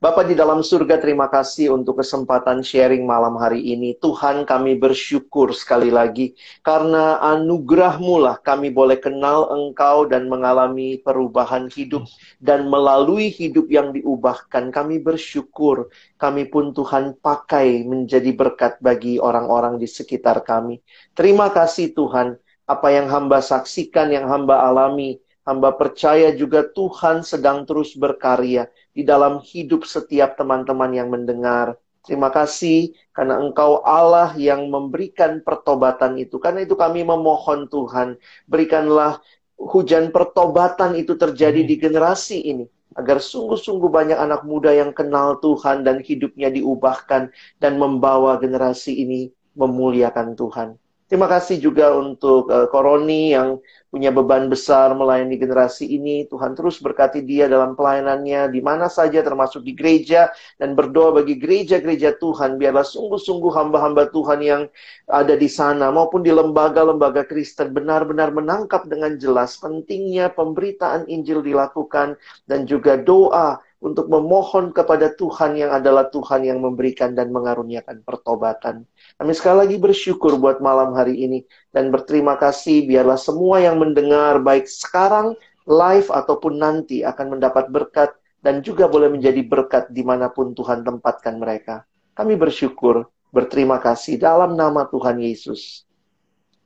Bapak 0.02 0.26
di 0.26 0.34
dalam 0.34 0.66
surga, 0.66 0.98
terima 0.98 1.30
kasih 1.30 1.78
untuk 1.78 2.02
kesempatan 2.02 2.58
sharing 2.58 3.06
malam 3.06 3.38
hari 3.38 3.62
ini. 3.62 3.94
Tuhan 4.02 4.42
kami 4.42 4.74
bersyukur 4.74 5.54
sekali 5.54 5.94
lagi 5.94 6.34
karena 6.66 7.22
anugerahmu 7.22 8.18
lah 8.18 8.34
kami 8.42 8.74
boleh 8.74 8.98
kenal 8.98 9.46
Engkau 9.54 10.10
dan 10.10 10.26
mengalami 10.26 10.98
perubahan 10.98 11.70
hidup. 11.70 12.02
Dan 12.42 12.66
melalui 12.66 13.30
hidup 13.30 13.70
yang 13.70 13.94
diubahkan, 13.94 14.74
kami 14.74 14.98
bersyukur. 14.98 15.86
Kami 16.18 16.50
pun 16.50 16.74
Tuhan 16.74 17.14
pakai 17.22 17.86
menjadi 17.86 18.34
berkat 18.34 18.82
bagi 18.82 19.22
orang-orang 19.22 19.78
di 19.78 19.86
sekitar 19.86 20.42
kami. 20.42 20.82
Terima 21.14 21.46
kasih 21.54 21.94
Tuhan, 21.94 22.42
apa 22.66 22.90
yang 22.90 23.06
hamba 23.06 23.38
saksikan, 23.38 24.10
yang 24.10 24.26
hamba 24.26 24.66
alami. 24.66 25.22
Hamba 25.46 25.74
percaya 25.74 26.30
juga 26.34 26.66
Tuhan 26.70 27.26
sedang 27.26 27.66
terus 27.66 27.98
berkarya 27.98 28.66
di 28.92 29.02
dalam 29.02 29.40
hidup 29.40 29.88
setiap 29.88 30.36
teman-teman 30.36 30.92
yang 30.92 31.08
mendengar. 31.08 31.76
Terima 32.02 32.34
kasih 32.34 32.92
karena 33.14 33.38
Engkau 33.38 33.78
Allah 33.86 34.34
yang 34.34 34.66
memberikan 34.66 35.38
pertobatan 35.40 36.18
itu. 36.18 36.42
Karena 36.42 36.66
itu 36.66 36.74
kami 36.74 37.06
memohon 37.06 37.70
Tuhan, 37.70 38.18
berikanlah 38.50 39.22
hujan 39.54 40.10
pertobatan 40.10 40.98
itu 40.98 41.14
terjadi 41.14 41.62
di 41.62 41.78
generasi 41.78 42.42
ini. 42.42 42.66
Agar 42.92 43.22
sungguh-sungguh 43.22 43.88
banyak 43.88 44.18
anak 44.18 44.44
muda 44.44 44.74
yang 44.74 44.92
kenal 44.92 45.40
Tuhan 45.40 45.86
dan 45.86 46.02
hidupnya 46.02 46.52
diubahkan 46.52 47.32
dan 47.56 47.72
membawa 47.80 48.36
generasi 48.36 48.98
ini 48.98 49.32
memuliakan 49.56 50.36
Tuhan. 50.36 50.81
Terima 51.12 51.28
kasih 51.28 51.60
juga 51.60 51.92
untuk 51.92 52.48
uh, 52.48 52.72
Koroni 52.72 53.36
yang 53.36 53.60
punya 53.92 54.08
beban 54.08 54.48
besar 54.48 54.96
melayani 54.96 55.36
generasi 55.36 55.84
ini. 55.84 56.24
Tuhan 56.24 56.56
terus 56.56 56.80
berkati 56.80 57.20
dia 57.20 57.52
dalam 57.52 57.76
pelayanannya 57.76 58.48
di 58.48 58.64
mana 58.64 58.88
saja 58.88 59.20
termasuk 59.20 59.60
di 59.60 59.76
gereja 59.76 60.32
dan 60.56 60.72
berdoa 60.72 61.20
bagi 61.20 61.36
gereja-gereja 61.36 62.16
Tuhan. 62.16 62.56
Biarlah 62.56 62.88
sungguh-sungguh 62.88 63.52
hamba-hamba 63.52 64.08
Tuhan 64.08 64.40
yang 64.40 64.62
ada 65.04 65.36
di 65.36 65.52
sana 65.52 65.92
maupun 65.92 66.24
di 66.24 66.32
lembaga-lembaga 66.32 67.28
Kristen 67.28 67.76
benar-benar 67.76 68.32
menangkap 68.32 68.88
dengan 68.88 69.12
jelas 69.20 69.60
pentingnya 69.60 70.32
pemberitaan 70.32 71.12
Injil 71.12 71.44
dilakukan 71.44 72.16
dan 72.48 72.64
juga 72.64 72.96
doa 72.96 73.60
untuk 73.82 74.08
memohon 74.08 74.72
kepada 74.72 75.12
Tuhan 75.12 75.60
yang 75.60 75.76
adalah 75.76 76.08
Tuhan 76.08 76.46
yang 76.46 76.62
memberikan 76.62 77.12
dan 77.12 77.34
mengaruniakan 77.34 78.00
pertobatan. 78.00 78.88
Kami 79.22 79.38
sekali 79.38 79.62
lagi 79.62 79.76
bersyukur 79.78 80.34
buat 80.34 80.58
malam 80.58 80.98
hari 80.98 81.14
ini 81.14 81.46
dan 81.70 81.94
berterima 81.94 82.34
kasih 82.34 82.90
biarlah 82.90 83.14
semua 83.14 83.62
yang 83.62 83.78
mendengar 83.78 84.42
baik 84.42 84.66
sekarang, 84.66 85.38
live 85.62 86.10
ataupun 86.10 86.58
nanti 86.58 87.06
akan 87.06 87.38
mendapat 87.38 87.70
berkat 87.70 88.10
dan 88.42 88.66
juga 88.66 88.90
boleh 88.90 89.06
menjadi 89.14 89.38
berkat 89.46 89.94
di 89.94 90.02
mana 90.02 90.26
pun 90.26 90.50
Tuhan 90.58 90.82
tempatkan 90.82 91.38
mereka. 91.38 91.86
Kami 92.18 92.34
bersyukur, 92.34 93.06
berterima 93.30 93.78
kasih 93.78 94.18
dalam 94.18 94.58
nama 94.58 94.90
Tuhan 94.90 95.22
Yesus. 95.22 95.86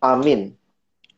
Amin. 0.01 0.57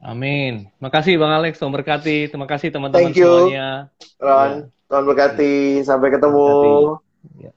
Amin. 0.02 0.66
Makasih 0.82 1.22
Bang 1.22 1.38
Alex, 1.38 1.62
Tuhan 1.62 1.70
berkati. 1.70 2.34
Terima 2.34 2.50
kasih 2.50 2.74
teman-teman 2.74 3.14
semuanya. 3.14 3.94
Ron. 4.18 4.66
Ya. 4.66 4.74
Tuhan 4.90 5.04
berkati. 5.06 5.86
Sampai 5.86 6.10
ketemu. 6.10 6.50
Berkati. 6.50 7.46
Ya. 7.46 7.52